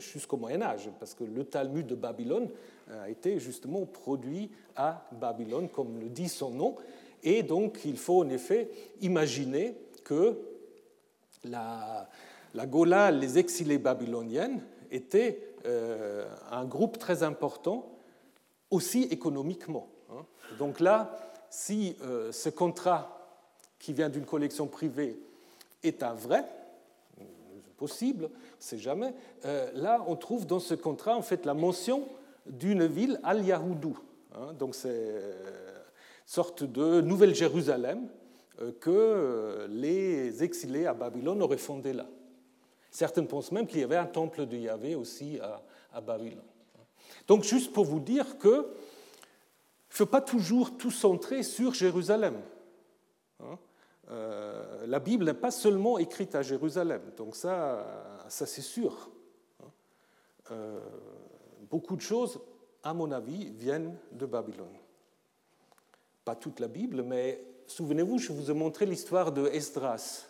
jusqu'au 0.00 0.36
Moyen 0.36 0.60
Âge, 0.60 0.90
parce 0.98 1.14
que 1.14 1.22
le 1.22 1.44
Talmud 1.44 1.86
de 1.86 1.94
Babylone 1.94 2.48
a 2.90 3.08
été 3.08 3.38
justement 3.38 3.86
produit 3.86 4.50
à 4.74 5.06
Babylone, 5.12 5.68
comme 5.68 6.00
le 6.00 6.08
dit 6.08 6.28
son 6.28 6.50
nom, 6.50 6.74
et 7.22 7.44
donc 7.44 7.82
il 7.84 7.96
faut 7.96 8.24
en 8.24 8.28
effet 8.28 8.68
imaginer 9.00 9.76
que 10.02 10.36
la, 11.44 12.08
la 12.54 12.66
Gola, 12.66 13.12
les 13.12 13.38
exilés 13.38 13.78
babyloniennes, 13.78 14.60
étaient 14.90 15.51
un 15.64 16.64
groupe 16.64 16.98
très 16.98 17.22
important 17.22 17.92
aussi 18.70 19.02
économiquement. 19.04 19.88
Hein. 20.10 20.24
Donc 20.58 20.80
là, 20.80 21.16
si 21.50 21.96
euh, 22.02 22.32
ce 22.32 22.48
contrat 22.48 23.18
qui 23.78 23.92
vient 23.92 24.08
d'une 24.08 24.24
collection 24.24 24.66
privée 24.66 25.18
est 25.82 26.02
un 26.02 26.14
vrai, 26.14 26.44
possible, 27.76 28.30
c'est 28.60 28.78
jamais. 28.78 29.12
Euh, 29.44 29.68
là, 29.74 30.04
on 30.06 30.14
trouve 30.14 30.46
dans 30.46 30.60
ce 30.60 30.74
contrat 30.74 31.16
en 31.16 31.22
fait 31.22 31.44
la 31.44 31.52
mention 31.52 32.06
d'une 32.46 32.86
ville 32.86 33.20
Al-Yahoudou. 33.24 33.98
Hein, 34.36 34.52
donc 34.58 34.76
c'est 34.76 34.88
une 34.88 36.26
sorte 36.26 36.62
de 36.62 37.00
Nouvelle 37.00 37.34
Jérusalem 37.34 38.06
euh, 38.60 38.70
que 38.80 39.66
les 39.68 40.44
exilés 40.44 40.86
à 40.86 40.94
Babylone 40.94 41.42
auraient 41.42 41.56
fondé 41.56 41.92
là. 41.92 42.06
Certains 42.92 43.24
pensent 43.24 43.50
même 43.52 43.66
qu'il 43.66 43.80
y 43.80 43.84
avait 43.84 43.96
un 43.96 44.06
temple 44.06 44.44
de 44.44 44.56
Yahvé 44.56 44.94
aussi 44.94 45.40
à, 45.40 46.00
Babylone. 46.02 46.42
Donc 47.26 47.42
juste 47.42 47.72
pour 47.72 47.86
vous 47.86 48.00
dire 48.00 48.38
que 48.38 48.48
ne 48.48 48.66
faut 49.88 50.06
pas 50.06 50.20
toujours 50.20 50.76
tout 50.76 50.90
centrer 50.90 51.42
sur 51.42 51.72
Jérusalem. 51.72 52.40
Hein. 53.40 53.58
Euh, 54.10 54.86
la 54.86 54.98
Bible 54.98 55.24
n'est 55.24 55.34
pas 55.34 55.50
seulement 55.50 55.98
écrite 55.98 56.34
à 56.34 56.42
Jérusalem, 56.42 57.00
donc 57.16 57.34
ça, 57.34 58.20
ça 58.28 58.44
c'est 58.44 58.60
sûr. 58.60 59.10
Euh, 60.50 60.78
beaucoup 61.70 61.96
de 61.96 62.02
choses, 62.02 62.40
à 62.82 62.92
mon 62.92 63.10
avis, 63.10 63.50
viennent 63.52 63.96
de 64.12 64.26
Babylone. 64.26 64.76
Pas 66.26 66.36
toute 66.36 66.60
la 66.60 66.68
Bible, 66.68 67.02
mais 67.02 67.42
souvenez-vous, 67.66 68.18
je 68.18 68.32
vous 68.32 68.50
ai 68.50 68.54
montré 68.54 68.84
l'histoire 68.84 69.32
de 69.32 69.46
Esdras. 69.46 70.26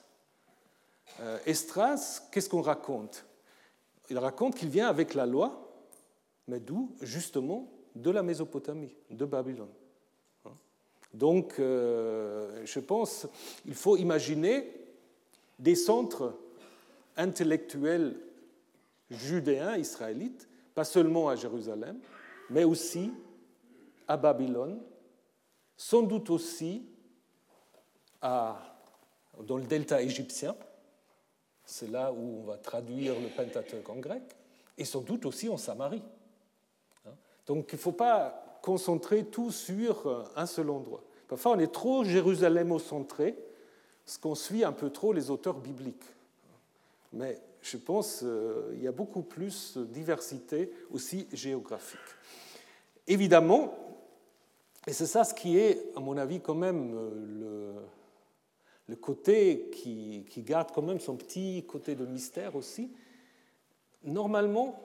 Euh, 1.20 1.38
Esdras, 1.46 2.22
qu'est-ce 2.30 2.48
qu'on 2.48 2.62
raconte? 2.62 3.24
Il 4.10 4.18
raconte 4.18 4.56
qu'il 4.56 4.68
vient 4.68 4.88
avec 4.88 5.14
la 5.14 5.26
loi, 5.26 5.72
mais 6.48 6.60
d'où 6.60 6.94
Justement 7.00 7.70
de 7.94 8.10
la 8.10 8.22
Mésopotamie, 8.22 8.94
de 9.10 9.24
Babylone. 9.24 9.72
Donc, 11.12 11.58
euh, 11.58 12.62
je 12.64 12.80
pense 12.80 13.28
qu'il 13.62 13.74
faut 13.74 13.96
imaginer 13.98 14.72
des 15.58 15.74
centres 15.74 16.34
intellectuels 17.16 18.16
judéens, 19.10 19.76
israélites, 19.76 20.48
pas 20.74 20.84
seulement 20.84 21.28
à 21.28 21.36
Jérusalem, 21.36 21.98
mais 22.48 22.64
aussi 22.64 23.12
à 24.08 24.16
Babylone, 24.16 24.80
sans 25.76 26.02
doute 26.02 26.30
aussi 26.30 26.86
dans 28.22 29.56
le 29.56 29.64
delta 29.64 30.00
égyptien, 30.00 30.54
c'est 31.72 31.90
là 31.90 32.12
où 32.12 32.40
on 32.40 32.44
va 32.44 32.58
traduire 32.58 33.14
le 33.18 33.28
Pentateuque 33.28 33.88
en 33.88 33.96
grec, 33.96 34.22
et 34.76 34.84
sans 34.84 35.00
doute 35.00 35.24
aussi 35.24 35.48
en 35.48 35.56
Samarie. 35.56 36.02
Hein. 37.06 37.12
Donc 37.46 37.68
il 37.72 37.76
ne 37.76 37.80
faut 37.80 37.92
pas 37.92 38.60
concentrer 38.60 39.24
tout 39.24 39.50
sur 39.50 40.06
euh, 40.06 40.24
un 40.36 40.44
seul 40.44 40.68
endroit. 40.68 41.02
Parfois, 41.28 41.52
on 41.52 41.58
est 41.58 41.72
trop 41.72 42.04
Jérusalem-centré, 42.04 43.36
ce 44.04 44.18
qu'on 44.18 44.34
suit 44.34 44.64
un 44.64 44.72
peu 44.72 44.90
trop 44.90 45.14
les 45.14 45.30
auteurs 45.30 45.58
bibliques. 45.58 46.04
Mais 47.14 47.40
je 47.62 47.78
pense 47.78 48.18
qu'il 48.18 48.28
euh, 48.28 48.76
y 48.76 48.86
a 48.86 48.92
beaucoup 48.92 49.22
plus 49.22 49.78
de 49.78 49.84
diversité 49.84 50.70
aussi 50.90 51.26
géographique. 51.32 51.98
Évidemment, 53.06 53.74
et 54.86 54.92
c'est 54.92 55.06
ça 55.06 55.24
ce 55.24 55.32
qui 55.32 55.56
est, 55.56 55.90
à 55.96 56.00
mon 56.00 56.18
avis, 56.18 56.40
quand 56.40 56.54
même 56.54 56.94
euh, 56.94 57.10
le, 57.40 57.74
le 58.92 58.96
côté 58.96 59.70
qui, 59.72 60.22
garde 60.42 60.70
quand 60.70 60.82
même 60.82 61.00
son 61.00 61.16
petit 61.16 61.64
côté 61.66 61.94
de 61.94 62.04
mystère 62.04 62.56
aussi. 62.56 62.90
Normalement, 64.04 64.78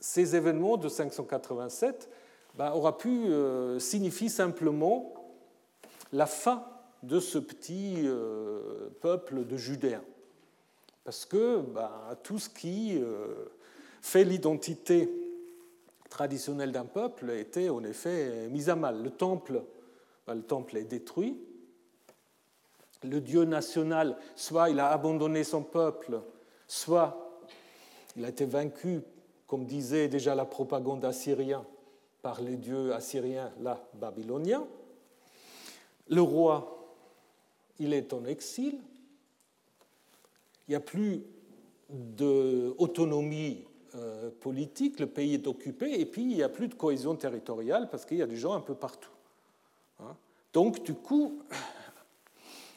ces 0.00 0.36
événements 0.36 0.78
de 0.78 0.88
587 0.88 2.08
ben, 2.54 2.72
aura 2.72 2.96
pu 2.96 3.26
euh, 3.26 3.78
signifier 3.78 4.30
simplement 4.30 5.12
la 6.14 6.24
fin 6.24 6.64
de 7.02 7.20
ce 7.20 7.36
petit 7.36 7.96
euh, 8.06 8.88
peuple 9.02 9.44
de 9.44 9.58
Judéens. 9.58 10.04
Parce 11.04 11.26
que 11.26 11.60
ben, 11.60 11.90
tout 12.22 12.38
ce 12.38 12.48
qui 12.48 12.96
euh, 12.96 13.34
fait 14.00 14.24
l'identité 14.24 15.10
traditionnelle 16.08 16.72
d'un 16.72 16.86
peuple 16.86 17.32
était 17.32 17.68
en 17.68 17.84
effet 17.84 18.48
mis 18.48 18.70
à 18.70 18.76
mal. 18.76 19.02
Le 19.02 19.10
temple, 19.10 19.62
ben, 20.26 20.34
le 20.36 20.42
temple 20.42 20.78
est 20.78 20.84
détruit. 20.84 21.38
Le 23.06 23.20
Dieu 23.20 23.44
national, 23.44 24.16
soit 24.34 24.70
il 24.70 24.80
a 24.80 24.90
abandonné 24.90 25.44
son 25.44 25.62
peuple, 25.62 26.20
soit 26.66 27.40
il 28.16 28.24
a 28.24 28.28
été 28.28 28.44
vaincu 28.44 29.02
comme 29.46 29.64
disait 29.64 30.08
déjà 30.08 30.34
la 30.34 30.44
propagande 30.44 31.04
assyrienne, 31.04 31.62
par 32.22 32.40
les 32.40 32.56
dieux 32.56 32.92
assyriens, 32.92 33.52
là, 33.60 33.88
babyloniens. 33.94 34.66
Le 36.08 36.20
roi, 36.20 36.96
il 37.78 37.92
est 37.92 38.12
en 38.12 38.24
exil. 38.24 38.78
Il 40.66 40.72
n'y 40.72 40.74
a 40.74 40.80
plus 40.80 41.22
d'autonomie 41.88 43.64
euh, 43.94 44.30
politique, 44.40 44.98
le 44.98 45.06
pays 45.06 45.34
est 45.34 45.46
occupé, 45.46 46.00
et 46.00 46.06
puis 46.06 46.22
il 46.22 46.28
n'y 46.28 46.42
a 46.42 46.48
plus 46.48 46.66
de 46.66 46.74
cohésion 46.74 47.14
territoriale 47.14 47.88
parce 47.88 48.04
qu'il 48.04 48.18
y 48.18 48.22
a 48.22 48.26
des 48.26 48.36
gens 48.36 48.54
un 48.54 48.60
peu 48.60 48.74
partout. 48.74 49.12
Hein. 50.00 50.16
Donc, 50.52 50.82
du 50.82 50.94
coup, 50.94 51.42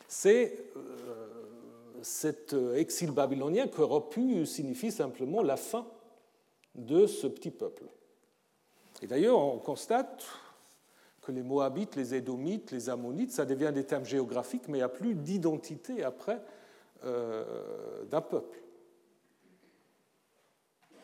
c'est 0.10 0.66
euh, 0.76 1.28
cet 2.02 2.54
exil 2.76 3.12
babylonien 3.12 3.68
qui 3.68 3.80
aurait 3.80 4.10
pu 4.10 4.46
signifier 4.46 4.92
simplement 4.92 5.42
la 5.42 5.56
fin 5.56 5.88
de 6.76 7.08
ce 7.08 7.28
petit 7.28 7.52
peuple. 7.52 7.84
Et 9.02 9.08
d'ailleurs, 9.08 9.40
on 9.40 9.60
constate 9.60 10.26
que 11.22 11.32
les 11.32 11.44
Moabites, 11.44 11.96
les 11.96 12.16
Édomites, 12.16 12.72
les 12.72 12.90
Ammonites, 12.90 13.32
ça 13.32 13.46
devient 13.46 13.72
des 13.74 13.86
termes 13.86 14.06
géographiques, 14.06 14.68
mais 14.68 14.80
il 14.80 14.82
n'y 14.82 14.86
a 14.86 14.90
plus 14.90 15.14
d'identité 15.14 16.04
après 16.04 16.42
euh, 17.06 18.04
d'un 18.06 18.22
peuple. 18.22 18.60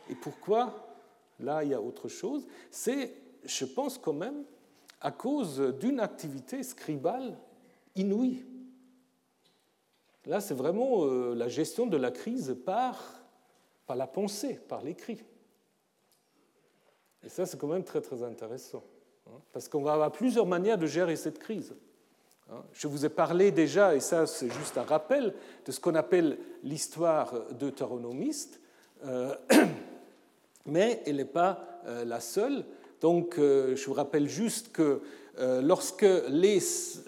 Et 0.09 0.15
pourquoi? 0.15 0.97
Là, 1.39 1.63
il 1.63 1.71
y 1.71 1.73
a 1.73 1.81
autre 1.81 2.07
chose. 2.07 2.47
C'est, 2.71 3.13
je 3.43 3.65
pense 3.65 3.97
quand 3.97 4.13
même, 4.13 4.43
à 5.01 5.11
cause 5.11 5.59
d'une 5.79 5.99
activité 5.99 6.63
scribale 6.63 7.37
inouïe. 7.95 8.43
Là, 10.25 10.41
c'est 10.41 10.53
vraiment 10.53 11.05
euh, 11.05 11.33
la 11.35 11.47
gestion 11.47 11.85
de 11.85 11.97
la 11.97 12.11
crise 12.11 12.55
par, 12.65 13.01
par 13.85 13.95
la 13.95 14.07
pensée, 14.07 14.59
par 14.67 14.81
l'écrit. 14.81 15.23
Et 17.23 17.29
ça, 17.29 17.45
c'est 17.45 17.59
quand 17.59 17.67
même 17.67 17.83
très, 17.83 18.01
très 18.01 18.23
intéressant. 18.23 18.83
Hein, 19.27 19.39
parce 19.51 19.67
qu'on 19.67 19.81
va 19.81 19.93
avoir 19.93 20.11
plusieurs 20.11 20.45
manières 20.45 20.77
de 20.77 20.85
gérer 20.85 21.15
cette 21.15 21.39
crise. 21.39 21.73
Hein. 22.51 22.61
Je 22.73 22.87
vous 22.87 23.05
ai 23.05 23.09
parlé 23.09 23.51
déjà, 23.51 23.95
et 23.95 23.99
ça 23.99 24.27
c'est 24.27 24.51
juste 24.51 24.77
un 24.77 24.83
rappel, 24.83 25.33
de 25.65 25.71
ce 25.71 25.79
qu'on 25.79 25.95
appelle 25.95 26.37
l'histoire 26.63 27.33
deutéronomiste, 27.53 28.59
euh, 29.05 29.33
mais 30.65 31.01
elle 31.05 31.17
n'est 31.17 31.25
pas 31.25 31.81
euh, 31.87 32.05
la 32.05 32.19
seule. 32.19 32.65
Donc 33.01 33.39
euh, 33.39 33.75
je 33.75 33.85
vous 33.85 33.93
rappelle 33.93 34.29
juste 34.29 34.71
que 34.71 35.01
lorsque 35.37 36.05
les, 36.29 36.59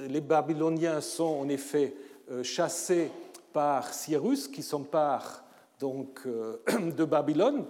les, 0.09 0.20
Babyloniens 0.20 0.99
sont 0.99 1.24
en 1.24 1.47
effet 1.47 1.95
chassés 2.43 3.11
par 3.53 3.93
Cyrus, 3.93 4.47
qui 4.47 4.63
s'empare 4.63 5.43
donc 5.80 6.28
de 6.67 7.05
Babylone, 7.05 7.65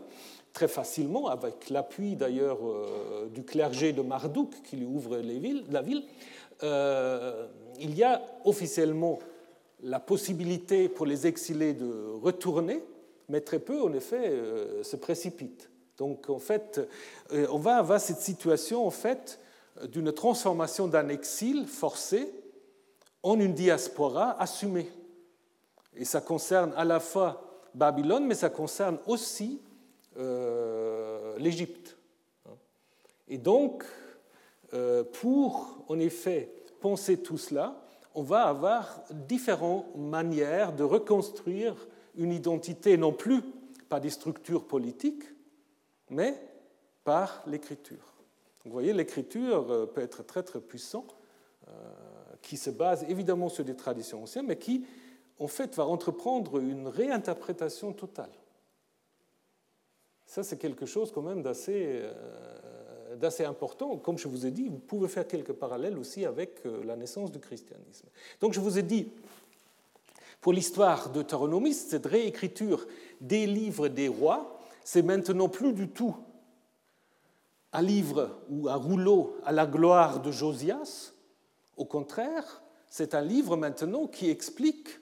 très 0.57 0.67
facilement, 0.67 1.27
avec 1.27 1.69
l'appui 1.69 2.15
d'ailleurs 2.15 2.57
euh, 2.67 3.27
du 3.29 3.43
clergé 3.43 3.93
de 3.93 4.01
Marduk 4.01 4.63
qui 4.63 4.77
lui 4.77 4.87
ouvre 4.87 5.17
les 5.17 5.37
villes, 5.37 5.63
la 5.69 5.83
ville, 5.83 6.03
euh, 6.63 7.45
il 7.79 7.95
y 7.95 8.03
a 8.03 8.23
officiellement 8.43 9.19
la 9.83 9.99
possibilité 9.99 10.89
pour 10.89 11.05
les 11.05 11.27
exilés 11.27 11.75
de 11.75 12.09
retourner, 12.23 12.83
mais 13.29 13.41
très 13.41 13.59
peu, 13.59 13.79
en 13.83 13.93
effet, 13.93 14.29
euh, 14.29 14.81
se 14.81 14.95
précipitent. 14.95 15.69
Donc, 15.99 16.27
en 16.31 16.39
fait, 16.39 16.81
on 17.51 17.59
va 17.59 17.77
avoir 17.77 18.01
cette 18.01 18.21
situation, 18.21 18.85
en 18.85 18.91
fait, 18.91 19.39
d'une 19.91 20.11
transformation 20.11 20.87
d'un 20.87 21.09
exil 21.09 21.67
forcé 21.67 22.33
en 23.23 23.39
une 23.39 23.53
diaspora 23.53 24.39
assumée. 24.41 24.89
Et 25.95 26.05
ça 26.05 26.21
concerne 26.21 26.73
à 26.77 26.85
la 26.85 26.99
fois 26.99 27.61
Babylone, 27.73 28.25
mais 28.25 28.35
ça 28.35 28.49
concerne 28.49 28.97
aussi 29.07 29.61
euh, 30.17 31.37
l'Égypte. 31.37 31.97
Et 33.27 33.37
donc, 33.37 33.83
euh, 34.73 35.03
pour 35.03 35.83
en 35.87 35.99
effet 35.99 36.51
penser 36.79 37.17
tout 37.17 37.37
cela, 37.37 37.81
on 38.15 38.23
va 38.23 38.43
avoir 38.43 39.03
différentes 39.11 39.95
manières 39.95 40.73
de 40.73 40.83
reconstruire 40.83 41.75
une 42.15 42.31
identité, 42.31 42.97
non 42.97 43.13
plus 43.13 43.43
par 43.89 44.01
des 44.01 44.09
structures 44.09 44.65
politiques, 44.65 45.23
mais 46.09 46.35
par 47.03 47.43
l'écriture. 47.45 48.15
Vous 48.65 48.71
voyez, 48.71 48.91
l'écriture 48.91 49.71
euh, 49.71 49.85
peut 49.85 50.01
être 50.01 50.23
très 50.23 50.43
très 50.43 50.59
puissant, 50.59 51.05
euh, 51.67 51.71
qui 52.47 52.55
se 52.57 52.69
base 52.69 53.05
évidemment 53.09 53.49
sur 53.49 53.65
des 53.65 53.75
traditions 53.75 54.23
anciennes, 54.23 54.45
mais 54.47 54.57
qui 54.57 54.85
en 55.37 55.47
fait 55.47 55.75
va 55.75 55.85
entreprendre 55.85 56.59
une 56.59 56.87
réinterprétation 56.87 57.91
totale. 57.91 58.31
Ça, 60.25 60.43
c'est 60.43 60.57
quelque 60.57 60.85
chose 60.85 61.11
quand 61.11 61.21
même 61.21 61.41
d'assez 61.41 62.01
euh, 62.01 63.47
important. 63.47 63.97
Comme 63.97 64.17
je 64.17 64.27
vous 64.27 64.45
ai 64.45 64.51
dit, 64.51 64.69
vous 64.69 64.79
pouvez 64.79 65.09
faire 65.09 65.27
quelques 65.27 65.53
parallèles 65.53 65.97
aussi 65.97 66.25
avec 66.25 66.61
la 66.85 66.95
naissance 66.95 67.31
du 67.31 67.39
christianisme. 67.39 68.07
Donc 68.39 68.53
je 68.53 68.61
vous 68.61 68.79
ai 68.79 68.83
dit, 68.83 69.09
pour 70.39 70.53
l'histoire 70.53 71.09
deutéronomiste, 71.09 71.89
cette 71.89 72.05
réécriture 72.05 72.87
des 73.19 73.45
livres 73.45 73.89
des 73.89 74.07
rois, 74.07 74.59
c'est 74.85 75.01
maintenant 75.01 75.49
plus 75.49 75.73
du 75.73 75.89
tout 75.89 76.15
un 77.73 77.81
livre 77.81 78.37
ou 78.49 78.69
un 78.69 78.75
rouleau 78.75 79.35
à 79.43 79.51
la 79.51 79.65
gloire 79.65 80.21
de 80.21 80.31
Josias. 80.31 81.11
Au 81.77 81.85
contraire, 81.85 82.61
c'est 82.89 83.15
un 83.15 83.21
livre 83.21 83.55
maintenant 83.55 84.07
qui 84.07 84.29
explique 84.29 84.99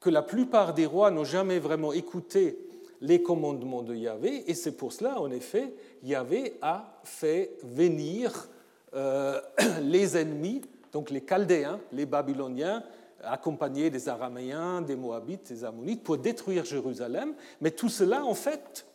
que 0.00 0.10
la 0.10 0.22
plupart 0.22 0.74
des 0.74 0.86
rois 0.86 1.10
n'ont 1.10 1.24
jamais 1.24 1.58
vraiment 1.58 1.92
écouté 1.92 2.58
les 3.00 3.22
commandements 3.22 3.82
de 3.82 3.94
Yahvé, 3.94 4.50
et 4.50 4.54
c'est 4.54 4.76
pour 4.76 4.92
cela, 4.92 5.20
en 5.20 5.30
effet, 5.30 5.72
Yahvé 6.02 6.58
a 6.62 7.00
fait 7.04 7.56
venir 7.62 8.48
euh, 8.94 9.40
les 9.82 10.16
ennemis, 10.16 10.62
donc 10.92 11.10
les 11.10 11.24
Chaldéens, 11.24 11.78
les 11.92 12.06
Babyloniens, 12.06 12.82
accompagnés 13.22 13.90
des 13.90 14.08
Araméens, 14.08 14.82
des 14.82 14.96
Moabites, 14.96 15.52
des 15.52 15.64
Ammonites, 15.64 16.02
pour 16.02 16.18
détruire 16.18 16.64
Jérusalem. 16.64 17.34
Mais 17.60 17.70
tout 17.70 17.88
cela, 17.88 18.24
en 18.24 18.34
fait, 18.34 18.86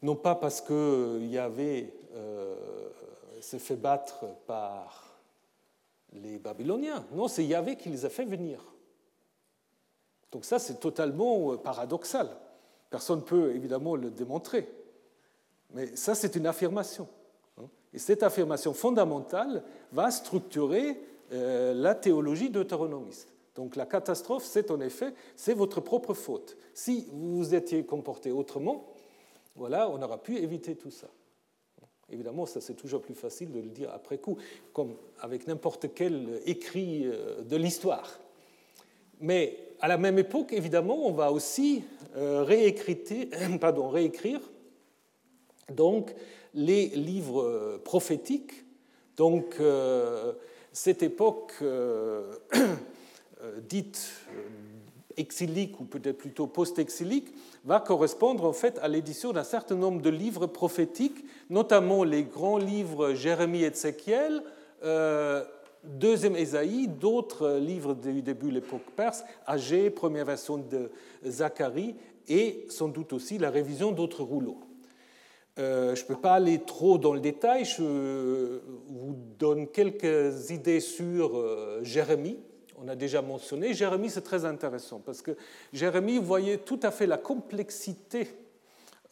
non 0.00 0.16
pas 0.16 0.34
parce 0.34 0.60
que 0.60 1.20
Yahvé 1.20 1.92
euh, 2.14 2.54
s'est 3.52 3.58
fait 3.58 3.76
battre 3.76 4.24
par 4.46 5.18
les 6.14 6.38
Babyloniens, 6.38 7.04
non, 7.12 7.28
c'est 7.28 7.44
Yahvé 7.44 7.76
qui 7.76 7.90
les 7.90 8.06
a 8.06 8.08
fait 8.08 8.24
venir. 8.24 8.64
Donc 10.30 10.46
ça, 10.46 10.58
c'est 10.58 10.80
totalement 10.80 11.52
euh, 11.52 11.56
paradoxal. 11.58 12.30
Personne 12.88 13.18
ne 13.18 13.24
peut 13.24 13.54
évidemment 13.54 13.94
le 13.94 14.10
démontrer. 14.10 14.66
Mais 15.74 15.94
ça, 15.96 16.14
c'est 16.14 16.34
une 16.34 16.46
affirmation. 16.46 17.06
Hein. 17.58 17.66
Et 17.92 17.98
cette 17.98 18.22
affirmation 18.22 18.72
fondamentale 18.72 19.62
va 19.92 20.10
structurer 20.10 20.98
euh, 21.32 21.74
la 21.74 21.94
théologie 21.94 22.48
deutéronomiste. 22.48 23.28
Donc 23.54 23.76
la 23.76 23.84
catastrophe, 23.84 24.44
c'est 24.46 24.70
en 24.70 24.80
effet, 24.80 25.12
c'est 25.36 25.52
votre 25.52 25.82
propre 25.82 26.14
faute. 26.14 26.56
Si 26.72 27.06
vous 27.12 27.36
vous 27.36 27.54
étiez 27.54 27.84
comporté 27.84 28.30
autrement, 28.30 28.86
voilà, 29.56 29.90
on 29.90 30.00
aura 30.00 30.16
pu 30.16 30.38
éviter 30.38 30.74
tout 30.74 30.90
ça. 30.90 31.08
Évidemment, 32.10 32.46
ça 32.46 32.60
c'est 32.60 32.74
toujours 32.74 33.02
plus 33.02 33.14
facile 33.14 33.52
de 33.52 33.60
le 33.60 33.68
dire 33.68 33.90
après 33.92 34.18
coup, 34.18 34.36
comme 34.72 34.94
avec 35.20 35.46
n'importe 35.46 35.94
quel 35.94 36.40
écrit 36.46 37.06
euh, 37.06 37.42
de 37.42 37.56
l'histoire. 37.56 38.18
Mais 39.20 39.58
à 39.80 39.88
la 39.88 39.98
même 39.98 40.18
époque, 40.18 40.52
évidemment, 40.52 41.06
on 41.06 41.12
va 41.12 41.32
aussi 41.32 41.84
euh, 42.16 42.44
pardon, 43.60 43.88
réécrire 43.88 44.40
donc, 45.72 46.14
les 46.54 46.88
livres 46.88 47.80
prophétiques. 47.84 48.52
Donc, 49.16 49.56
cette 50.72 51.02
époque 51.02 51.52
euh, 51.60 52.34
euh, 53.42 53.60
dite 53.60 54.10
euh, 54.30 54.48
exilique 55.16 55.80
ou 55.80 55.84
peut-être 55.84 56.18
plutôt 56.18 56.46
post-exilique 56.46 57.34
va 57.64 57.80
correspondre 57.80 58.44
en 58.44 58.52
fait 58.52 58.78
à 58.82 58.88
l'édition 58.88 59.32
d'un 59.32 59.44
certain 59.44 59.74
nombre 59.74 60.02
de 60.02 60.10
livres 60.10 60.46
prophétiques, 60.46 61.24
notamment 61.50 62.04
les 62.04 62.24
grands 62.24 62.58
livres 62.58 63.14
Jérémie 63.14 63.62
et 63.62 63.66
Ézéchiel, 63.66 64.42
deuxième 65.84 66.36
Ésaïe, 66.36 66.88
d'autres 66.88 67.58
livres 67.58 67.94
du 67.94 68.22
début 68.22 68.48
de 68.48 68.54
l'époque 68.54 68.90
perse, 68.96 69.24
Agé, 69.46 69.90
première 69.90 70.24
version 70.24 70.58
de 70.58 70.90
Zacharie, 71.24 71.94
et 72.28 72.66
sans 72.68 72.88
doute 72.88 73.12
aussi 73.12 73.38
la 73.38 73.50
révision 73.50 73.92
d'autres 73.92 74.22
rouleaux. 74.22 74.60
Euh, 75.58 75.94
je 75.94 76.02
ne 76.02 76.06
peux 76.06 76.16
pas 76.16 76.34
aller 76.34 76.60
trop 76.60 76.96
dans 76.96 77.12
le 77.12 77.20
détail, 77.20 77.64
je 77.64 78.60
vous 78.88 79.16
donne 79.38 79.66
quelques 79.68 80.50
idées 80.50 80.80
sur 80.80 81.36
euh, 81.36 81.80
Jérémie. 81.82 82.38
On 82.82 82.88
a 82.88 82.96
déjà 82.96 83.22
mentionné. 83.22 83.74
Jérémie, 83.74 84.10
c'est 84.10 84.22
très 84.22 84.44
intéressant 84.44 85.00
parce 85.04 85.22
que 85.22 85.36
Jérémie 85.72 86.18
voyait 86.18 86.58
tout 86.58 86.80
à 86.82 86.90
fait 86.90 87.06
la 87.06 87.18
complexité 87.18 88.34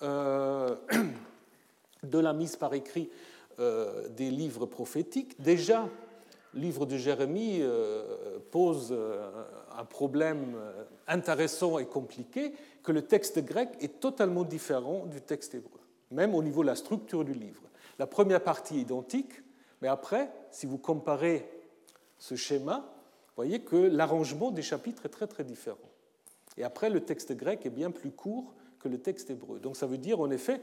euh, 0.02 0.74
de 2.02 2.18
la 2.18 2.32
mise 2.32 2.56
par 2.56 2.74
écrit 2.74 3.10
des 4.16 4.30
livres 4.30 4.64
prophétiques. 4.64 5.38
Déjà, 5.38 5.86
le 6.54 6.60
livre 6.62 6.86
de 6.86 6.96
Jérémie 6.96 7.62
pose 8.50 8.96
un 9.76 9.84
problème 9.84 10.56
intéressant 11.06 11.78
et 11.78 11.84
compliqué, 11.84 12.54
que 12.82 12.90
le 12.90 13.02
texte 13.02 13.44
grec 13.44 13.68
est 13.82 14.00
totalement 14.00 14.44
différent 14.44 15.04
du 15.04 15.20
texte 15.20 15.54
hébreu 15.54 15.80
même 16.10 16.34
au 16.34 16.42
niveau 16.42 16.62
de 16.62 16.66
la 16.66 16.74
structure 16.74 17.24
du 17.24 17.32
livre. 17.32 17.62
La 17.98 18.06
première 18.06 18.42
partie 18.42 18.78
est 18.78 18.82
identique, 18.82 19.32
mais 19.80 19.88
après, 19.88 20.30
si 20.50 20.66
vous 20.66 20.78
comparez 20.78 21.48
ce 22.18 22.34
schéma, 22.34 22.84
voyez 23.40 23.60
que 23.60 23.76
l'arrangement 23.76 24.50
des 24.50 24.62
chapitres 24.62 25.06
est 25.06 25.10
très 25.10 25.26
très 25.26 25.44
différent. 25.44 25.78
Et 26.56 26.62
après, 26.62 26.90
le 26.90 27.00
texte 27.00 27.32
grec 27.32 27.64
est 27.64 27.70
bien 27.70 27.90
plus 27.90 28.10
court 28.10 28.52
que 28.80 28.88
le 28.88 28.98
texte 28.98 29.30
hébreu. 29.30 29.58
Donc 29.58 29.76
ça 29.76 29.86
veut 29.86 29.98
dire 29.98 30.20
en 30.20 30.30
effet 30.30 30.60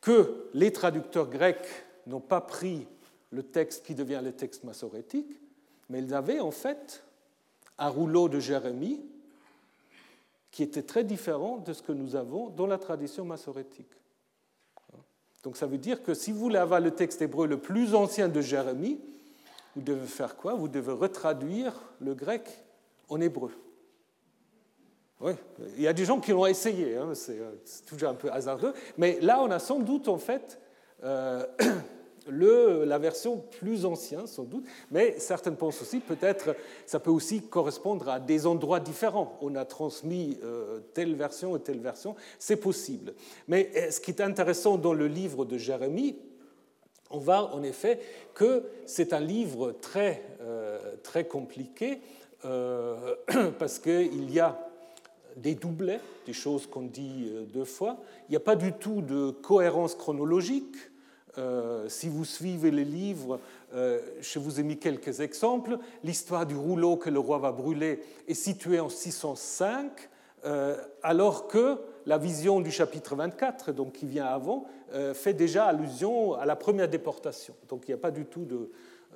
que 0.00 0.48
les 0.54 0.72
traducteurs 0.72 1.28
grecs 1.28 1.66
n'ont 2.06 2.20
pas 2.20 2.40
pris 2.40 2.86
le 3.30 3.42
texte 3.42 3.84
qui 3.84 3.94
devient 3.94 4.20
le 4.22 4.32
texte 4.32 4.62
massorétique, 4.62 5.40
mais 5.88 6.00
ils 6.00 6.14
avaient 6.14 6.40
en 6.40 6.50
fait 6.50 7.02
un 7.78 7.88
rouleau 7.88 8.28
de 8.28 8.38
Jérémie 8.38 9.00
qui 10.50 10.62
était 10.62 10.82
très 10.82 11.02
différent 11.02 11.58
de 11.58 11.72
ce 11.72 11.82
que 11.82 11.92
nous 11.92 12.14
avons 12.14 12.50
dans 12.50 12.66
la 12.66 12.78
tradition 12.78 13.24
massorétique. 13.24 13.90
Donc 15.42 15.56
ça 15.56 15.66
veut 15.66 15.78
dire 15.78 16.02
que 16.04 16.14
si 16.14 16.30
vous 16.30 16.38
voulez 16.38 16.58
avoir 16.58 16.80
le 16.80 16.92
texte 16.92 17.20
hébreu 17.22 17.48
le 17.48 17.58
plus 17.58 17.94
ancien 17.94 18.28
de 18.28 18.40
Jérémie, 18.40 19.00
vous 19.74 19.82
devez 19.82 20.06
faire 20.06 20.36
quoi? 20.36 20.54
Vous 20.54 20.68
devez 20.68 20.92
retraduire 20.92 21.74
le 22.00 22.14
grec 22.14 22.48
en 23.08 23.20
hébreu. 23.20 23.50
Oui, 25.20 25.32
il 25.76 25.82
y 25.82 25.86
a 25.86 25.92
des 25.92 26.04
gens 26.04 26.18
qui 26.18 26.32
l'ont 26.32 26.46
essayé, 26.46 26.96
hein, 26.96 27.12
c'est 27.14 27.86
toujours 27.86 28.08
un 28.08 28.14
peu 28.14 28.28
hasardeux, 28.32 28.74
mais 28.98 29.20
là 29.20 29.40
on 29.40 29.52
a 29.52 29.60
sans 29.60 29.78
doute 29.78 30.08
en 30.08 30.18
fait 30.18 30.58
euh, 31.04 31.46
la 32.28 32.98
version 32.98 33.38
plus 33.38 33.84
ancienne, 33.84 34.26
sans 34.26 34.44
doute, 34.44 34.64
mais 34.90 35.18
certaines 35.18 35.56
pensent 35.56 35.80
aussi, 35.80 36.00
peut-être, 36.00 36.56
ça 36.86 37.00
peut 37.00 37.10
aussi 37.10 37.42
correspondre 37.42 38.08
à 38.08 38.20
des 38.20 38.46
endroits 38.46 38.80
différents. 38.80 39.38
On 39.40 39.54
a 39.54 39.64
transmis 39.64 40.38
euh, 40.42 40.80
telle 40.94 41.14
version 41.14 41.56
et 41.56 41.60
telle 41.60 41.80
version, 41.80 42.14
c'est 42.38 42.56
possible. 42.56 43.14
Mais 43.48 43.70
euh, 43.76 43.90
ce 43.90 44.00
qui 44.00 44.10
est 44.10 44.20
intéressant 44.20 44.76
dans 44.76 44.94
le 44.94 45.06
livre 45.06 45.44
de 45.44 45.58
Jérémie, 45.58 46.16
on 47.12 47.18
voit 47.18 47.54
en 47.54 47.62
effet 47.62 48.00
que 48.34 48.64
c'est 48.86 49.12
un 49.12 49.20
livre 49.20 49.72
très, 49.72 50.22
euh, 50.40 50.78
très 51.02 51.24
compliqué, 51.24 52.00
parce 53.60 53.78
qu'il 53.78 54.32
y 54.32 54.40
a 54.40 54.58
des 55.36 55.54
doublets, 55.54 56.00
des 56.26 56.32
choses 56.32 56.66
qu'on 56.66 56.82
dit 56.82 57.30
deux 57.54 57.64
fois, 57.64 57.98
il 58.28 58.32
n'y 58.32 58.36
a 58.36 58.40
pas 58.40 58.56
du 58.56 58.72
tout 58.72 59.00
de 59.00 59.30
cohérence 59.30 59.94
chronologique, 59.94 60.76
euh, 61.38 61.88
si 61.88 62.08
vous 62.08 62.26
suivez 62.26 62.70
les 62.70 62.84
livres, 62.84 63.40
euh, 63.74 64.00
je 64.20 64.38
vous 64.38 64.60
ai 64.60 64.62
mis 64.62 64.78
quelques 64.78 65.20
exemples. 65.20 65.78
L'histoire 66.04 66.44
du 66.44 66.54
rouleau 66.54 66.96
que 66.96 67.08
le 67.08 67.18
roi 67.18 67.38
va 67.38 67.52
brûler 67.52 68.00
est 68.28 68.34
située 68.34 68.80
en 68.80 68.90
605, 68.90 69.90
euh, 70.44 70.76
alors 71.02 71.48
que 71.48 71.78
la 72.06 72.18
vision 72.18 72.60
du 72.60 72.70
chapitre 72.70 73.14
24, 73.14 73.72
donc 73.72 73.92
qui 73.92 74.06
vient 74.06 74.26
avant, 74.26 74.66
fait 75.14 75.32
déjà 75.32 75.66
allusion 75.66 76.34
à 76.34 76.44
la 76.44 76.56
première 76.56 76.88
déportation. 76.88 77.54
Donc 77.68 77.84
il 77.86 77.90
n'y 77.90 77.94
a 77.94 77.98
pas 77.98 78.10
du 78.10 78.26
tout 78.26 78.44
de, 78.44 78.70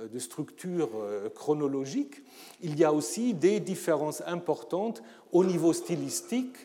de 0.08 0.18
structure 0.18 0.88
chronologique. 1.34 2.22
Il 2.62 2.78
y 2.78 2.84
a 2.84 2.92
aussi 2.92 3.34
des 3.34 3.60
différences 3.60 4.22
importantes 4.26 5.02
au 5.32 5.44
niveau 5.44 5.72
stylistique. 5.72 6.56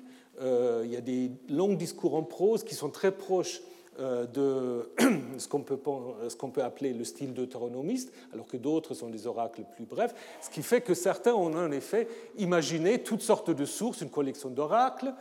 il 0.41 0.89
y 0.89 0.95
a 0.95 1.01
des 1.01 1.31
longs 1.49 1.73
discours 1.73 2.15
en 2.15 2.23
prose 2.23 2.63
qui 2.63 2.75
sont 2.75 2.89
très 2.89 3.11
proches 3.11 3.61
euh, 3.99 4.25
de 4.25 4.89
ce 5.37 5.49
qu'on 5.49 5.63
peut, 5.63 5.75
peut, 5.75 6.63
appeler 6.63 6.93
le 6.93 7.03
style 7.03 7.33
deutéronomiste, 7.33 8.13
alors 8.33 8.47
que 8.47 8.55
d'autres 8.55 8.93
sont 8.93 9.09
des 9.09 9.27
oracles 9.27 9.63
plus 9.75 9.83
brefs, 9.83 10.15
ce 10.41 10.49
qui 10.49 10.63
fait 10.63 10.79
que 10.79 10.93
certains 10.93 11.33
ont 11.33 11.53
en 11.53 11.71
effet 11.71 12.07
imaginé 12.37 13.03
toutes 13.03 13.21
sortes 13.21 13.51
de 13.51 13.65
sources, 13.65 13.99
une 13.99 14.09
collection 14.09 14.49
d'oracles. 14.49 15.13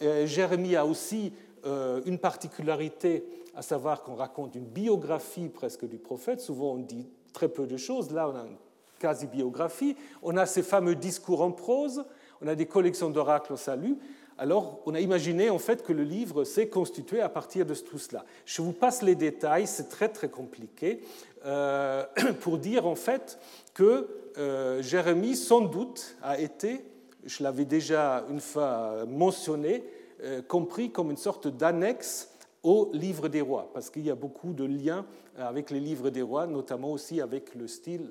Jérémie 0.00 0.76
a 0.76 0.84
aussi 0.84 1.32
euh, 1.66 2.00
une 2.06 2.18
particularité, 2.18 3.24
à 3.56 3.62
savoir 3.62 4.02
qu'on 4.02 4.14
raconte 4.14 4.54
une 4.54 4.66
biographie 4.66 5.48
presque 5.48 5.84
du 5.84 5.98
prophète. 5.98 6.40
Souvent 6.40 6.74
on 6.74 6.76
dit 6.76 7.08
très 7.32 7.48
peu 7.48 7.66
de 7.66 7.76
choses. 7.76 8.12
Là, 8.12 8.28
on 8.28 8.36
a 8.36 8.46
une 8.46 8.56
quasi-biographie, 9.00 9.96
on 10.22 10.36
a 10.36 10.46
ces 10.46 10.62
fameux 10.62 10.94
discours 10.94 11.42
en 11.42 11.50
prose, 11.50 12.04
on 12.40 12.46
a 12.46 12.54
des 12.54 12.66
collections 12.66 13.10
d'oracles 13.10 13.52
au 13.52 13.56
salut. 13.56 13.98
Alors, 14.38 14.80
on 14.86 14.94
a 14.94 15.00
imaginé 15.00 15.50
en 15.50 15.58
fait 15.58 15.82
que 15.82 15.92
le 15.92 16.02
livre 16.04 16.44
s'est 16.44 16.68
constitué 16.68 17.20
à 17.20 17.28
partir 17.28 17.66
de 17.66 17.74
tout 17.74 17.98
cela. 17.98 18.24
Je 18.44 18.62
vous 18.62 18.72
passe 18.72 19.02
les 19.02 19.14
détails, 19.14 19.66
c'est 19.66 19.88
très 19.88 20.08
très 20.08 20.28
compliqué, 20.28 21.00
euh, 21.46 22.04
pour 22.40 22.58
dire 22.58 22.86
en 22.86 22.94
fait 22.94 23.38
que 23.74 24.08
euh, 24.38 24.82
Jérémie, 24.82 25.36
sans 25.36 25.62
doute, 25.62 26.16
a 26.22 26.38
été, 26.38 26.84
je 27.26 27.42
l'avais 27.42 27.64
déjà 27.64 28.24
une 28.30 28.40
fois 28.40 29.04
mentionné, 29.06 29.84
euh, 30.22 30.42
compris 30.42 30.90
comme 30.90 31.10
une 31.10 31.16
sorte 31.16 31.48
d'annexe 31.48 32.30
au 32.62 32.90
livre 32.92 33.28
des 33.28 33.40
rois, 33.40 33.70
parce 33.74 33.90
qu'il 33.90 34.04
y 34.06 34.10
a 34.10 34.14
beaucoup 34.14 34.52
de 34.52 34.64
liens 34.64 35.06
avec 35.36 35.70
les 35.70 35.80
livres 35.80 36.10
des 36.10 36.22
rois, 36.22 36.46
notamment 36.46 36.90
aussi 36.90 37.20
avec 37.20 37.54
le 37.54 37.68
style 37.68 38.10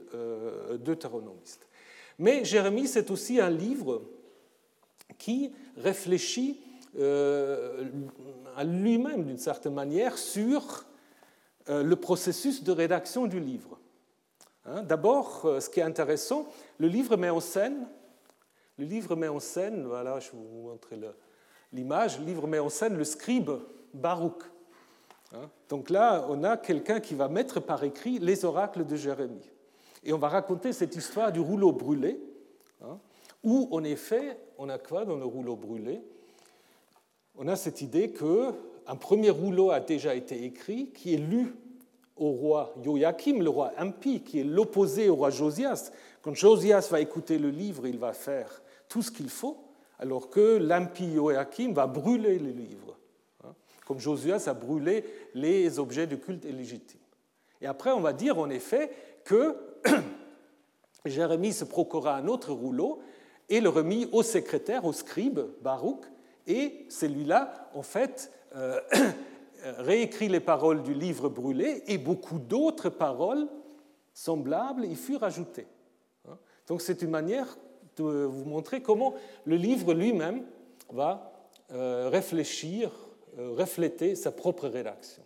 deutéronomiste. 0.80 1.68
Mais 2.20 2.46
Jérémie, 2.46 2.88
c'est 2.88 3.12
aussi 3.12 3.42
un 3.42 3.50
livre 3.50 4.04
qui 5.18 5.52
réfléchit 5.78 6.62
euh, 6.98 7.84
à 8.56 8.64
lui-même, 8.64 9.26
d'une 9.26 9.38
certaine 9.38 9.74
manière, 9.74 10.18
sur 10.18 10.86
euh, 11.70 11.84
le 11.84 11.96
processus 11.96 12.64
de 12.64 12.72
rédaction 12.72 13.28
du 13.28 13.40
livre. 13.40 13.78
Hein, 14.66 14.84
d'abord, 14.84 15.42
euh, 15.46 15.60
ce 15.60 15.70
qui 15.70 15.82
est 15.82 15.84
intéressant, 15.84 16.48
le 16.78 16.88
livre 16.88 17.18
met 17.18 17.30
en 17.30 17.42
scène, 17.42 17.88
le 18.78 18.86
livre 18.86 19.16
met 19.16 19.28
en 19.28 19.40
scène, 19.40 19.86
voilà, 19.86 20.20
je 20.20 20.32
vais 20.32 20.38
vous 20.38 20.70
montrer 20.70 21.00
l'image, 21.72 22.20
le 22.20 22.26
livre 22.26 22.48
met 22.48 22.60
en 22.60 22.70
scène 22.70 22.98
le 22.98 23.04
scribe 23.04 23.52
Baruch. 23.94 24.44
Hein, 25.34 25.50
donc 25.70 25.90
là, 25.90 26.26
on 26.30 26.44
a 26.44 26.58
quelqu'un 26.58 27.00
qui 27.00 27.16
va 27.16 27.28
mettre 27.28 27.60
par 27.60 27.84
écrit 27.84 28.20
les 28.20 28.46
oracles 28.46 28.86
de 28.86 28.96
Jérémie. 28.96 29.50
Et 30.04 30.14
on 30.14 30.18
va 30.18 30.30
raconter 30.30 30.74
cette 30.74 30.96
histoire 30.96 31.32
du 31.32 31.40
rouleau 31.40 31.72
brûlé, 31.72 32.20
hein, 32.84 33.00
où 33.44 33.68
en 33.72 33.84
effet, 33.84 34.38
on 34.58 34.70
a 34.70 34.78
quoi 34.78 35.06
dans 35.06 35.18
le 35.18 35.26
rouleau 35.26 35.56
brûlé? 35.56 36.02
On 37.38 37.48
a 37.48 37.56
cette 37.56 37.82
idée 37.82 38.12
qu'un 38.12 38.96
premier 38.96 39.30
rouleau 39.30 39.72
a 39.72 39.80
déjà 39.80 40.16
été 40.16 40.44
écrit, 40.44 40.92
qui 40.92 41.14
est 41.14 41.18
lu 41.18 41.54
au 42.16 42.30
roi 42.30 42.74
Joachim, 42.82 43.42
le 43.42 43.50
roi 43.50 43.72
impie, 43.78 44.22
qui 44.22 44.40
est 44.40 44.44
l'opposé 44.44 45.10
au 45.10 45.16
roi 45.16 45.30
Josias. 45.32 45.92
Quand 46.22 46.34
Josias 46.34 46.88
va 46.90 47.02
écouter 47.02 47.38
le 47.38 47.50
livre, 47.50 47.88
il 47.88 47.98
va 47.98 48.14
faire 48.14 48.62
tout 48.88 49.02
ce 49.02 49.12
qu'il 49.12 49.30
faut, 49.30 49.58
alors 50.00 50.30
que 50.30 50.58
l'impie 50.58 51.14
Joachim 51.16 51.74
va 51.74 51.88
brûler 51.88 52.40
le 52.40 52.52
livre, 52.52 52.98
hein, 53.44 53.54
comme 53.86 54.00
Josias 54.00 54.46
a 54.48 54.54
brûlé 54.54 55.06
les 55.34 55.80
objets 55.80 56.08
de 56.08 56.16
culte 56.16 56.46
illégitimes. 56.46 57.00
Et 57.62 57.68
après, 57.68 57.92
on 57.92 58.02
va 58.02 58.14
dire 58.14 58.38
en 58.38 58.50
effet 58.50 58.92
que 59.24 59.56
Jérémie 61.06 61.54
se 61.54 61.66
procura 61.66 62.16
un 62.18 62.28
autre 62.28 62.52
rouleau 62.52 63.02
et 63.50 63.62
le 63.62 63.70
remit 63.70 64.10
au 64.12 64.24
secrétaire, 64.24 64.86
au 64.86 64.94
scribe, 64.94 65.40
Baruch, 65.62 66.04
et 66.48 66.86
celui-là, 66.90 67.70
en 67.74 67.82
fait, 67.82 68.32
euh, 68.56 68.80
réécrit 69.78 70.30
les 70.30 70.40
paroles 70.40 70.84
du 70.84 70.94
livre 70.94 71.30
brûlé 71.30 71.84
et 71.88 71.98
beaucoup 71.98 72.40
d'autres 72.40 72.90
paroles 72.90 73.48
semblables 74.14 74.86
y 74.86 74.96
furent 74.96 75.24
ajoutées. 75.24 75.68
Hein? 76.28 76.38
Donc 76.68 76.82
c'est 76.82 77.02
une 77.02 77.10
manière 77.10 77.58
de 77.98 78.04
vous 78.04 78.46
montrer 78.46 78.82
comment 78.82 79.14
le 79.46 79.56
livre 79.56 79.94
lui-même 79.94 80.44
va 80.92 81.32
euh, 81.72 82.10
réfléchir, 82.10 82.92
euh, 83.40 83.52
refléter 83.52 84.16
sa 84.16 84.32
propre 84.32 84.68
rédaction. 84.68 85.24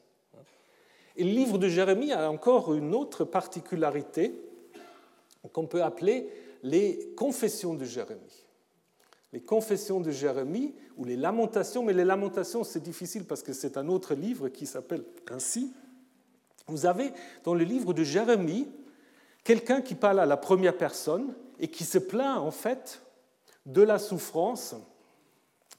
Et 1.15 1.23
le 1.23 1.31
livre 1.31 1.57
de 1.57 1.67
Jérémie 1.67 2.13
a 2.13 2.31
encore 2.31 2.73
une 2.73 2.95
autre 2.95 3.25
particularité 3.25 4.39
qu'on 5.51 5.67
peut 5.67 5.83
appeler 5.83 6.29
les 6.63 7.13
confessions 7.17 7.73
de 7.73 7.83
Jérémie. 7.83 8.45
Les 9.33 9.41
confessions 9.41 9.99
de 9.99 10.11
Jérémie, 10.11 10.73
ou 10.97 11.05
les 11.05 11.15
lamentations, 11.15 11.83
mais 11.83 11.93
les 11.93 12.05
lamentations 12.05 12.63
c'est 12.63 12.81
difficile 12.81 13.25
parce 13.25 13.43
que 13.43 13.53
c'est 13.53 13.77
un 13.77 13.87
autre 13.89 14.15
livre 14.15 14.49
qui 14.49 14.65
s'appelle 14.65 15.03
ainsi. 15.29 15.73
Vous 16.67 16.85
avez 16.85 17.11
dans 17.43 17.53
le 17.53 17.63
livre 17.63 17.93
de 17.93 18.03
Jérémie 18.03 18.67
quelqu'un 19.43 19.81
qui 19.81 19.95
parle 19.95 20.19
à 20.19 20.25
la 20.25 20.37
première 20.37 20.77
personne 20.77 21.33
et 21.59 21.67
qui 21.67 21.83
se 21.83 21.97
plaint 21.97 22.37
en 22.39 22.51
fait 22.51 23.01
de 23.65 23.81
la 23.81 23.99
souffrance 23.99 24.75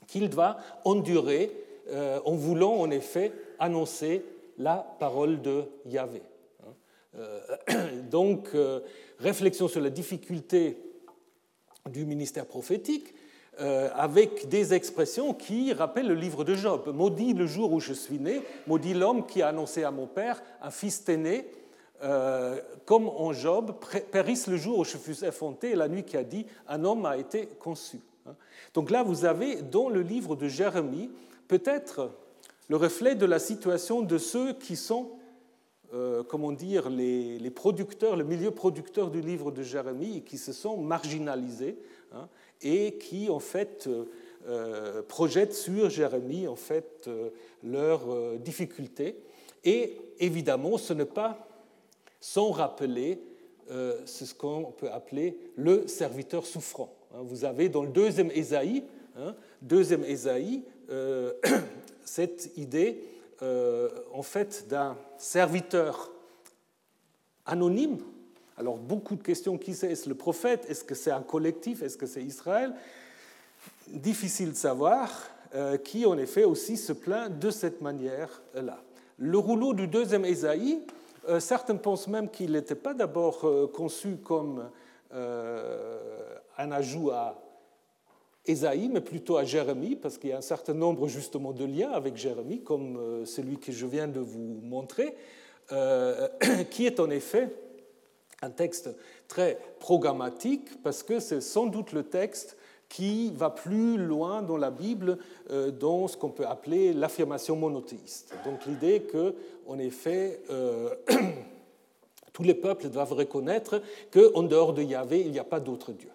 qu'il 0.07 0.28
doit 0.28 0.59
endurer 0.85 1.53
euh, 1.91 2.20
en 2.24 2.35
voulant 2.35 2.74
en 2.74 2.91
effet 2.91 3.33
annoncer 3.59 4.24
la 4.59 4.76
parole 4.99 5.41
de 5.41 5.64
Yahvé. 5.87 6.22
Euh, 7.18 7.41
donc, 8.11 8.51
euh, 8.55 8.81
réflexion 9.18 9.68
sur 9.68 9.81
la 9.81 9.91
difficulté 9.91 10.76
du 11.89 12.05
ministère 12.05 12.47
prophétique, 12.47 13.14
avec 13.59 14.49
des 14.49 14.72
expressions 14.72 15.35
qui 15.35 15.74
rappellent 15.74 16.07
le 16.07 16.14
livre 16.14 16.45
de 16.45 16.55
Job. 16.55 16.91
Maudit 16.95 17.35
le 17.35 17.47
jour 17.47 17.72
où 17.72 17.81
je 17.81 17.93
suis 17.93 18.18
né, 18.18 18.41
maudit 18.66 18.95
l'homme 18.95 19.26
qui 19.26 19.43
a 19.43 19.49
annoncé 19.49 19.85
à 19.85 19.91
mon 19.91 20.07
père, 20.07 20.43
un 20.62 20.70
fils 20.70 21.07
est 21.07 21.45
né, 22.03 22.57
comme 22.86 23.09
en 23.09 23.32
Job, 23.32 23.74
périsse 24.11 24.46
le 24.46 24.57
jour 24.57 24.80
où 24.80 24.84
je 24.84 24.96
fus 24.96 25.24
effronté, 25.24 25.70
et 25.70 25.76
la 25.76 25.88
nuit 25.88 26.05
qui 26.05 26.16
a 26.16 26.24
dit, 26.24 26.46
un 26.68 26.84
homme 26.84 27.07
a 27.07 27.16
été 27.16 27.46
conçu. 27.46 28.01
Hein. 28.26 28.34
Donc 28.74 28.90
là, 28.90 29.03
vous 29.03 29.24
avez 29.24 29.62
dans 29.62 29.88
le 29.88 30.03
livre 30.03 30.36
de 30.36 30.48
Jérémie 30.48 31.11
peut-être 31.48 32.11
le 32.68 32.76
reflet 32.76 33.14
de 33.14 33.26
la 33.26 33.38
situation 33.38 34.03
de 34.03 34.18
ceux 34.18 34.53
qui 34.55 34.76
sont 34.76 35.11
euh, 35.92 36.22
comment 36.22 36.53
dire, 36.53 36.88
les, 36.88 37.51
producteurs, 37.51 38.14
le 38.14 38.22
milieu 38.22 38.53
producteur 38.53 39.11
du 39.11 39.20
livre 39.20 39.51
de 39.51 39.64
Jérémie, 39.64 40.22
qui 40.22 40.38
se 40.38 40.53
sont 40.53 40.76
marginalisés 40.76 41.78
hein, 42.12 42.28
et 42.62 42.94
qui, 42.98 43.28
en 43.28 43.40
fait, 43.40 43.88
euh, 43.88 44.05
euh, 44.46 45.03
projettent 45.03 45.53
sur 45.53 45.90
Jérémie, 45.90 46.46
en 46.46 46.55
fait, 46.55 47.11
leurs 47.64 48.38
difficultés. 48.38 49.16
Et 49.64 49.96
évidemment, 50.20 50.78
ce 50.78 50.92
n'est 50.92 51.05
pas 51.05 51.48
sans 52.21 52.51
rappeler 52.51 53.21
ce 53.68 54.35
qu'on 54.35 54.73
peut 54.77 54.91
appeler 54.91 55.39
le 55.57 55.87
serviteur 55.87 56.45
souffrant. 56.45 56.93
Hein. 57.14 57.21
Vous 57.23 57.45
avez 57.45 57.68
dans 57.68 57.83
le 57.83 57.89
deuxième 57.89 58.31
Ésaïe, 58.33 58.83
hein, 59.16 59.35
deuxième 59.62 60.05
Ésaïe, 60.05 60.64
cette 62.05 62.51
idée 62.57 63.01
euh, 63.43 63.89
en 64.12 64.23
fait 64.23 64.66
d'un 64.68 64.99
serviteur 65.16 66.11
anonyme. 67.47 67.97
Alors 68.59 68.77
beaucoup 68.77 69.16
de 69.16 69.23
questions, 69.23 69.57
qui 69.57 69.73
c'est? 69.73 69.93
Est-ce 69.93 70.11
le 70.11 70.14
prophète? 70.14 70.66
Est-ce 70.68 70.85
que 70.85 70.95
c'est 70.95 71.11
un 71.11 71.23
collectif? 71.23 71.83
Est-ce 71.83 71.97
que 71.97 72.05
c'est 72.05 72.23
Israël? 72.23 72.75
Difficile 73.89 74.51
de 74.51 74.57
savoir, 74.57 75.31
euh, 75.55 75.79
qui 75.79 76.05
en 76.05 76.18
effet 76.18 76.45
aussi 76.45 76.77
se 76.77 76.93
plaint 76.93 77.39
de 77.39 77.51
cette 77.51 77.81
manière-là. 77.81 78.83
Le 79.16 79.39
rouleau 79.39 79.73
du 79.73 79.87
deuxième 79.87 80.27
Ésaïe, 80.27 80.83
euh, 80.83 80.99
certains 81.39 81.77
pensent 81.77 82.09
même 82.09 82.29
qu'il 82.31 82.53
n'était 82.53 82.75
pas 82.75 82.95
d'abord 82.95 83.41
conçu 83.73 84.16
comme 84.16 84.71
un 85.12 86.73
ajout 86.73 87.11
à 87.11 87.41
Ésaïe, 88.47 88.89
mais 88.89 89.01
plutôt 89.01 89.37
à 89.37 89.45
Jérémie, 89.45 89.97
parce 89.97 90.18
qu'il 90.18 90.31
y 90.31 90.33
a 90.33 90.39
un 90.39 90.43
certain 90.43 90.75
nombre 90.75 91.09
justement 91.09 91.53
de 91.53 91.64
liens 91.64 91.91
avec 91.91 92.16
Jérémie, 92.16 92.62
comme 92.62 92.97
euh, 92.97 93.25
celui 93.25 93.59
que 93.59 93.71
je 93.71 93.87
viens 93.87 94.09
de 94.09 94.21
vous 94.21 94.61
montrer, 94.62 95.14
euh, 95.73 96.29
qui 96.71 96.87
est 96.87 97.01
en 97.01 97.11
effet 97.11 97.51
un 98.43 98.51
texte 98.51 98.91
très 99.29 99.59
programmatique, 99.79 100.83
parce 100.83 101.03
que 101.03 101.21
c'est 101.21 101.43
sans 101.43 101.66
doute 101.66 101.93
le 101.93 102.03
texte 102.03 102.57
qui 102.91 103.30
va 103.30 103.49
plus 103.49 103.97
loin 103.97 104.43
dans 104.43 104.59
la 104.59 104.70
Bible 104.70 105.16
euh, 105.51 105.70
dans 105.70 106.09
ce 106.09 106.18
qu'on 106.18 106.28
peut 106.28 106.47
appeler 106.47 106.93
l'affirmation 106.93 107.57
monothéiste. 107.57 108.34
Donc 108.45 108.66
l'idée 108.66 109.03
que, 109.03 109.34
en 109.66 109.78
effet, 109.78 110.43
tous 112.32 112.43
les 112.43 112.55
peuples 112.55 112.91
doivent 112.91 113.14
reconnaître 113.14 113.80
qu'en 114.12 114.43
dehors 114.43 114.74
de 114.74 114.82
Yahvé, 114.82 115.20
il 115.20 115.30
n'y 115.30 115.38
a 115.38 115.45
pas 115.45 115.61
d'autre 115.61 115.93
Dieu. 115.93 116.11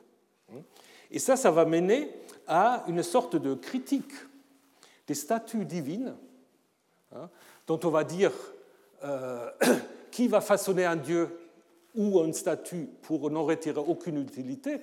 Et 1.12 1.20
ça, 1.20 1.36
ça 1.36 1.50
va 1.50 1.66
mener 1.66 2.12
à 2.48 2.84
une 2.88 3.04
sorte 3.04 3.36
de 3.36 3.54
critique 3.54 4.14
des 5.08 5.14
statues 5.14 5.66
divines, 5.66 6.16
hein, 7.16 7.30
dont 7.68 7.80
on 7.84 7.90
va 7.90 8.04
dire 8.04 8.32
euh, 9.04 9.50
qui 10.12 10.28
va 10.28 10.42
façonner 10.42 10.86
un 10.86 10.96
dieu 10.96 11.30
ou 11.96 12.20
une 12.20 12.34
statue 12.34 12.90
pour 13.04 13.30
n'en 13.30 13.44
retirer 13.44 13.80
aucune 13.80 14.22
utilité. 14.22 14.82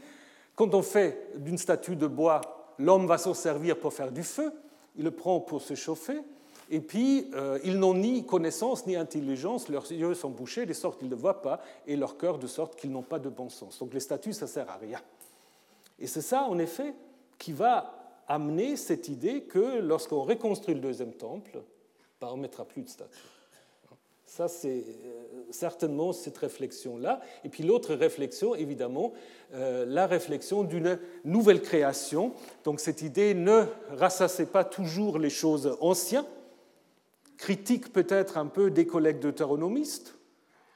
Quand 0.55 0.75
on 0.75 0.83
fait 0.83 1.31
d'une 1.37 1.59
statue 1.59 1.97
de 1.97 2.07
bois, 2.07 2.41
l'homme 2.79 3.07
va 3.07 3.19
s'en 3.19 3.35
servir 3.35 3.79
pour 3.79 3.93
faire 3.93 4.13
du 4.13 4.23
feu, 4.23 4.53
il 4.97 5.05
le 5.05 5.11
prend 5.11 5.41
pour 5.41 5.63
se 5.63 5.75
chauffer, 5.75 6.21
et 6.71 6.81
puis 6.81 7.31
euh, 7.35 7.59
ils 7.65 7.79
n'ont 7.79 7.95
ni 7.95 8.25
connaissance 8.25 8.87
ni 8.87 8.97
intelligence, 8.97 9.69
leurs 9.69 9.91
yeux 9.91 10.15
sont 10.15 10.31
bouchés 10.31 10.67
de 10.67 10.73
sorte 10.73 10.99
qu'ils 10.99 11.09
ne 11.09 11.15
voient 11.15 11.43
pas, 11.43 11.61
et 11.87 11.97
leur 11.97 12.19
cœur 12.19 12.39
de 12.39 12.47
sorte 12.47 12.77
qu'ils 12.77 12.91
n'ont 12.91 13.03
pas 13.03 13.19
de 13.19 13.29
bon 13.29 13.49
sens. 13.49 13.79
Donc 13.79 13.95
les 13.95 14.01
statues, 14.01 14.33
ça 14.33 14.47
ne 14.47 14.51
sert 14.51 14.71
à 14.71 14.77
rien. 14.77 15.01
Et 15.99 16.07
c'est 16.07 16.23
ça, 16.23 16.45
en 16.45 16.59
effet, 16.59 16.95
qui 17.39 17.53
va 17.53 18.23
amener 18.29 18.77
cette 18.77 19.09
idée 19.09 19.43
que 19.43 19.81
lorsqu'on 19.81 20.23
reconstruit 20.23 20.75
le 20.75 20.81
deuxième 20.81 21.13
temple, 21.13 21.63
ben, 22.21 22.29
on 22.33 22.37
ne 22.37 22.43
mettra 22.43 22.65
plus 22.65 22.83
de 22.83 22.89
statues. 22.89 23.19
Ça, 24.35 24.49
c'est 24.49 24.87
euh, 25.05 25.43
certainement 25.51 26.15
cette 26.15 26.39
réflexion-là. 26.39 27.21
Et 27.45 27.51
puis 27.51 27.65
l'autre 27.65 27.95
réflexion, 27.95 28.55
évidemment, 28.55 29.13
euh, 29.53 29.85
la 29.87 30.07
réflexion 30.07 30.63
d'une 30.63 30.99
nouvelle 31.23 31.61
création. 31.61 32.33
Donc 32.65 32.81
cette 32.81 33.03
idée 33.03 33.35
ne 33.35 33.67
rassassez 33.91 34.47
pas 34.47 34.65
toujours 34.65 35.19
les 35.19 35.29
choses 35.29 35.77
anciennes, 35.83 36.25
critique 37.37 37.93
peut-être 37.93 38.39
un 38.39 38.47
peu 38.47 38.71
des 38.71 38.87
collègues 38.87 39.19
deutéronomistes, 39.19 40.17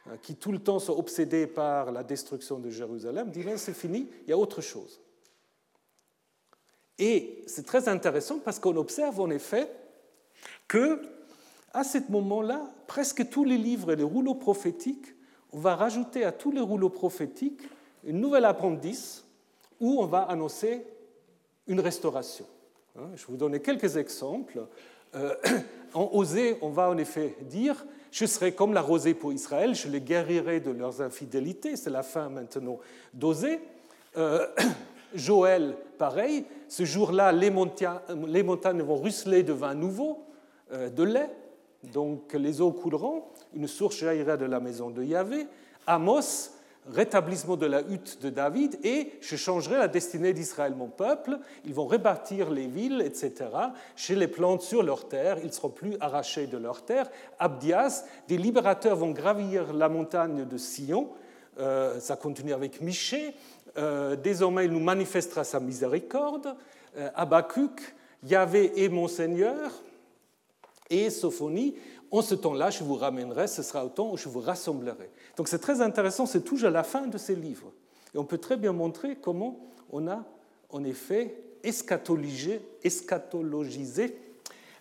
hein, 0.05 0.19
qui 0.21 0.37
tout 0.37 0.53
le 0.53 0.59
temps 0.59 0.79
sont 0.79 0.99
obsédés 0.99 1.47
par 1.47 1.93
la 1.93 2.03
destruction 2.03 2.59
de 2.59 2.69
Jérusalem, 2.69 3.31
dit 3.31 3.43
c'est 3.57 3.73
fini, 3.73 4.07
il 4.27 4.29
y 4.29 4.33
a 4.35 4.39
autre 4.39 4.61
chose. 4.61 5.01
Et 6.99 7.43
c'est 7.47 7.65
très 7.65 7.89
intéressant 7.89 8.39
parce 8.39 8.59
qu'on 8.59 8.77
observe 8.77 9.19
en 9.19 9.31
effet 9.31 9.73
que 10.69 11.16
à 11.77 11.85
ce 11.85 11.99
moment-là, 12.09 12.71
presque 12.87 13.29
tous 13.29 13.45
les 13.45 13.59
livres 13.59 13.93
et 13.93 13.97
les 13.97 14.03
rouleaux 14.03 14.35
prophétiques, 14.35 15.15
on 15.53 15.59
va 15.59 15.77
rajouter 15.77 16.25
à 16.25 16.33
tous 16.33 16.51
les 16.51 16.63
rouleaux 16.63 16.89
prophétiques 16.89 17.61
une 18.03 18.19
nouvelle 18.19 18.47
appendice 18.47 19.27
où 19.79 20.01
on 20.01 20.07
va 20.07 20.23
annoncer 20.23 20.83
une 21.67 21.81
restauration. 21.81 22.47
Hein, 22.99 23.09
je 23.15 23.27
vais 23.27 23.33
vous 23.33 23.37
donner 23.37 23.61
quelques 23.61 23.99
exemples. 23.99 24.67
Euh, 25.15 25.35
en 25.95 26.09
Osée, 26.13 26.57
on 26.63 26.71
va 26.71 26.89
en 26.89 26.97
effet 26.97 27.37
dire 27.43 27.85
Je 28.11 28.25
serai 28.25 28.53
comme 28.53 28.73
la 28.73 28.81
rosée 28.81 29.13
pour 29.13 29.35
Israël, 29.35 29.75
je 29.75 29.89
les 29.89 30.01
guérirai 30.01 30.61
de 30.61 30.71
leurs 30.71 31.03
infidélités. 31.03 31.77
C'est 31.77 31.91
la 31.91 32.03
fin 32.03 32.31
maintenant 32.31 32.79
d'Osée. 33.13 33.61
Euh, 34.17 34.47
Joël, 35.15 35.77
pareil. 35.99 36.47
Ce 36.69 36.87
jour-là, 36.87 37.33
les, 37.33 37.51
montagnes 37.51 38.83
vont 38.83 38.97
ruisseler 38.97 39.43
de 39.43 39.53
vin 39.53 39.75
nouveau, 39.75 40.25
euh, 40.73 40.89
de 40.89 41.03
lait. 41.03 41.31
Donc 41.93 42.33
les 42.35 42.61
eaux 42.61 42.73
couleront, 42.73 43.25
une 43.55 43.69
source 43.69 43.97
jaillira 43.97 44.37
de 44.37 44.45
la 44.45 44.61
maison 44.61 44.91
de 44.91 45.03
Yahvé. 45.03 45.47
Amos, 45.87 46.51
rétablissement 46.93 47.57
de 47.57 47.67
la 47.67 47.83
hutte 47.83 48.23
de 48.23 48.31
David, 48.31 48.79
et 48.85 49.13
je 49.21 49.37
changerai 49.37 49.77
la 49.79 49.89
destinée 49.89 50.33
d'Israël, 50.33 50.75
mon 50.75 50.89
peuple. 50.89 51.39
Ils 51.65 51.75
vont 51.75 51.87
rebâtir 51.87 52.51
les 52.51 52.67
villes, 52.67 53.03
etc. 53.05 53.51
Chez 53.97 54.15
les 54.15 54.29
plantes 54.29 54.63
sur 54.63 54.83
leur 54.83 55.09
terre, 55.09 55.39
ils 55.41 55.47
ne 55.47 55.53
seront 55.53 55.71
plus 55.71 55.97
arrachés 56.01 56.47
de 56.47 56.59
leur 56.59 56.83
terre. 56.85 57.09
Abdias, 57.39 58.05
des 58.29 58.39
libérateurs 58.39 58.97
vont 58.97 59.11
gravir 59.11 59.73
la 59.73 59.89
montagne 59.89 60.45
de 60.45 60.59
Sion. 60.59 61.11
Euh, 61.59 61.99
ça 62.01 62.17
continue 62.17 62.53
avec 62.53 62.81
Miché. 62.81 63.35
Euh, 63.79 64.17
désormais, 64.17 64.67
il 64.67 64.73
nous 64.73 64.81
manifestera 64.81 65.45
sa 65.45 65.61
miséricorde. 65.61 66.55
Euh, 66.97 67.11
Yahvé 68.23 68.85
est 68.85 68.89
mon 68.89 69.09
Seigneur 69.09 69.71
et 70.91 71.11
Sophonie, 71.11 71.75
en 72.11 72.23
ce 72.23 72.35
temps-là, 72.35 72.71
je 72.71 72.85
vous 72.85 72.95
ramènerai, 72.95 73.49
ce 73.49 73.63
sera 73.63 73.85
au 73.85 73.89
temps 73.89 74.13
où 74.13 74.17
je 74.17 74.29
vous 74.29 74.41
rassemblerai. 74.41 75.11
Donc 75.37 75.49
c'est 75.49 75.59
très 75.59 75.81
intéressant, 75.81 76.27
c'est 76.27 76.43
toujours 76.43 76.69
à 76.69 76.73
la 76.73 76.85
fin 76.85 77.07
de 77.07 77.19
ces 77.19 77.35
livres. 77.35 77.73
Et 78.15 78.19
on 78.19 78.25
peut 78.25 78.39
très 78.39 78.57
bien 78.57 78.73
montrer 78.73 79.17
comment 79.17 79.59
on 79.91 80.07
a 80.09 80.25
en 80.71 80.85
effet 80.85 81.43
eschatologisé, 81.63 82.61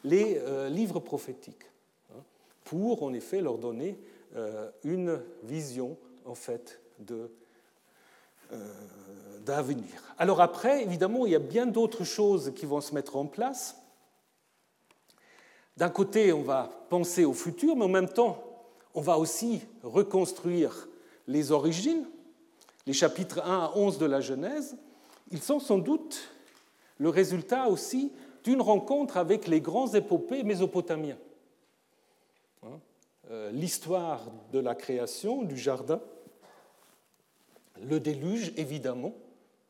les 0.03 0.37
euh, 0.37 0.69
livres 0.69 0.99
prophétiques 0.99 1.65
hein, 2.11 2.21
pour 2.63 3.01
en 3.01 3.11
effet 3.13 3.41
leur 3.41 3.57
donner 3.57 3.97
euh, 4.35 4.69
une 4.83 5.19
vision 5.43 5.97
en 6.25 6.35
fait 6.35 6.79
de 6.99 7.31
euh, 8.53 8.57
d'avenir. 9.45 10.15
Alors 10.17 10.41
après, 10.41 10.81
évidemment, 10.81 11.25
il 11.27 11.31
y 11.31 11.35
a 11.35 11.39
bien 11.39 11.67
d'autres 11.67 12.03
choses 12.03 12.51
qui 12.55 12.65
vont 12.65 12.81
se 12.81 12.95
mettre 12.95 13.15
en 13.15 13.27
place. 13.27 13.75
D'un 15.77 15.89
côté, 15.89 16.31
on 16.31 16.41
va 16.41 16.69
penser 16.89 17.25
au 17.25 17.33
futur, 17.33 17.75
mais 17.75 17.85
en 17.85 17.89
même 17.89 18.09
temps, 18.09 18.41
on 18.93 19.01
va 19.01 19.17
aussi 19.17 19.61
reconstruire 19.83 20.87
les 21.27 21.51
origines. 21.51 22.05
Les 22.85 22.93
chapitres 22.93 23.41
1 23.43 23.59
à 23.65 23.71
11 23.75 23.97
de 23.97 24.05
la 24.05 24.21
Genèse, 24.21 24.77
ils 25.31 25.41
sont 25.41 25.59
sans 25.59 25.77
doute 25.77 26.29
le 26.97 27.09
résultat 27.09 27.67
aussi 27.67 28.11
d'une 28.43 28.61
rencontre 28.61 29.17
avec 29.17 29.47
les 29.47 29.59
grands 29.59 29.93
épopées 29.93 30.43
mésopotamiens. 30.43 31.17
Hein, 32.63 32.79
euh, 33.31 33.51
l'histoire 33.51 34.21
de 34.53 34.59
la 34.59 34.75
création 34.75 35.41
du 35.41 35.57
jardin, 35.57 35.99
le 37.81 37.99
déluge 37.99 38.53
évidemment, 38.55 39.13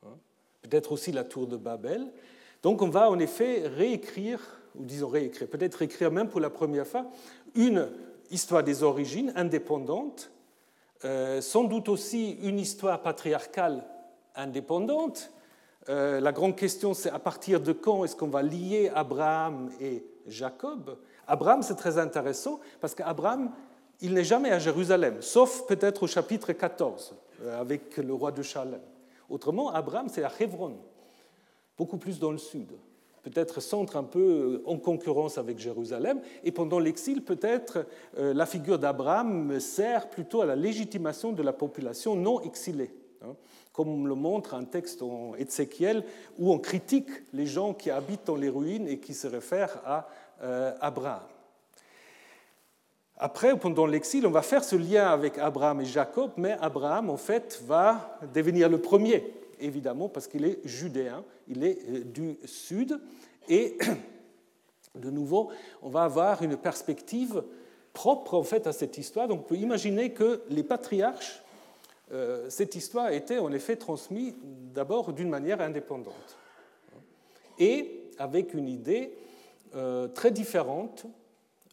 hein, 0.05 0.13
peut-être 0.61 0.91
aussi 0.91 1.11
la 1.11 1.23
tour 1.23 1.47
de 1.47 1.57
Babel. 1.57 2.11
Donc 2.61 2.81
on 2.81 2.89
va 2.89 3.09
en 3.09 3.17
effet 3.17 3.67
réécrire 3.67 4.41
ou 4.79 4.85
disons 4.85 5.07
réécrire, 5.07 5.47
peut-être 5.47 5.81
écrire 5.81 6.11
même 6.11 6.29
pour 6.29 6.39
la 6.39 6.49
première 6.49 6.87
fois, 6.87 7.05
une 7.55 7.89
histoire 8.31 8.63
des 8.63 8.83
origines 8.83 9.31
indépendante, 9.35 10.31
euh, 11.03 11.41
sans 11.41 11.63
doute 11.63 11.89
aussi 11.89 12.31
une 12.41 12.59
histoire 12.59 13.01
patriarcale 13.01 13.85
indépendante. 14.35 15.31
Euh, 15.89 16.19
la 16.19 16.31
grande 16.31 16.55
question, 16.55 16.93
c'est 16.93 17.11
à 17.11 17.19
partir 17.19 17.61
de 17.61 17.71
quand 17.71 18.03
est-ce 18.03 18.15
qu'on 18.15 18.27
va 18.27 18.41
lier 18.41 18.91
Abraham 18.93 19.69
et 19.79 20.03
Jacob? 20.25 20.97
Abraham, 21.27 21.61
c'est 21.61 21.75
très 21.75 21.97
intéressant 21.97 22.59
parce 22.81 22.95
qu'Abraham, 22.95 23.51
il 24.01 24.13
n'est 24.13 24.23
jamais 24.23 24.51
à 24.51 24.59
Jérusalem, 24.59 25.21
sauf 25.21 25.65
peut-être 25.67 26.03
au 26.03 26.07
chapitre 26.07 26.53
14 26.53 27.15
euh, 27.43 27.61
avec 27.61 27.97
le 27.97 28.13
roi 28.13 28.31
de 28.31 28.41
Chalem. 28.41 28.81
Autrement, 29.29 29.71
Abraham, 29.71 30.09
c'est 30.09 30.23
à 30.23 30.31
Hebron, 30.39 30.77
beaucoup 31.77 31.97
plus 31.97 32.19
dans 32.19 32.31
le 32.31 32.37
sud 32.37 32.71
peut-être 33.25 33.59
centre 33.59 33.97
un 33.97 34.03
peu 34.03 34.19
euh, 34.19 34.69
en 34.69 34.77
concurrence 34.77 35.39
avec 35.39 35.57
Jérusalem. 35.57 36.21
Et 36.43 36.51
pendant 36.51 36.77
l'exil, 36.77 37.23
peut-être 37.23 37.87
euh, 38.19 38.33
la 38.35 38.45
figure 38.45 38.77
d'Abraham 38.77 39.59
sert 39.59 40.09
plutôt 40.09 40.41
à 40.41 40.45
la 40.45 40.55
légitimation 40.55 41.31
de 41.31 41.41
la 41.41 41.51
population 41.51 42.15
non 42.15 42.41
exilée. 42.41 42.91
Hein, 43.23 43.35
comme 43.73 44.07
le 44.07 44.15
montre 44.15 44.53
un 44.53 44.63
texte 44.63 45.01
en 45.01 45.33
Ézéchiel 45.35 46.03
où 46.37 46.53
on 46.53 46.59
critique 46.59 47.09
les 47.33 47.47
gens 47.47 47.73
qui 47.73 47.89
habitent 47.89 48.27
dans 48.27 48.35
les 48.35 48.47
ruines 48.47 48.87
et 48.87 48.99
qui 48.99 49.13
se 49.13 49.27
réfèrent 49.27 49.81
à 49.83 50.07
euh, 50.43 50.73
Abraham. 50.79 51.23
Après, 53.17 53.57
pendant 53.57 53.87
l'exil, 53.87 54.27
on 54.27 54.31
va 54.31 54.43
faire 54.43 54.63
ce 54.63 54.75
lien 54.75 55.07
avec 55.07 55.39
Abraham 55.39 55.81
et 55.81 55.85
Jacob, 55.85 56.31
mais 56.37 56.57
Abraham, 56.61 57.09
en 57.09 57.17
fait, 57.17 57.61
va 57.65 58.19
devenir 58.33 58.69
le 58.69 58.77
premier 58.77 59.23
évidemment, 59.59 60.09
parce 60.09 60.27
qu'il 60.27 60.45
est 60.45 60.59
judéen, 60.65 61.23
il 61.47 61.63
est 61.63 61.79
euh, 61.89 62.03
du 62.03 62.37
sud. 62.45 62.99
Et 63.49 63.77
de 64.95 65.09
nouveau, 65.09 65.51
on 65.81 65.89
va 65.89 66.03
avoir 66.03 66.41
une 66.41 66.57
perspective 66.57 67.43
propre 67.93 68.33
en 68.35 68.43
fait 68.43 68.67
à 68.67 68.73
cette 68.73 68.97
histoire. 68.97 69.27
Donc 69.27 69.41
on 69.41 69.43
peut 69.43 69.55
imaginer 69.55 70.11
que 70.13 70.43
les 70.49 70.63
patriarches, 70.63 71.41
euh, 72.11 72.49
cette 72.49 72.75
histoire 72.75 73.05
a 73.05 73.13
été 73.13 73.39
en 73.39 73.51
effet 73.51 73.75
transmise 73.75 74.35
d'abord 74.73 75.13
d'une 75.13 75.29
manière 75.29 75.61
indépendante 75.61 76.37
et 77.57 78.03
avec 78.17 78.53
une 78.53 78.67
idée 78.67 79.13
euh, 79.75 80.07
très 80.07 80.31
différente 80.31 81.05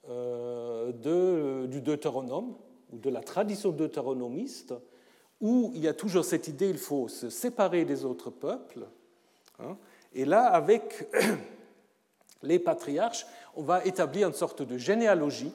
de, 0.08 1.66
du 1.66 1.80
Deutéronome 1.80 2.56
ou 2.92 2.98
de 2.98 3.08
la 3.08 3.20
tradition 3.20 3.70
deutéronomiste 3.70 4.74
où 5.42 5.72
il 5.74 5.82
y 5.82 5.88
a 5.88 5.92
toujours 5.92 6.24
cette 6.24 6.48
idée 6.48 6.70
il 6.70 6.78
faut 6.78 7.08
se 7.08 7.28
séparer 7.28 7.84
des 7.84 8.06
autres 8.06 8.30
peuples. 8.30 8.86
Hein. 9.58 9.76
et 10.14 10.24
là, 10.24 10.46
avec 10.46 11.08
les 12.42 12.58
patriarches, 12.58 13.26
on 13.54 13.62
va 13.62 13.84
établir 13.84 14.28
une 14.28 14.34
sorte 14.34 14.62
de 14.62 14.78
généalogie, 14.78 15.52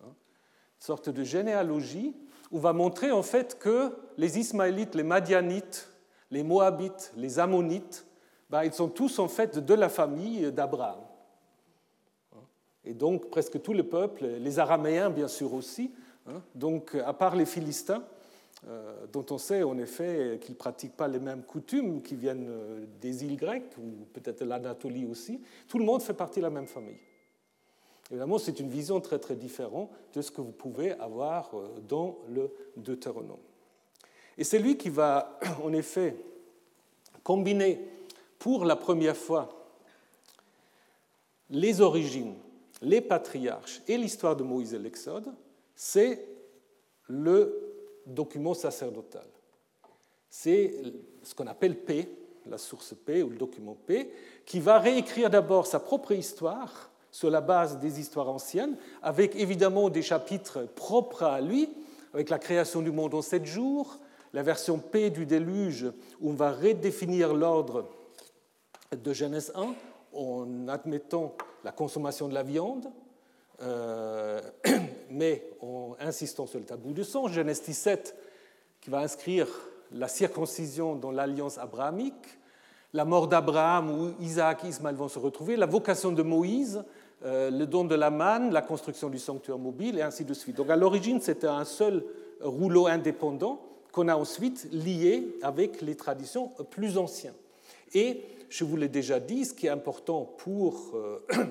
hein, 0.00 0.06
une 0.06 0.84
sorte 0.86 1.10
de 1.10 1.22
généalogie 1.22 2.16
où 2.50 2.56
on 2.56 2.60
va 2.60 2.72
montrer 2.72 3.10
en 3.10 3.22
fait 3.22 3.58
que 3.58 3.92
les 4.16 4.38
Ismaélites, 4.38 4.94
les 4.94 5.02
Madianites, 5.02 5.88
les 6.30 6.42
Moabites, 6.42 7.12
les 7.16 7.38
Ammonites, 7.38 8.06
ben, 8.48 8.64
ils 8.64 8.72
sont 8.72 8.88
tous 8.88 9.18
en 9.18 9.28
fait 9.28 9.58
de 9.58 9.74
la 9.74 9.88
famille 9.88 10.50
d'Abraham. 10.52 11.00
Hein. 12.34 12.42
Et 12.84 12.94
donc 12.94 13.28
presque 13.28 13.60
tout 13.60 13.74
le 13.74 13.84
peuple, 13.84 14.24
les 14.24 14.58
Araméens 14.60 15.10
bien 15.10 15.28
sûr 15.28 15.52
aussi, 15.52 15.92
donc 16.54 16.94
à 16.94 17.12
part 17.12 17.34
les 17.34 17.46
Philistins, 17.46 18.04
dont 19.12 19.24
on 19.30 19.38
sait 19.38 19.62
en 19.62 19.78
effet 19.78 20.38
qu'ils 20.40 20.54
ne 20.54 20.58
pratiquent 20.58 20.96
pas 20.96 21.08
les 21.08 21.18
mêmes 21.18 21.42
coutumes, 21.42 22.02
qui 22.02 22.14
viennent 22.14 22.46
euh, 22.48 22.84
des 23.00 23.24
îles 23.24 23.36
grecques 23.36 23.76
ou 23.78 24.04
peut-être 24.12 24.44
l'Anatolie 24.44 25.06
aussi. 25.06 25.40
Tout 25.66 25.78
le 25.78 25.84
monde 25.84 26.02
fait 26.02 26.14
partie 26.14 26.40
de 26.40 26.44
la 26.44 26.50
même 26.50 26.66
famille. 26.66 26.98
Évidemment, 28.10 28.38
c'est 28.38 28.58
une 28.60 28.68
vision 28.68 29.00
très 29.00 29.18
très 29.18 29.36
différente 29.36 29.90
de 30.12 30.20
ce 30.20 30.30
que 30.30 30.40
vous 30.40 30.52
pouvez 30.52 30.92
avoir 30.92 31.54
euh, 31.54 31.68
dans 31.88 32.18
le 32.28 32.50
Deutéronome. 32.76 33.38
Et 34.36 34.44
c'est 34.44 34.58
lui 34.58 34.76
qui 34.76 34.90
va 34.90 35.38
en 35.64 35.72
effet 35.72 36.16
combiner 37.22 37.80
pour 38.38 38.64
la 38.64 38.76
première 38.76 39.16
fois 39.16 39.48
les 41.48 41.80
origines, 41.80 42.34
les 42.82 43.00
patriarches 43.00 43.82
et 43.88 43.96
l'histoire 43.96 44.36
de 44.36 44.42
Moïse 44.42 44.74
et 44.74 44.78
l'Exode, 44.78 45.32
c'est 45.74 46.26
le 47.08 47.69
document 48.14 48.54
sacerdotal. 48.54 49.26
C'est 50.28 50.74
ce 51.22 51.34
qu'on 51.34 51.46
appelle 51.46 51.76
P, 51.76 52.08
la 52.46 52.58
source 52.58 52.94
P 52.94 53.22
ou 53.22 53.30
le 53.30 53.36
document 53.36 53.76
P, 53.86 54.12
qui 54.46 54.60
va 54.60 54.78
réécrire 54.78 55.30
d'abord 55.30 55.66
sa 55.66 55.80
propre 55.80 56.12
histoire 56.12 56.90
sur 57.10 57.30
la 57.30 57.40
base 57.40 57.78
des 57.78 57.98
histoires 57.98 58.28
anciennes, 58.28 58.76
avec 59.02 59.34
évidemment 59.34 59.88
des 59.88 60.02
chapitres 60.02 60.66
propres 60.76 61.24
à 61.24 61.40
lui, 61.40 61.68
avec 62.14 62.30
la 62.30 62.38
création 62.38 62.82
du 62.82 62.92
monde 62.92 63.14
en 63.14 63.22
sept 63.22 63.46
jours, 63.46 63.98
la 64.32 64.42
version 64.42 64.78
P 64.78 65.10
du 65.10 65.26
déluge, 65.26 65.86
où 66.20 66.30
on 66.30 66.34
va 66.34 66.52
redéfinir 66.52 67.34
l'ordre 67.34 67.88
de 68.92 69.12
Genèse 69.12 69.52
1 69.54 69.74
en 70.12 70.68
admettant 70.68 71.34
la 71.64 71.72
consommation 71.72 72.28
de 72.28 72.34
la 72.34 72.42
viande, 72.42 72.86
euh, 73.62 74.40
mais 75.10 75.44
en 75.60 75.96
insistant 76.00 76.46
sur 76.46 76.58
le 76.58 76.64
tabou 76.64 76.92
du 76.92 77.04
sang. 77.04 77.28
Genèse 77.28 77.62
17, 77.62 78.14
qui 78.80 78.90
va 78.90 79.00
inscrire 79.00 79.46
la 79.92 80.08
circoncision 80.08 80.94
dans 80.94 81.10
l'alliance 81.10 81.58
abrahamique, 81.58 82.38
la 82.92 83.04
mort 83.04 83.28
d'Abraham 83.28 83.90
où 83.90 84.14
Isaac 84.20 84.64
et 84.64 84.68
Ismaël 84.68 84.96
vont 84.96 85.08
se 85.08 85.18
retrouver, 85.18 85.56
la 85.56 85.66
vocation 85.66 86.12
de 86.12 86.22
Moïse, 86.22 86.82
euh, 87.24 87.50
le 87.50 87.66
don 87.66 87.84
de 87.84 87.94
la 87.94 88.10
manne, 88.10 88.52
la 88.52 88.62
construction 88.62 89.10
du 89.10 89.18
sanctuaire 89.18 89.58
mobile, 89.58 89.98
et 89.98 90.02
ainsi 90.02 90.24
de 90.24 90.34
suite. 90.34 90.56
Donc 90.56 90.70
à 90.70 90.76
l'origine, 90.76 91.20
c'était 91.20 91.46
un 91.46 91.64
seul 91.64 92.04
rouleau 92.40 92.86
indépendant 92.86 93.60
qu'on 93.92 94.08
a 94.08 94.16
ensuite 94.16 94.68
lié 94.72 95.36
avec 95.42 95.82
les 95.82 95.96
traditions 95.96 96.50
plus 96.70 96.96
anciennes. 96.96 97.34
Et 97.92 98.22
je 98.48 98.64
vous 98.64 98.76
l'ai 98.76 98.88
déjà 98.88 99.20
dit, 99.20 99.44
ce 99.44 99.54
qui 99.54 99.66
est 99.66 99.70
important 99.70 100.24
pour, 100.38 100.92
euh, 100.94 101.20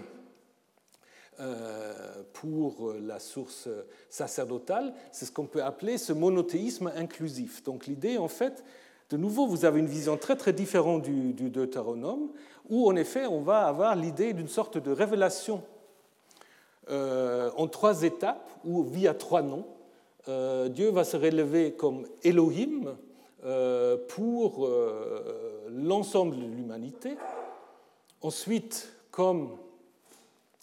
pour 2.34 2.94
la 3.02 3.20
source 3.20 3.70
sacerdotale, 4.10 4.94
c'est 5.12 5.26
ce 5.26 5.32
qu'on 5.32 5.46
peut 5.46 5.64
appeler 5.64 5.98
ce 5.98 6.12
monothéisme 6.12 6.92
inclusif. 6.96 7.64
Donc 7.64 7.88
l'idée, 7.88 8.18
en 8.18 8.28
fait, 8.28 8.64
de 9.10 9.18
nouveau, 9.18 9.48
vous 9.48 9.66
avez 9.66 9.80
une 9.80 9.88
vision 9.88 10.18
très 10.18 10.36
très 10.36 10.54
différente 10.54 11.04
du, 11.04 11.50
Deutéronome, 11.50 12.30
où 12.70 12.90
en 12.90 12.96
effet, 12.96 13.26
on 13.26 13.42
va 13.42 13.68
avoir 13.68 13.96
l'idée 13.96 14.34
d'une 14.34 14.48
sorte 14.48 14.78
de 14.78 14.92
révélation 14.92 15.64
euh, 16.90 17.50
en 17.56 17.68
trois 17.68 18.04
étapes, 18.04 18.50
ou 18.66 18.84
via 18.84 19.14
trois 19.14 19.42
noms. 19.42 19.66
Dieu 20.70 20.92
va 20.92 21.04
se 21.04 21.18
relever 21.18 21.72
comme 21.72 22.06
Elohim, 22.22 22.98
euh, 23.46 23.96
pour 24.10 24.66
euh, 24.66 25.66
l'ensemble 25.70 26.36
de 26.36 26.42
l'humanité. 26.42 27.16
Ensuite, 28.22 28.92
comme 29.12 29.52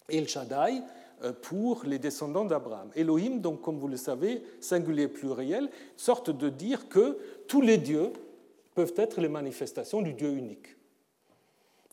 El 0.09 0.27
Shaddai, 0.27 0.81
euh, 1.23 1.33
pour 1.33 1.83
les 1.85 1.99
descendants 1.99 2.45
d'Abraham. 2.45 2.89
Elohim, 2.95 3.37
donc, 3.37 3.61
comme 3.61 3.77
vous 3.77 3.87
le 3.87 3.97
savez, 3.97 4.43
singulier 4.59 5.07
pluriel, 5.07 5.69
sorte 5.95 6.29
de 6.29 6.49
dire 6.49 6.89
que 6.89 7.17
tous 7.47 7.61
les 7.61 7.77
dieux 7.77 8.11
peuvent 8.75 8.93
être 8.97 9.19
les 9.21 9.29
manifestations 9.29 10.01
du 10.01 10.13
Dieu 10.13 10.31
unique. 10.31 10.75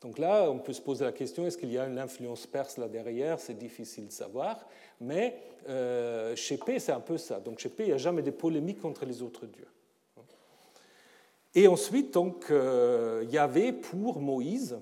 Donc 0.02 0.18
là, 0.18 0.50
on 0.50 0.58
peut 0.58 0.74
se 0.74 0.82
poser 0.82 1.04
la 1.04 1.12
question, 1.12 1.46
est-ce 1.46 1.56
qu'il 1.56 1.72
y 1.72 1.78
a 1.78 1.86
une 1.86 1.98
influence 1.98 2.46
perse 2.46 2.76
là 2.76 2.88
derrière? 2.88 3.40
C'est 3.40 3.56
difficile 3.56 4.08
de 4.08 4.12
savoir. 4.12 4.66
Mais 5.00 5.38
chez 6.36 6.58
P, 6.58 6.78
c'est 6.78 6.92
un 6.92 7.00
peu 7.00 7.16
ça. 7.16 7.40
Donc 7.40 7.58
chez 7.58 7.70
P, 7.70 7.84
il 7.84 7.86
n'y 7.86 7.92
a 7.94 7.96
jamais 7.96 8.20
de 8.20 8.30
polémique 8.30 8.82
contre 8.82 9.06
les 9.06 9.22
autres 9.22 9.46
dieux. 9.46 9.64
Et 11.54 11.68
ensuite, 11.68 12.12
donc, 12.12 12.50
euh, 12.50 13.24
Yahvé 13.30 13.72
pour 13.72 14.20
Moïse, 14.20 14.76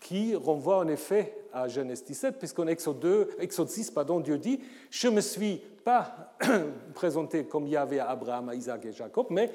qui 0.00 0.34
renvoie 0.34 0.78
en 0.78 0.88
effet 0.88 1.34
à 1.62 1.68
Genèse 1.68 2.04
17, 2.04 2.38
puisqu'en 2.38 2.66
Exode, 2.66 3.00
2, 3.00 3.36
Exode 3.38 3.68
6, 3.68 3.90
pardon, 3.90 4.20
Dieu 4.20 4.38
dit 4.38 4.60
Je 4.90 5.08
ne 5.08 5.16
me 5.16 5.20
suis 5.20 5.60
pas 5.84 6.34
présenté 6.94 7.44
comme 7.44 7.66
Yahvé 7.66 8.00
à 8.00 8.10
Abraham, 8.10 8.48
à 8.48 8.54
Isaac 8.54 8.84
et 8.86 8.92
Jacob, 8.92 9.26
mais 9.30 9.50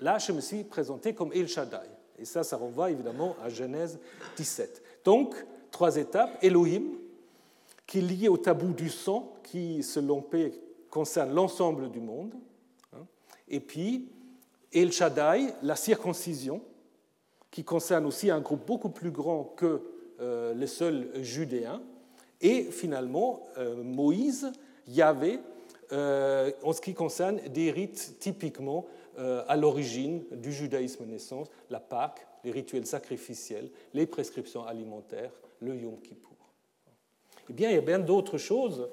là, 0.00 0.18
je 0.18 0.32
me 0.32 0.40
suis 0.40 0.64
présenté 0.64 1.14
comme 1.14 1.32
El 1.32 1.48
Shaddai. 1.48 1.88
Et 2.18 2.24
ça, 2.24 2.42
ça 2.44 2.56
renvoie 2.56 2.90
évidemment 2.90 3.36
à 3.42 3.48
Genèse 3.48 3.98
17. 4.36 4.82
Donc, 5.04 5.34
trois 5.70 5.96
étapes 5.96 6.38
Elohim, 6.42 6.82
qui 7.86 7.98
est 7.98 8.02
lié 8.02 8.28
au 8.28 8.36
tabou 8.36 8.72
du 8.72 8.88
sang, 8.88 9.34
qui, 9.42 9.82
selon 9.82 10.22
P, 10.22 10.52
concerne 10.90 11.34
l'ensemble 11.34 11.90
du 11.90 12.00
monde. 12.00 12.34
Hein. 12.92 13.04
Et 13.48 13.60
puis, 13.60 14.08
El 14.72 14.92
Shaddai, 14.92 15.54
la 15.62 15.76
circoncision, 15.76 16.62
qui 17.50 17.62
concerne 17.62 18.06
aussi 18.06 18.30
un 18.30 18.40
groupe 18.40 18.66
beaucoup 18.66 18.88
plus 18.88 19.12
grand 19.12 19.44
que 19.44 19.80
les 20.20 20.66
seuls 20.66 21.08
judéens, 21.22 21.82
et 22.40 22.64
finalement 22.64 23.42
euh, 23.58 23.82
Moïse, 23.82 24.52
Yahvé, 24.88 25.40
euh, 25.92 26.50
en 26.62 26.72
ce 26.72 26.80
qui 26.80 26.94
concerne 26.94 27.40
des 27.52 27.70
rites 27.70 28.16
typiquement 28.20 28.86
à 29.46 29.54
l'origine 29.54 30.24
du 30.32 30.52
judaïsme 30.52 31.04
naissance, 31.04 31.46
la 31.70 31.78
Pâque, 31.78 32.26
les 32.42 32.50
rituels 32.50 32.84
sacrificiels, 32.84 33.70
les 33.92 34.06
prescriptions 34.06 34.66
alimentaires, 34.66 35.30
le 35.60 35.76
Yom 35.76 36.00
Kippour. 36.00 36.34
Eh 37.48 37.52
bien, 37.52 37.70
il 37.70 37.76
y 37.76 37.78
a 37.78 37.80
bien 37.80 38.00
d'autres 38.00 38.38
choses 38.38 38.88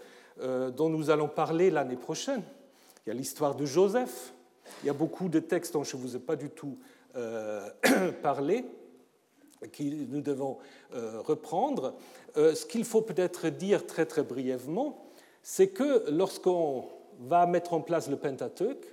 dont 0.78 0.90
nous 0.90 1.10
allons 1.10 1.28
parler 1.28 1.72
l'année 1.72 1.96
prochaine. 1.96 2.44
Il 3.04 3.10
y 3.10 3.12
a 3.12 3.16
l'histoire 3.16 3.56
de 3.56 3.66
Joseph, 3.66 4.32
il 4.84 4.88
y 4.88 4.90
a 4.90 4.94
beaucoup 4.94 5.30
de 5.30 5.40
textes 5.40 5.74
dont 5.74 5.84
je 5.84 5.96
ne 5.96 6.02
vous 6.02 6.16
ai 6.16 6.20
pas 6.20 6.36
du 6.36 6.50
tout 6.50 6.78
euh, 7.16 7.70
parlé, 8.22 8.66
que 9.68 9.84
nous 9.84 10.22
devons 10.22 10.58
euh, 10.94 11.22
reprendre. 11.22 11.94
Euh, 12.38 12.56
ce 12.56 12.66
qu'il 12.66 12.86
faut 12.86 13.02
peut-être 13.02 13.50
dire 13.50 13.86
très 13.86 14.06
très 14.06 14.24
brièvement, 14.24 15.06
c'est 15.44 15.70
que 15.70 16.10
lorsqu'on 16.10 16.86
va 17.20 17.46
mettre 17.46 17.74
en 17.74 17.82
place 17.82 18.10
le 18.10 18.16
Pentateuque, 18.16 18.86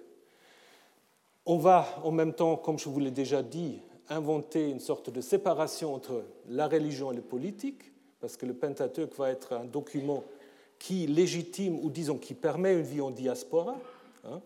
on 1.46 1.56
va 1.56 1.86
en 2.04 2.10
même 2.10 2.34
temps, 2.34 2.56
comme 2.56 2.78
je 2.78 2.88
vous 2.88 3.00
l'ai 3.00 3.10
déjà 3.10 3.42
dit, 3.42 3.80
inventer 4.10 4.68
une 4.68 4.80
sorte 4.80 5.10
de 5.10 5.20
séparation 5.20 5.94
entre 5.94 6.24
la 6.48 6.68
religion 6.68 7.12
et 7.12 7.16
le 7.16 7.22
politique, 7.22 7.92
parce 8.20 8.36
que 8.36 8.46
le 8.46 8.54
Pentateuque 8.54 9.14
va 9.16 9.30
être 9.30 9.54
un 9.54 9.64
document 9.64 10.24
qui 10.78 11.06
légitime, 11.06 11.78
ou 11.82 11.90
disons 11.90 12.18
qui 12.18 12.34
permet 12.34 12.74
une 12.74 12.82
vie 12.82 13.00
en 13.00 13.10
diaspora. 13.10 13.76
Hein, 14.24 14.40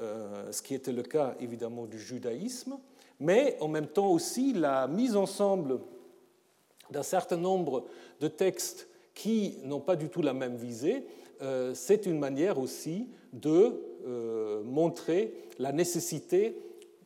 euh, 0.00 0.52
ce 0.52 0.62
qui 0.62 0.74
était 0.74 0.92
le 0.92 1.02
cas 1.02 1.34
évidemment 1.40 1.86
du 1.86 1.98
judaïsme, 1.98 2.78
mais 3.20 3.56
en 3.60 3.68
même 3.68 3.86
temps 3.86 4.10
aussi 4.10 4.52
la 4.52 4.88
mise 4.88 5.16
ensemble 5.16 5.80
d'un 6.90 7.02
certain 7.02 7.36
nombre 7.36 7.84
de 8.20 8.28
textes 8.28 8.88
qui 9.14 9.58
n'ont 9.64 9.80
pas 9.80 9.96
du 9.96 10.08
tout 10.08 10.22
la 10.22 10.32
même 10.32 10.56
visée, 10.56 11.06
euh, 11.42 11.72
c'est 11.74 12.06
une 12.06 12.18
manière 12.18 12.58
aussi 12.58 13.08
de 13.32 13.80
euh, 14.06 14.62
montrer 14.64 15.34
la 15.58 15.72
nécessité 15.72 16.56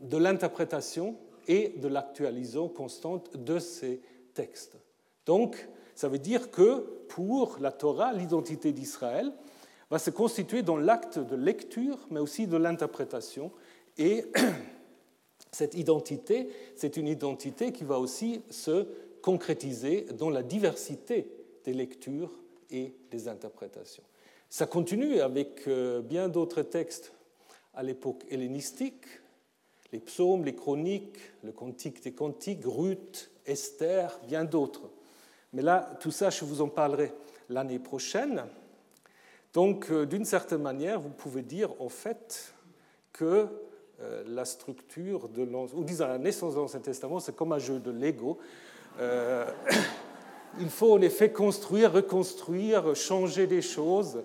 de 0.00 0.16
l'interprétation 0.16 1.16
et 1.46 1.74
de 1.76 1.88
l'actualisation 1.88 2.68
constante 2.68 3.36
de 3.36 3.58
ces 3.58 4.00
textes. 4.32 4.76
Donc, 5.26 5.68
ça 5.94 6.08
veut 6.08 6.18
dire 6.18 6.50
que 6.50 6.80
pour 7.08 7.58
la 7.60 7.72
Torah, 7.72 8.12
l'identité 8.12 8.72
d'Israël, 8.72 9.32
va 9.90 9.98
se 9.98 10.10
constituer 10.10 10.62
dans 10.62 10.76
l'acte 10.76 11.18
de 11.18 11.36
lecture, 11.36 11.98
mais 12.10 12.20
aussi 12.20 12.46
de 12.46 12.56
l'interprétation. 12.56 13.52
Et 13.98 14.24
cette 15.54 15.74
identité, 15.74 16.48
c'est 16.76 16.96
une 16.96 17.08
identité 17.08 17.72
qui 17.72 17.84
va 17.84 17.98
aussi 17.98 18.42
se 18.50 18.86
concrétiser 19.22 20.06
dans 20.18 20.30
la 20.30 20.42
diversité 20.42 21.28
des 21.64 21.72
lectures 21.72 22.32
et 22.70 22.92
des 23.10 23.28
interprétations. 23.28 24.02
Ça 24.50 24.66
continue 24.66 25.20
avec 25.20 25.66
euh, 25.66 26.02
bien 26.02 26.28
d'autres 26.28 26.62
textes 26.62 27.12
à 27.72 27.82
l'époque 27.82 28.24
hellénistique, 28.30 29.04
les 29.92 30.00
psaumes, 30.00 30.44
les 30.44 30.54
chroniques, 30.54 31.18
le 31.42 31.52
cantique 31.52 32.02
des 32.02 32.12
cantiques, 32.12 32.62
Ruth, 32.64 33.30
Esther, 33.46 34.20
bien 34.26 34.44
d'autres. 34.44 34.90
Mais 35.52 35.62
là, 35.62 35.96
tout 36.00 36.10
ça, 36.10 36.30
je 36.30 36.44
vous 36.44 36.60
en 36.60 36.68
parlerai 36.68 37.12
l'année 37.48 37.78
prochaine. 37.78 38.44
Donc, 39.52 39.90
euh, 39.90 40.04
d'une 40.04 40.24
certaine 40.24 40.62
manière, 40.62 41.00
vous 41.00 41.10
pouvez 41.10 41.42
dire 41.42 41.70
en 41.80 41.88
fait 41.88 42.54
que 43.12 43.48
la 44.26 44.44
structure 44.44 45.28
de 45.28 45.42
ou 45.74 45.84
disons 45.84 46.06
la 46.06 46.18
naissance 46.18 46.54
de 46.54 46.60
l'Ancien 46.60 46.80
Testament, 46.80 47.20
c'est 47.20 47.34
comme 47.34 47.52
un 47.52 47.58
jeu 47.58 47.78
de 47.78 47.90
Lego. 47.90 48.38
Euh, 49.00 49.44
il 50.60 50.68
faut 50.68 50.94
en 50.94 51.00
effet 51.00 51.30
construire, 51.30 51.92
reconstruire, 51.92 52.94
changer 52.94 53.46
des 53.46 53.62
choses, 53.62 54.22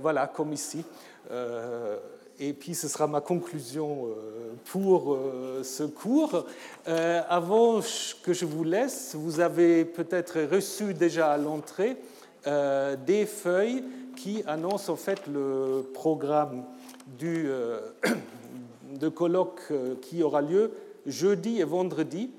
voilà, 0.00 0.26
comme 0.26 0.52
ici. 0.52 0.84
et 2.40 2.52
puis 2.52 2.74
ce 2.74 2.88
sera 2.88 3.06
ma 3.06 3.20
conclusion 3.20 4.08
pour 4.64 5.16
ce 5.62 5.84
cours. 5.84 6.44
avant 6.86 7.80
que 8.24 8.32
je 8.32 8.44
vous 8.44 8.64
laisse, 8.64 9.14
vous 9.14 9.38
avez 9.38 9.84
peut-être 9.84 10.40
reçu 10.42 10.92
déjà 10.92 11.30
à 11.30 11.38
l'entrée 11.38 11.96
des 13.06 13.26
feuilles 13.26 13.84
qui 14.14 14.42
annonce 14.46 14.88
en 14.88 14.96
fait 14.96 15.26
le 15.26 15.84
programme 15.92 16.64
du, 17.18 17.46
euh, 17.48 17.80
de 18.98 19.08
colloque 19.08 19.60
euh, 19.70 19.94
qui 20.00 20.22
aura 20.22 20.40
lieu 20.42 20.72
jeudi 21.06 21.60
et 21.60 21.64
vendredi 21.64 22.30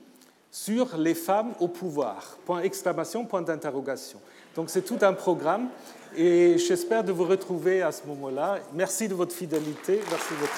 sur 0.52 0.98
les 0.98 1.14
femmes 1.14 1.54
au 1.60 1.68
pouvoir. 1.68 2.38
Point 2.46 2.62
exclamation, 2.62 3.26
point 3.26 3.42
d'interrogation. 3.42 4.22
Donc 4.56 4.70
c'est 4.70 4.84
tout 4.84 5.00
un 5.02 5.12
programme 5.14 5.68
et 6.16 6.58
j'espère 6.58 7.04
de 7.04 7.12
vous 7.12 7.26
retrouver 7.26 7.82
à 7.82 7.92
ce 7.92 8.08
moment-là. 8.08 8.60
Merci 8.74 9.10
de 9.10 9.14
votre 9.14 9.36
fidélité. 9.36 10.00
Merci 10.10 10.34
de 10.34 10.40
votre... 10.40 10.54